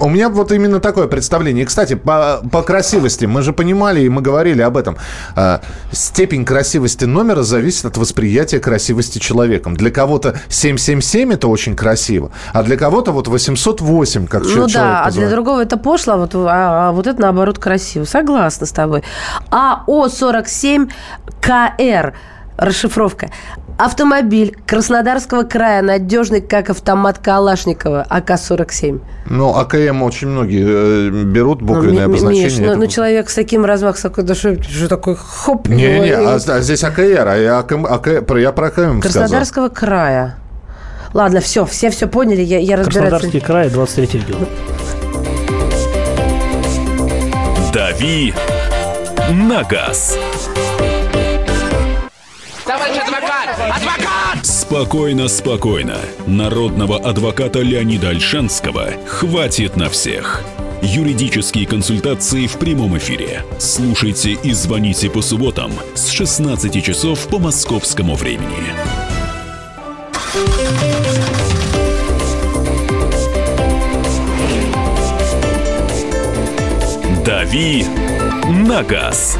У 0.00 0.08
меня 0.08 0.28
вот 0.28 0.52
именно 0.52 0.80
такое 0.80 1.06
представление. 1.06 1.62
И, 1.64 1.66
кстати, 1.66 1.94
по, 1.94 2.40
по 2.50 2.62
красивости, 2.62 3.24
мы 3.26 3.42
же 3.42 3.52
понимали 3.52 4.00
и 4.02 4.08
мы 4.08 4.20
говорили 4.22 4.62
об 4.62 4.76
этом. 4.76 4.96
А, 5.36 5.60
Степень 5.92 6.44
красивости 6.44 7.04
номера 7.04 7.42
зависит 7.42 7.84
от 7.86 7.96
восприятия 7.96 8.58
красивости 8.58 9.18
человеком. 9.18 9.76
Для 9.76 9.90
кого-то 9.90 10.38
777 10.48 11.32
это 11.34 11.48
очень 11.48 11.76
красиво, 11.76 12.30
а 12.52 12.62
для 12.62 12.76
кого-то 12.76 13.12
вот 13.20 13.28
808, 13.28 14.26
как 14.26 14.42
Ну 14.44 14.48
человек 14.50 14.74
да, 14.74 15.02
а 15.04 15.10
для 15.10 15.28
другого 15.28 15.60
это 15.62 15.76
пошло, 15.76 16.14
а 16.14 16.16
вот, 16.16 16.34
а, 16.34 16.88
а 16.88 16.92
вот 16.92 17.06
это 17.06 17.20
наоборот 17.20 17.58
красиво. 17.58 18.04
Согласна 18.04 18.66
с 18.66 18.72
тобой. 18.72 19.02
АО-47КР. 19.50 22.12
Расшифровка. 22.56 23.30
Автомобиль 23.78 24.54
Краснодарского 24.66 25.44
края, 25.44 25.80
надежный, 25.80 26.42
как 26.42 26.68
автомат 26.68 27.18
Калашникова, 27.18 28.04
АК-47. 28.10 29.00
Ну, 29.30 29.54
АКМ 29.56 30.02
очень 30.02 30.28
многие 30.28 31.08
э, 31.08 31.24
берут 31.24 31.62
Ну, 31.62 31.68
буквенное 31.68 32.06
Ми- 32.06 32.16
обозначение. 32.16 32.44
Миш, 32.50 32.58
ну, 32.58 32.76
ну, 32.76 32.86
человек 32.86 33.30
с 33.30 33.34
таким 33.34 33.64
размахом, 33.64 33.98
с 33.98 34.02
такой 34.02 34.24
душой, 34.24 34.60
что 34.62 34.88
такой 34.88 35.16
хоп. 35.16 35.68
Не-не, 35.68 36.08
его, 36.08 36.28
а, 36.28 36.36
и- 36.36 36.50
а 36.50 36.60
здесь 36.60 36.84
АКР, 36.84 37.28
а 37.28 37.36
я, 37.36 37.58
АКМ, 37.60 37.86
АК- 37.86 38.38
я 38.38 38.52
про 38.52 38.66
АКМ 38.66 39.00
сказал. 39.00 39.00
Краснодарского 39.00 39.68
края. 39.70 40.36
Ладно, 41.12 41.40
все, 41.40 41.64
все 41.66 41.90
все 41.90 42.06
поняли, 42.06 42.42
я, 42.42 42.58
я 42.58 42.76
разбираюсь. 42.76 43.10
Краснодарский 43.10 43.40
край, 43.40 43.70
23 43.70 44.20
регион. 44.20 44.46
«Дави 47.72 48.34
на 49.30 49.62
газ». 49.64 50.18
Товарищ 52.64 52.96
адвокат! 52.98 53.48
Адвокат! 53.58 54.46
Спокойно, 54.46 55.28
спокойно. 55.28 55.96
Народного 56.26 56.98
адвоката 56.98 57.60
Леонида 57.60 58.10
Альшанского 58.10 58.90
хватит 59.06 59.76
на 59.76 59.88
всех. 59.90 60.42
Юридические 60.82 61.66
консультации 61.66 62.46
в 62.46 62.54
прямом 62.54 62.96
эфире. 62.98 63.44
Слушайте 63.58 64.32
и 64.32 64.52
звоните 64.52 65.10
по 65.10 65.22
субботам 65.22 65.72
с 65.94 66.08
16 66.08 66.82
часов 66.82 67.26
по 67.28 67.38
московскому 67.38 68.14
времени. 68.14 68.99
«Дави 77.24 77.84
на 78.48 78.84
газ». 78.84 79.36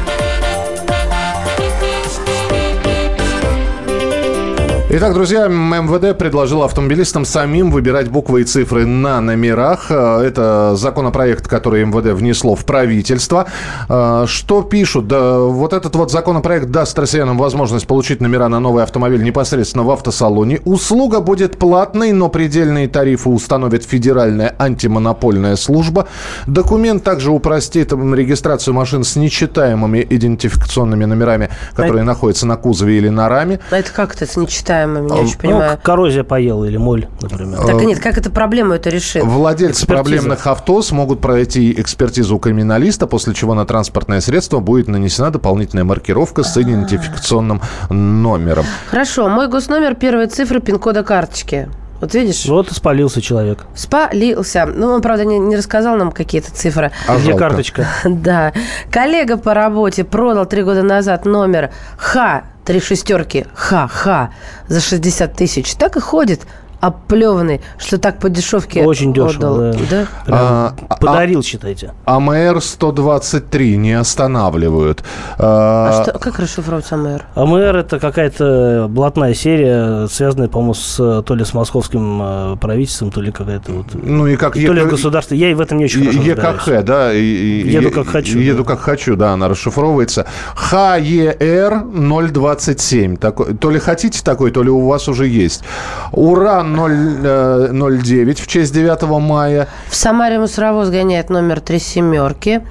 Итак, 4.93 5.13
друзья, 5.13 5.47
МВД 5.47 6.17
предложил 6.17 6.63
автомобилистам 6.63 7.23
самим 7.23 7.71
выбирать 7.71 8.09
буквы 8.09 8.41
и 8.41 8.43
цифры 8.43 8.85
на 8.85 9.21
номерах. 9.21 9.85
Э, 9.89 10.21
Это 10.21 10.75
законопроект, 10.75 11.47
который 11.47 11.85
МВД 11.85 12.07
внесло 12.07 12.57
в 12.57 12.65
правительство. 12.65 13.47
Э, 13.87 14.25
Что 14.27 14.63
пишут? 14.63 15.07
Да, 15.07 15.39
вот 15.39 15.71
этот 15.71 15.95
вот 15.95 16.11
законопроект 16.11 16.71
даст 16.71 16.99
россиянам 16.99 17.37
возможность 17.37 17.87
получить 17.87 18.19
номера 18.19 18.49
на 18.49 18.59
новый 18.59 18.83
автомобиль 18.83 19.23
непосредственно 19.23 19.85
в 19.85 19.91
автосалоне. 19.91 20.59
Услуга 20.65 21.21
будет 21.21 21.57
платной, 21.57 22.11
но 22.11 22.27
предельные 22.27 22.89
тарифы 22.89 23.29
установит 23.29 23.85
Федеральная 23.85 24.53
антимонопольная 24.59 25.55
служба. 25.55 26.09
Документ 26.47 27.01
также 27.01 27.31
упростит 27.31 27.93
регистрацию 27.93 28.73
машин 28.73 29.05
с 29.05 29.15
нечитаемыми 29.15 30.05
идентификационными 30.09 31.05
номерами, 31.05 31.49
которые 31.77 32.03
находятся 32.03 32.45
на 32.45 32.57
кузове 32.57 32.97
или 32.97 33.07
на 33.07 33.29
раме. 33.29 33.61
А 33.71 33.77
это 33.77 33.93
как 33.93 34.15
это 34.15 34.25
с 34.25 34.35
нечитаемыми, 34.35 34.80
не 34.87 35.11
очень 35.11 35.33
Ну, 35.35 35.39
понимаю. 35.41 35.79
коррозия 35.81 36.23
поела 36.23 36.65
или 36.65 36.77
моль, 36.77 37.07
например. 37.21 37.59
Так 37.65 37.81
нет, 37.83 37.99
как 37.99 38.17
эта 38.17 38.29
проблема 38.29 38.75
это 38.75 38.89
решит? 38.89 39.23
Владельцы 39.23 39.83
Экспертиза. 39.83 40.03
проблемных 40.03 40.47
авто 40.47 40.81
смогут 40.81 41.21
пройти 41.21 41.71
экспертизу 41.79 42.35
у 42.35 42.39
криминалиста, 42.39 43.07
после 43.07 43.33
чего 43.33 43.53
на 43.53 43.65
транспортное 43.65 44.21
средство 44.21 44.59
будет 44.59 44.87
нанесена 44.87 45.31
дополнительная 45.31 45.83
маркировка 45.83 46.43
с 46.43 46.55
идентификационным 46.57 47.61
номером. 47.89 48.65
Хорошо, 48.89 49.29
мой 49.29 49.47
госномер, 49.47 49.95
первые 49.95 50.27
цифры 50.27 50.59
пин-кода 50.59 51.03
карточки. 51.03 51.69
Вот 52.01 52.15
видишь? 52.15 52.45
Вот 52.47 52.71
и 52.71 52.73
спалился 52.73 53.21
человек. 53.21 53.65
Спалился. 53.75 54.65
Ну, 54.65 54.87
он, 54.87 55.01
правда, 55.03 55.23
не, 55.23 55.37
не 55.37 55.55
рассказал 55.55 55.95
нам 55.97 56.11
какие-то 56.11 56.51
цифры. 56.51 56.91
А 57.07 57.17
Где 57.17 57.35
карточка? 57.35 57.87
Да. 58.03 58.53
Коллега 58.91 59.37
по 59.37 59.53
работе 59.53 60.03
продал 60.03 60.47
три 60.47 60.63
года 60.63 60.81
назад 60.81 61.25
номер 61.25 61.71
Х, 61.97 62.43
три 62.65 62.79
шестерки, 62.79 63.45
Х-Х, 63.53 64.31
за 64.67 64.81
60 64.81 65.35
тысяч. 65.35 65.75
Так 65.75 65.95
и 65.95 65.99
ходит 65.99 66.41
оплеванный, 66.81 67.61
что 67.77 67.97
так 67.97 68.19
по 68.19 68.29
дешевке 68.29 68.83
Очень 68.83 69.13
дешево. 69.13 69.29
отдал. 69.29 69.57
Да. 69.89 70.07
Прям 70.25 70.37
А, 70.39 70.73
а- 70.89 70.95
Подарил, 70.97 71.43
считайте. 71.43 71.93
АМР-123 72.05 73.75
не 73.75 73.93
останавливают. 73.93 75.03
А 75.37 76.01
А, 76.01 76.03
что, 76.03 76.19
как 76.19 76.39
расшифровывать 76.39 76.91
АМР? 76.91 77.23
АМР 77.35 77.75
это 77.77 77.99
какая-то 77.99 78.87
блатная 78.89 79.33
серия, 79.33 80.07
связанная, 80.07 80.47
по-моему, 80.47 80.73
с, 80.73 81.21
то 81.23 81.35
ли 81.35 81.45
с 81.45 81.53
московским 81.53 82.19
э, 82.21 82.55
правительством, 82.59 83.11
то 83.11 83.21
ли 83.21 83.31
какая-то 83.31 83.71
вот... 83.71 83.85
Ну 83.93 84.27
и 84.27 84.35
как 84.35 84.53
то 84.53 84.59
ли 84.73 84.83
государство. 84.85 85.35
Я 85.35 85.51
и 85.51 85.53
в 85.53 85.61
этом 85.61 85.77
не 85.77 85.85
очень 85.85 86.01
хорошо 86.03 86.17
разбираюсь. 86.19 86.67
ЕКХ, 86.67 86.83
да? 86.85 87.13
и- 87.13 87.19
и- 87.21 87.69
Еду 87.71 87.91
как 87.91 88.07
хочу, 88.07 88.39
Еду 88.39 88.63
да. 88.63 88.69
как 88.69 88.79
хочу, 88.81 89.15
да, 89.15 89.33
она 89.33 89.47
расшифровывается. 89.47 90.25
ХЕР 90.55 91.83
027. 92.31 93.17
Такой, 93.17 93.53
то 93.55 93.69
ли 93.69 93.79
хотите 93.79 94.21
такой, 94.23 94.51
то 94.51 94.63
ли 94.63 94.69
у 94.69 94.87
вас 94.87 95.07
уже 95.07 95.27
есть. 95.27 95.63
Уран 96.11 96.70
0, 96.71 96.91
э, 97.23 97.69
09 97.71 98.39
в 98.39 98.47
честь 98.47 98.73
9 98.73 99.19
мая. 99.19 99.67
В 99.89 99.95
Самаре 99.95 100.39
мусоровоз 100.39 100.89
гоняет 100.89 101.29
номер 101.29 101.59
три 101.59 101.79
семерки. 101.79 102.61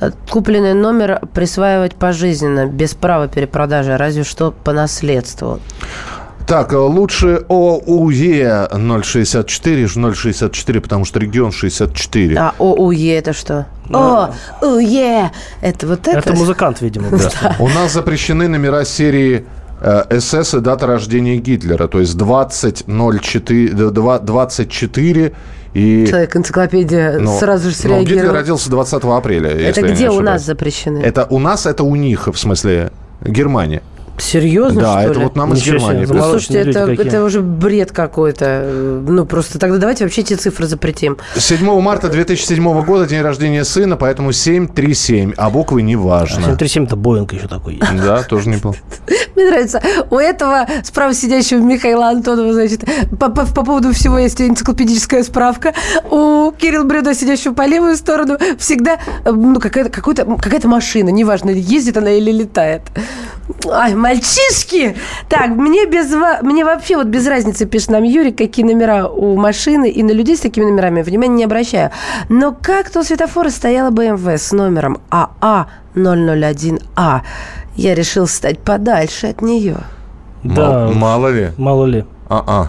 Э, 0.00 0.10
Купленный 0.30 0.74
номер 0.74 1.20
присваивать 1.34 1.94
пожизненно, 1.94 2.66
без 2.66 2.94
права 2.94 3.28
перепродажи, 3.28 3.96
разве 3.96 4.24
что 4.24 4.52
по 4.52 4.72
наследству. 4.72 5.60
Так, 6.46 6.72
э, 6.72 6.76
лучше 6.76 7.44
ОУЕ 7.48 8.68
064, 9.02 9.86
ж 9.86 10.14
064, 10.14 10.80
потому 10.80 11.04
что 11.04 11.20
регион 11.20 11.52
64. 11.52 12.36
А 12.36 12.54
ОУЕ 12.58 13.18
это 13.18 13.32
что? 13.32 13.66
О, 13.92 14.30
УЕ! 14.62 15.30
Это 15.60 15.86
вот 15.86 16.06
это? 16.06 16.18
Это 16.18 16.34
музыкант, 16.34 16.80
видимо. 16.80 17.08
У 17.58 17.68
нас 17.68 17.92
запрещены 17.92 18.48
номера 18.48 18.84
серии 18.84 19.44
СС 19.80 20.54
и 20.54 20.60
дата 20.60 20.86
рождения 20.86 21.36
Гитлера, 21.36 21.88
то 21.88 22.00
есть 22.00 22.16
2004, 22.16 23.90
24 23.90 25.32
и... 25.72 26.06
Человек 26.06 26.36
энциклопедия 26.36 27.18
ну, 27.18 27.38
сразу 27.38 27.70
же 27.70 27.76
ну, 27.84 28.00
Гитлер 28.00 28.06
среагировал. 28.06 28.34
родился 28.34 28.70
20 28.70 29.04
апреля. 29.04 29.50
это 29.50 29.82
где 29.82 30.10
у 30.10 30.20
нас 30.20 30.44
запрещены? 30.44 30.98
Это 30.98 31.26
у 31.30 31.38
нас, 31.38 31.66
это 31.66 31.84
у 31.84 31.94
них, 31.94 32.26
в 32.26 32.36
смысле, 32.36 32.90
Германия. 33.22 33.82
Серьезно, 34.18 34.80
да, 34.82 35.00
что 35.02 35.10
это 35.10 35.18
ли? 35.20 35.24
вот 35.24 35.36
нам 35.36 35.52
из 35.54 35.58
Ничего 35.60 35.78
Германии. 35.78 36.06
Ну, 36.08 36.22
слушайте, 36.22 36.58
это, 36.70 36.86
какие. 36.86 37.06
это 37.06 37.24
уже 37.24 37.40
бред 37.40 37.92
какой-то. 37.92 39.00
Ну, 39.06 39.24
просто 39.24 39.58
тогда 39.58 39.78
давайте 39.78 40.04
вообще 40.04 40.20
эти 40.20 40.34
цифры 40.34 40.66
запретим. 40.66 41.16
7 41.36 41.80
марта 41.80 42.08
2007 42.08 42.82
года 42.84 43.06
день 43.06 43.22
рождения 43.22 43.64
сына, 43.64 43.96
поэтому 43.96 44.32
737, 44.32 45.34
а 45.36 45.50
буквы 45.50 45.82
не 45.82 45.96
важно. 45.96 46.42
737 46.42 46.84
это 46.84 46.96
Боинг 46.96 47.32
еще 47.32 47.48
такой 47.48 47.74
есть. 47.76 47.96
Да, 48.02 48.22
тоже 48.22 48.48
не 48.48 48.56
был. 48.56 48.76
Мне 49.36 49.46
нравится. 49.48 49.80
У 50.10 50.16
этого 50.16 50.66
справа 50.84 51.14
сидящего 51.14 51.58
Михаила 51.60 52.08
Антонова, 52.08 52.52
значит, 52.52 52.84
по, 53.18 53.30
по- 53.30 53.46
по 53.46 53.64
поводу 53.64 53.92
всего 53.92 54.18
есть 54.18 54.40
энциклопедическая 54.40 55.22
справка. 55.22 55.72
У 56.10 56.52
Кирилла 56.52 56.84
Брюда, 56.84 57.14
сидящего 57.14 57.54
по 57.54 57.66
левую 57.66 57.96
сторону, 57.96 58.36
всегда 58.58 58.98
э, 59.24 59.30
ну, 59.30 59.58
какая-то, 59.58 59.90
какая-то 59.90 60.68
машина, 60.68 61.08
неважно, 61.08 61.50
ездит 61.50 61.96
она 61.96 62.10
или 62.10 62.30
летает. 62.30 62.82
Ай, 63.68 63.94
мальчишки! 64.00 64.96
Так, 65.28 65.48
мне, 65.50 65.86
без, 65.86 66.12
мне 66.42 66.64
вообще 66.64 66.96
вот 66.96 67.06
без 67.06 67.26
разницы, 67.26 67.66
пишет 67.66 67.90
нам 67.90 68.02
Юрий, 68.02 68.32
какие 68.32 68.64
номера 68.64 69.06
у 69.08 69.36
машины, 69.36 69.90
и 69.90 70.02
на 70.02 70.10
людей 70.12 70.36
с 70.36 70.40
такими 70.40 70.64
номерами 70.64 71.02
внимания 71.02 71.34
не 71.36 71.44
обращаю. 71.44 71.90
Но 72.28 72.52
как-то 72.52 73.00
у 73.00 73.02
светофора 73.04 73.50
стояла 73.50 73.90
БМВ 73.90 74.26
с 74.28 74.52
номером 74.52 74.98
А 75.10 75.30
АА001А. 75.94 77.20
Я 77.76 77.94
решил 77.94 78.26
стать 78.26 78.58
подальше 78.58 79.28
от 79.28 79.42
нее. 79.42 79.76
Да, 80.42 80.68
Мал- 80.86 80.92
мало 80.92 81.28
ли. 81.28 81.50
мало 81.58 81.84
ли. 81.86 82.04
А-а. 82.28 82.68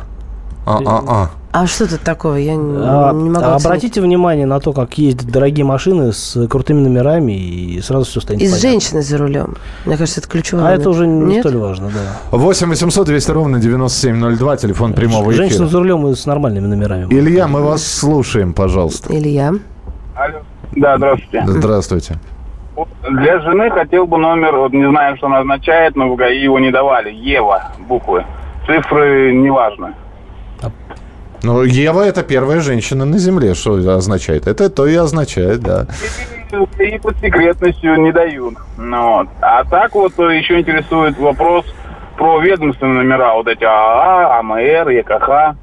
А-а-а. 0.66 1.30
А 1.53 1.68
что 1.68 1.89
тут 1.89 1.99
такого? 2.01 2.36
Я 2.36 2.55
не, 2.55 2.78
А, 2.82 3.12
не 3.14 3.30
могу 3.30 3.45
оценить. 3.45 3.66
обратите 3.66 3.99
внимание 4.01 4.45
на 4.45 4.59
то, 4.62 4.72
как 4.72 4.97
ездят 4.97 5.30
дорогие 5.30 5.66
машины 5.66 6.14
с 6.14 6.47
крутыми 6.47 6.80
номерами, 6.80 7.34
и 7.34 7.82
сразу 7.82 8.05
все 8.05 8.22
станет 8.22 8.41
И 8.41 8.47
с 8.47 8.51
понятно. 8.51 8.70
женщиной 8.70 9.01
за 9.01 9.18
рулем. 9.18 9.55
Мне 9.86 9.97
кажется, 9.97 10.22
это 10.22 10.30
ключевой 10.30 10.62
А 10.64 10.66
момент. 10.68 10.82
это 10.82 10.89
уже 10.91 11.07
не 11.07 11.36
Нет? 11.36 11.45
столь 11.45 11.57
важно, 11.57 11.89
да. 11.89 12.38
8 12.38 12.70
800 12.70 13.07
200 13.07 13.32
ровно 13.32 13.59
9702, 13.59 14.57
телефон 14.57 14.93
прямого 14.93 15.34
Женщина 15.34 15.57
эфира. 15.66 15.68
за 15.70 15.80
рулем 15.80 16.07
и 16.07 16.16
с 16.16 16.26
нормальными 16.26 16.68
номерами. 16.68 17.14
Илья, 17.14 17.47
мы 17.47 17.62
вас 17.64 17.86
слушаем, 17.86 18.53
пожалуйста. 18.53 19.14
Илья. 19.14 19.53
Да, 20.76 20.95
здравствуйте. 20.97 21.43
Здравствуйте. 21.47 22.16
Для 23.09 23.41
жены 23.41 23.70
хотел 23.72 24.07
бы 24.07 24.18
номер, 24.18 24.55
вот 24.55 24.72
не 24.72 24.88
знаю, 24.89 25.18
что 25.18 25.26
он 25.26 25.34
означает, 25.34 25.95
но 25.97 26.09
в 26.14 26.16
ГАИ 26.16 26.39
его 26.43 26.59
не 26.59 26.72
давали. 26.72 27.12
Ева, 27.12 27.72
буквы. 27.89 28.24
Цифры 28.66 29.34
неважно. 29.34 29.93
Ну, 31.44 31.64
Ева– 31.64 32.02
это 32.06 32.22
первая 32.22 32.60
женщина 32.60 33.06
на 33.06 33.18
Земле. 33.18 33.56
Что 33.56 33.80
это 33.80 33.96
означает? 33.96 34.48
Это 34.48 34.70
то 34.70 34.86
и 34.86 34.96
означает, 34.96 35.62
да. 35.62 35.88
И 36.80 37.00
под 37.00 37.18
секретностью 37.18 37.96
не 38.02 38.12
дают. 38.12 38.56
Ну, 38.78 39.18
вот. 39.18 39.28
А 39.42 39.64
так 39.64 39.96
вот 39.96 40.20
э, 40.20 40.38
еще 40.38 40.60
интересует 40.60 41.18
вопрос 41.18 41.66
про 42.18 42.39
ведомственные 42.39 43.04
номера. 43.04 43.34
Вот 43.34 43.48
эти 43.48 43.64
АА, 43.64 44.39
АМР, 44.39 44.89
ЕКХ. 44.89 45.58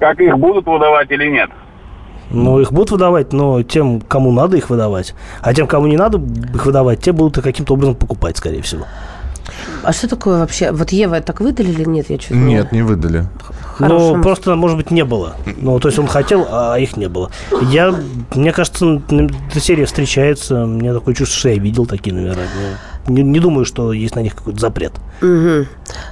Как 0.00 0.20
их 0.20 0.36
будут 0.38 0.66
выдавать 0.66 1.10
или 1.10 1.28
нет? 1.28 1.50
Ну, 2.30 2.58
их 2.60 2.72
будут 2.72 2.90
выдавать, 2.92 3.32
но 3.32 3.62
тем, 3.62 4.00
кому 4.00 4.32
надо 4.32 4.56
их 4.56 4.70
выдавать. 4.70 5.14
А 5.42 5.52
тем, 5.52 5.66
кому 5.66 5.86
не 5.86 5.98
надо 5.98 6.18
их 6.18 6.64
выдавать, 6.64 7.00
те 7.00 7.12
будут 7.12 7.42
каким-то 7.44 7.74
образом 7.74 7.94
покупать, 7.94 8.38
скорее 8.38 8.62
всего. 8.62 8.86
А 9.82 9.92
что 9.92 10.08
такое 10.08 10.38
вообще? 10.38 10.70
Вот 10.72 10.92
Ева 10.92 11.20
так 11.20 11.40
выдали 11.40 11.70
или 11.70 11.84
нет? 11.84 12.10
Я 12.10 12.18
чуть 12.18 12.30
Нет, 12.30 12.72
не 12.72 12.82
выдали. 12.82 13.26
Хорошо. 13.76 14.16
Ну, 14.16 14.22
просто, 14.22 14.54
может 14.54 14.76
быть, 14.76 14.90
не 14.90 15.04
было. 15.04 15.36
Ну, 15.56 15.78
то 15.80 15.88
есть 15.88 15.98
он 15.98 16.06
хотел, 16.06 16.46
а 16.50 16.76
их 16.76 16.96
не 16.96 17.08
было. 17.08 17.30
Я, 17.62 17.94
мне 18.34 18.52
кажется, 18.52 19.02
эта 19.08 19.60
серия 19.60 19.86
встречается. 19.86 20.66
Мне 20.66 20.92
такое 20.92 21.14
чувство, 21.14 21.38
что 21.38 21.48
я 21.48 21.56
видел 21.56 21.86
такие 21.86 22.14
номера. 22.14 22.36
Ну, 22.36 22.76
Не, 23.06 23.22
не 23.22 23.40
думаю, 23.40 23.64
что 23.64 23.92
есть 23.92 24.14
на 24.14 24.20
них 24.20 24.34
какой-то 24.34 24.60
запрет. 24.60 24.92
Мгм. 25.20 25.66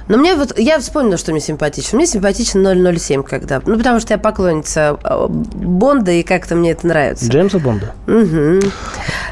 Но 0.07 0.17
мне 0.17 0.35
вот, 0.35 0.57
я 0.57 0.79
вспомнила, 0.79 1.17
что 1.17 1.31
мне 1.31 1.39
симпатично. 1.39 1.97
Мне 1.97 2.05
симпатичен 2.05 2.97
007, 2.97 3.23
когда... 3.23 3.61
Ну, 3.65 3.77
потому 3.77 3.99
что 3.99 4.13
я 4.13 4.17
поклонница 4.17 4.97
э, 5.03 5.27
Бонда, 5.29 6.11
и 6.11 6.23
как-то 6.23 6.55
мне 6.55 6.71
это 6.71 6.87
нравится. 6.87 7.29
Джеймса 7.29 7.59
Бонда. 7.59 7.93
Мгм. 8.07 8.59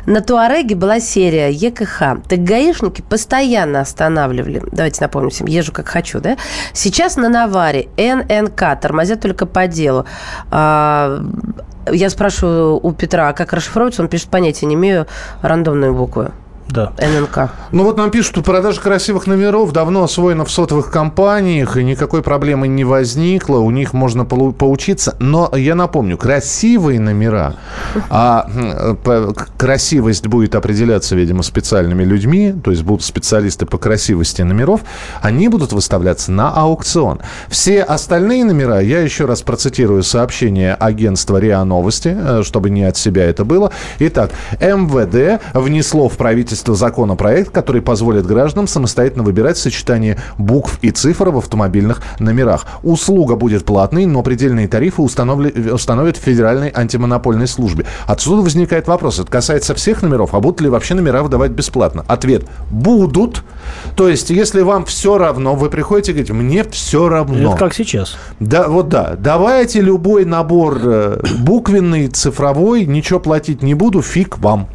На 0.06 0.22
Туареге 0.22 0.76
была 0.76 1.00
серия 1.00 1.52
ЕКХ. 1.52 2.00
Так 2.28 2.44
гаишники 2.44 3.02
постоянно 3.02 3.82
останавливали. 3.82 4.64
Давайте 4.72 5.02
напомним 5.02 5.30
всем, 5.30 5.48
езжу 5.48 5.72
как 5.72 5.88
хочу, 5.88 6.20
да? 6.20 6.38
Сейчас 6.74 7.18
на 7.18 7.30
Наваре 7.30 7.90
ННК 7.98 8.80
тормозят 8.82 9.22
только 9.22 9.46
по 9.46 9.68
делу. 9.68 10.06
А, 10.50 11.22
я 11.92 12.10
спрашиваю 12.10 12.80
у 12.82 12.92
Петра, 12.94 13.30
а 13.30 13.34
как 13.34 13.54
расшифровывается? 13.54 14.02
Он 14.02 14.08
пишет, 14.08 14.30
понятия 14.30 14.66
не 14.66 14.76
имею, 14.76 15.08
рандомные 15.42 15.92
буквы. 15.92 16.32
Да. 16.70 16.92
ННК. 17.00 17.52
Ну 17.72 17.84
вот 17.84 17.98
нам 17.98 18.12
пишут, 18.12 18.32
что 18.34 18.42
продажа 18.44 18.80
красивых 18.80 19.26
номеров 19.26 19.72
давно 19.72 20.04
освоена 20.04 20.46
в 20.46 20.52
сотовых 20.52 20.92
компаниях, 20.92 21.78
и 21.78 21.84
никакой 21.84 22.22
проблемы 22.22 22.68
не 22.68 22.84
возникло, 22.84 23.58
у 23.58 23.72
них 23.72 23.94
можно 23.94 24.24
полу- 24.24 24.54
поучиться. 24.54 25.16
Но 25.20 25.52
я 25.56 25.74
напомню, 25.74 26.18
красивые 26.18 27.00
номера, 27.00 27.56
а 28.10 28.48
к- 29.04 29.48
красивость 29.58 30.28
будет 30.28 30.54
определяться, 30.54 31.16
видимо, 31.16 31.42
специальными 31.42 32.04
людьми, 32.04 32.54
то 32.64 32.70
есть 32.70 32.84
будут 32.84 33.04
специалисты 33.04 33.66
по 33.66 33.78
красивости 33.80 34.44
номеров, 34.44 34.82
они 35.22 35.48
будут 35.48 35.74
выставляться 35.74 36.32
на 36.32 36.52
аукцион. 36.52 37.20
Все 37.48 37.82
остальные 37.82 38.44
номера, 38.46 38.80
я 38.80 39.00
еще 39.02 39.26
раз 39.26 39.42
процитирую 39.42 40.04
сообщение 40.04 40.76
агентства 40.76 41.38
РИА 41.38 41.64
Новости, 41.64 42.16
э, 42.16 42.44
чтобы 42.44 42.70
не 42.70 42.84
от 42.84 42.96
себя 42.96 43.26
это 43.26 43.44
было. 43.44 43.72
Итак, 43.98 44.32
МВД 44.60 45.42
внесло 45.54 46.10
в 46.10 46.18
правительство 46.18 46.59
законопроект, 46.68 47.52
который 47.52 47.82
позволит 47.82 48.26
гражданам 48.26 48.68
самостоятельно 48.68 49.24
выбирать 49.24 49.58
сочетание 49.58 50.18
букв 50.38 50.80
и 50.82 50.92
цифр 50.92 51.30
в 51.30 51.38
автомобильных 51.38 52.02
номерах. 52.20 52.66
Услуга 52.84 53.36
будет 53.36 53.66
платной, 53.66 54.06
но 54.06 54.24
предельные 54.24 54.68
тарифы 54.68 55.02
установят 55.02 56.18
в 56.18 56.22
Федеральной 56.22 56.72
антимонопольной 56.74 57.48
службе. 57.48 57.86
Отсюда 58.06 58.42
возникает 58.42 58.88
вопрос, 58.88 59.20
это 59.20 59.32
касается 59.32 59.76
всех 59.76 60.02
номеров, 60.02 60.34
а 60.34 60.40
будут 60.40 60.62
ли 60.62 60.70
вообще 60.70 60.94
номера 60.94 61.24
выдавать 61.24 61.52
бесплатно? 61.52 62.06
Ответ– 62.08 62.46
будут. 62.72 63.44
То 63.96 64.10
есть, 64.10 64.30
если 64.30 64.62
вам 64.62 64.86
все 64.86 65.18
равно, 65.18 65.56
вы 65.56 65.70
приходите 65.70 66.12
и 66.12 66.14
говорите, 66.14 66.34
мне 66.34 66.64
все 66.64 67.10
равно. 67.10 67.52
Это 67.52 67.58
как 67.58 67.74
сейчас. 67.74 68.18
Да, 68.40 68.68
вот 68.68 68.90
да. 68.90 69.16
Давайте 69.18 69.82
любой 69.82 70.26
набор 70.26 70.80
э, 70.82 71.22
буквенный, 71.40 72.08
цифровой, 72.08 72.86
ничего 72.86 73.20
платить 73.20 73.62
не 73.62 73.74
буду, 73.74 74.02
фиг 74.02 74.40
вам. 74.40 74.68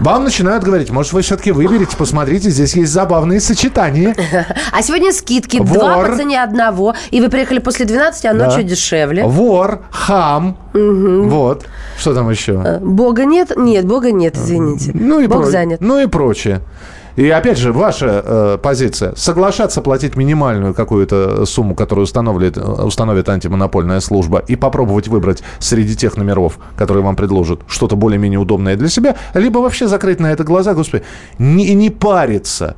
Вам 0.00 0.24
начинают 0.24 0.62
говорить, 0.64 0.90
может, 0.90 1.12
вы 1.12 1.22
все-таки 1.22 1.50
выберете, 1.50 1.96
посмотрите, 1.96 2.50
здесь 2.50 2.74
есть 2.76 2.92
забавные 2.92 3.40
сочетания. 3.40 4.14
А 4.72 4.82
сегодня 4.82 5.12
скидки. 5.12 5.56
Вор. 5.58 5.78
Два 5.78 6.04
по 6.04 6.16
цене 6.16 6.42
одного. 6.42 6.94
И 7.10 7.20
вы 7.20 7.28
приехали 7.28 7.58
после 7.58 7.84
12, 7.84 8.24
а 8.26 8.34
Да. 8.34 8.46
ночью 8.46 8.62
дешевле. 8.62 9.24
Вор, 9.24 9.80
хам. 9.90 10.56
Вот. 10.72 11.64
Что 11.98 12.14
там 12.14 12.30
еще? 12.30 12.62
Э, 12.64 12.78
Бога 12.78 13.24
нет? 13.24 13.52
Нет, 13.56 13.84
Бога 13.86 14.12
нет, 14.12 14.36
извините. 14.36 14.92
Ну 14.94 15.18
и 15.20 15.26
Бог 15.26 15.42
про- 15.42 15.50
занят. 15.50 15.80
Ну 15.80 15.98
и 15.98 16.06
прочее. 16.06 16.60
И 17.18 17.28
опять 17.30 17.58
же, 17.58 17.72
ваша 17.72 18.22
э, 18.24 18.58
позиция. 18.62 19.12
Соглашаться 19.16 19.82
платить 19.82 20.14
минимальную 20.14 20.72
какую-то 20.72 21.46
сумму, 21.46 21.74
которую 21.74 22.04
установит, 22.04 22.56
установит 22.56 23.28
антимонопольная 23.28 23.98
служба, 23.98 24.38
и 24.38 24.54
попробовать 24.54 25.08
выбрать 25.08 25.42
среди 25.58 25.96
тех 25.96 26.16
номеров, 26.16 26.60
которые 26.76 27.02
вам 27.02 27.16
предложат, 27.16 27.62
что-то 27.66 27.96
более-менее 27.96 28.38
удобное 28.38 28.76
для 28.76 28.88
себя, 28.88 29.16
либо 29.34 29.58
вообще 29.58 29.88
закрыть 29.88 30.20
на 30.20 30.28
это 30.30 30.44
глаза, 30.44 30.74
господи, 30.74 31.02
не, 31.40 31.74
не 31.74 31.90
париться. 31.90 32.76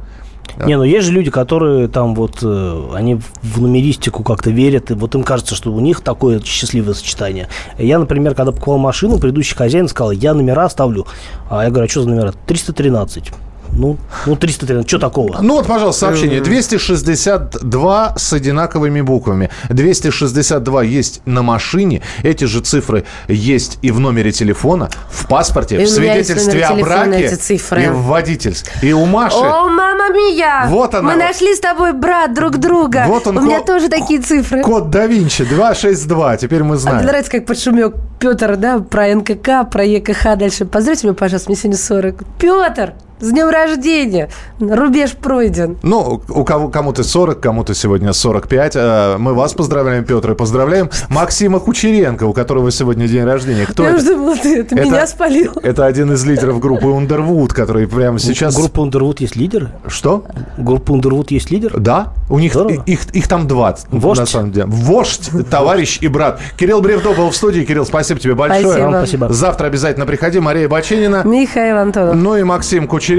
Не, 0.65 0.79
ну 0.79 0.85
есть 0.85 1.07
же 1.07 1.13
люди, 1.13 1.31
которые 1.31 1.89
там 1.89 2.15
вот, 2.15 2.39
э, 2.43 2.89
они 2.95 3.21
в 3.43 3.61
нумеристику 3.61 4.23
как-то 4.23 4.51
верят, 4.51 4.91
и 4.91 4.95
вот 4.95 5.15
им 5.15 5.23
кажется, 5.23 5.55
что 5.55 5.71
у 5.71 5.81
них 5.81 6.01
такое 6.01 6.41
счастливое 6.41 6.95
сочетание. 6.95 7.49
Я, 7.77 7.99
например, 7.99 8.35
когда 8.35 8.53
покупал 8.53 8.79
машину, 8.79 9.19
предыдущий 9.19 9.55
хозяин 9.55 9.87
сказал, 9.87 10.13
я 10.13 10.33
номера 10.33 10.71
ставлю. 10.71 11.07
А 11.51 11.63
я 11.65 11.69
говорю, 11.69 11.85
а 11.85 11.91
что 11.91 12.05
за 12.05 12.09
номера? 12.09 12.33
313. 12.47 13.33
Ну, 13.73 13.97
ну 14.27 14.37
313, 14.37 14.89
что 14.89 14.99
такого? 14.99 15.39
Ну 15.41 15.55
вот, 15.55 15.67
пожалуйста, 15.67 16.07
сообщение. 16.07 16.41
262 16.41 18.15
с 18.17 18.33
одинаковыми 18.33 19.01
буквами. 19.01 19.51
262 19.69 20.83
есть 20.83 21.23
на 21.25 21.43
машине. 21.43 22.03
Эти 22.23 22.45
же 22.45 22.61
цифры 22.61 23.05
есть 23.29 23.79
и 23.83 23.91
в 23.91 24.01
номере 24.01 24.33
телефона, 24.33 24.91
в 25.11 25.27
паспорте, 25.29 25.81
И 25.81 25.85
в 25.85 25.89
свидетельстве 25.89 26.65
о 26.65 26.75
браке 26.75 27.27
эти 27.27 27.35
цифры. 27.35 27.85
и 27.85 27.89
в 27.89 28.03
водительстве. 28.05 28.73
И 28.83 28.93
у 28.93 29.05
Маши... 29.07 29.37
О, 29.37 29.69
мама 29.69 30.09
мия! 30.11 30.67
Вот 30.69 30.95
она 30.95 31.11
Мы 31.11 31.15
вот. 31.15 31.25
нашли 31.25 31.55
с 31.55 31.61
тобой, 31.61 31.93
брат, 31.93 32.35
друг 32.35 32.59
друга. 32.59 33.05
Вот 33.07 33.27
он, 33.27 33.39
У 33.39 33.43
меня 33.43 33.61
тоже 33.61 33.89
такие 33.89 34.21
цифры. 34.21 34.63
Код 34.63 34.91
да 34.91 35.07
Винчи 35.07 35.45
262. 35.45 36.37
Теперь 36.37 36.63
мы 36.63 36.75
А 36.75 36.79
знаем. 36.79 36.99
мне 36.99 37.07
нравится, 37.07 37.31
как 37.33 37.47
подшумел 37.47 37.93
Петр, 38.19 38.57
да, 38.57 38.79
про 38.81 39.15
НКК, 39.15 39.69
про 39.71 39.85
ЕКХ 39.85 40.37
дальше. 40.37 40.65
Поздравьте 40.65 41.07
меня, 41.07 41.15
пожалуйста, 41.15 41.49
мне 41.51 41.57
сегодня 41.57 41.79
40. 41.79 42.17
Петр, 42.39 42.93
с 43.21 43.31
днем 43.31 43.49
рождения! 43.49 44.29
Рубеж 44.61 45.13
пройден. 45.13 45.79
Ну, 45.83 46.23
у 46.29 46.45
кого 46.45 46.69
кому-то 46.69 47.03
40, 47.03 47.41
кому-то 47.41 47.75
сегодня 47.75 48.13
45. 48.13 48.73
Э, 48.77 49.17
Мы 49.19 49.35
вас 49.35 49.53
поздравляем, 49.55 50.05
Петр, 50.05 50.33
и 50.33 50.35
поздравляем 50.35 50.91
Максима 51.09 51.61
Кучеренко, 51.61 52.25
у 52.25 52.33
которого 52.33 52.71
сегодня 52.71 53.07
день 53.09 53.25
рождения. 53.25 53.67
Кто 53.67 53.83
Я 53.85 53.91
это? 53.91 53.99
уже 53.99 54.15
думала, 54.15 54.37
ты 54.37 54.61
это, 54.61 54.75
Это- 54.75 54.85
меня 54.85 55.07
спалил. 55.07 55.53
Это 55.63 55.87
один 55.87 56.13
из 56.13 56.25
лидеров 56.25 56.61
группы 56.61 56.87
Underwood, 56.87 57.49
который 57.55 57.87
прямо 57.87 58.19
сейчас... 58.19 58.57
У 58.57 58.61
группы 58.61 58.81
Underwood 58.83 59.17
есть 59.21 59.37
лидеры? 59.37 59.69
Что? 59.87 60.25
Группа 60.59 60.93
Underwood 60.93 61.27
есть 61.31 61.51
лидеры? 61.51 61.79
Да, 61.79 62.13
у 62.29 62.39
них 62.39 62.55
их, 62.87 63.07
их 63.15 63.29
там 63.29 63.47
два, 63.49 63.77
Вождь? 63.91 64.21
на 64.21 64.27
самом 64.27 64.53
деле. 64.53 64.67
Вождь, 64.67 65.31
товарищ 65.51 65.99
и 66.01 66.09
брат. 66.09 66.41
Кирилл 66.59 66.81
Бревдо 66.81 67.13
был 67.13 67.31
в 67.31 67.37
студии. 67.37 67.63
Кирилл, 67.65 67.85
спасибо 67.87 68.19
тебе 68.21 68.35
большое. 68.35 68.63
Спасибо. 68.65 68.85
Вам 68.85 68.95
спасибо. 68.99 69.29
Завтра 69.33 69.67
обязательно 69.67 70.07
приходи. 70.07 70.41
Мария 70.41 70.69
Баченина. 70.69 71.23
Михаил 71.25 71.79
Антонов. 71.79 72.15
Ну 72.17 72.37
и 72.37 72.43
Максим 72.43 72.87
Кучеренко, 72.87 73.10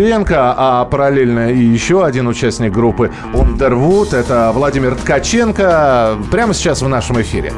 а 0.58 0.86
параллельно 0.86 1.52
и 1.52 1.64
еще 1.64 2.06
один 2.06 2.28
участник 2.28 2.72
группы 2.72 3.12
Underwood. 3.34 4.16
Это 4.16 4.52
Владимир 4.54 4.96
Ткаченко. 4.96 6.18
Прямо 6.32 6.54
сейчас 6.54 6.82
в 6.82 6.88
нашем 6.88 7.22
эфире. 7.22 7.52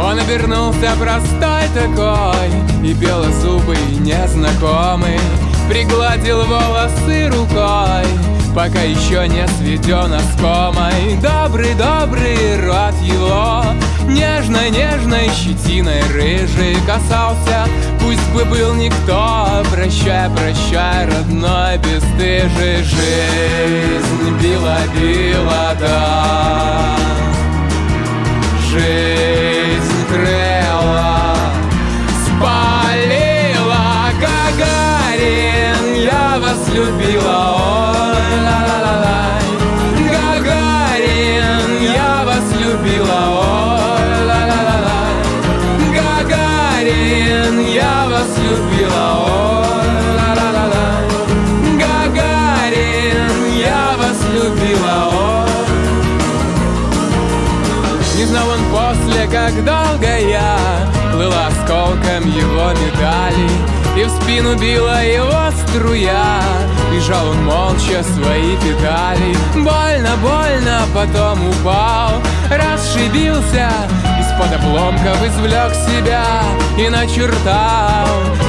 Он 0.00 0.18
обернулся 0.18 0.92
простой 0.98 1.64
такой 1.74 2.48
И 2.84 2.94
белозубый 2.94 3.76
незнакомый 3.98 5.18
Пригладил 5.68 6.44
волосы 6.44 7.28
рукой 7.28 8.37
Пока 8.58 8.80
еще 8.80 9.28
не 9.28 9.46
сведен 9.46 10.12
оскомой. 10.12 11.16
Добрый-добрый 11.22 12.60
рот 12.66 12.94
его. 13.00 13.62
Нежной-нежной 14.08 15.28
щетиной 15.28 16.02
рыжий 16.12 16.76
касался. 16.84 17.68
Пусть 18.00 18.28
бы 18.30 18.44
был 18.46 18.74
никто 18.74 19.62
Прощай, 19.70 20.28
прощай, 20.30 21.06
родной 21.06 21.78
бесстыжий. 21.78 22.82
Жизнь 22.82 24.36
била-била, 24.42 25.76
да. 25.78 26.96
Жизнь 28.72 30.06
крыла 30.08 31.36
Спалила 32.26 34.10
Гагарин 34.20 35.94
Я 36.02 36.40
вас 36.40 36.68
любила 36.74 37.47
И 63.98 64.04
в 64.04 64.10
спину 64.10 64.56
била 64.56 65.02
его 65.02 65.50
струя. 65.66 66.40
Бежал 66.92 67.30
он 67.30 67.44
молча 67.44 68.04
свои 68.04 68.56
педали. 68.58 69.36
Больно, 69.54 70.16
больно, 70.22 70.82
потом 70.94 71.48
упал. 71.48 72.22
Расшибился 72.48 73.68
Из-под 74.20 74.54
обломков 74.54 75.26
извлек 75.26 75.74
себя 75.74 76.22
И 76.78 76.88
начертал. 76.88 78.06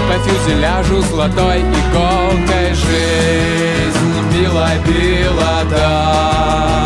По 0.07 0.19
фюзеляжу 0.19 1.01
золотой 1.01 1.61
иголкой 1.61 2.75
Жизнь 2.75 4.21
била, 4.31 4.69
била, 4.85 5.63
да 5.71 6.85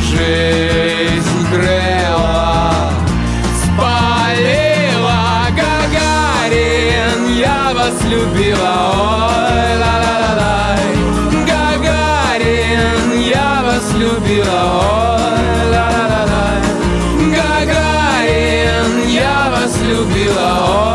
Жизнь 0.00 1.46
грела, 1.52 1.85
вас 7.86 8.04
любила, 8.04 8.72
ой, 8.94 9.76
ла-ла-ла-лай 9.78 10.86
Гагарин, 11.46 13.20
я 13.20 13.62
вас 13.64 13.92
любила, 13.94 14.60
ой, 14.74 15.70
ла-ла-ла-лай 15.72 16.62
Гагарин, 17.36 19.08
я 19.08 19.50
вас 19.52 19.74
любила, 19.82 20.50
ой, 20.68 20.85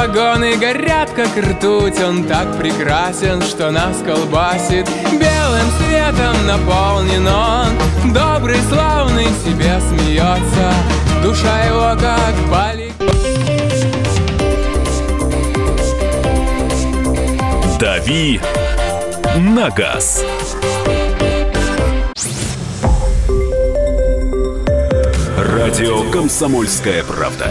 погоны 0.00 0.56
горят, 0.56 1.10
как 1.10 1.36
ртуть. 1.36 2.00
Он 2.00 2.24
так 2.24 2.56
прекрасен, 2.56 3.42
что 3.42 3.70
нас 3.70 3.98
колбасит. 3.98 4.88
Белым 5.12 5.66
светом 5.78 6.46
наполнен 6.46 7.26
он. 7.28 8.12
Добрый, 8.14 8.58
славный, 8.70 9.28
себе 9.44 9.78
смеется. 9.80 10.72
Душа 11.22 11.64
его 11.64 12.00
как 12.00 12.34
полик. 12.50 12.94
«Дави 17.78 18.40
на 19.36 19.70
газ». 19.70 20.24
Радио 25.38 26.10
«Комсомольская 26.10 27.04
правда». 27.04 27.50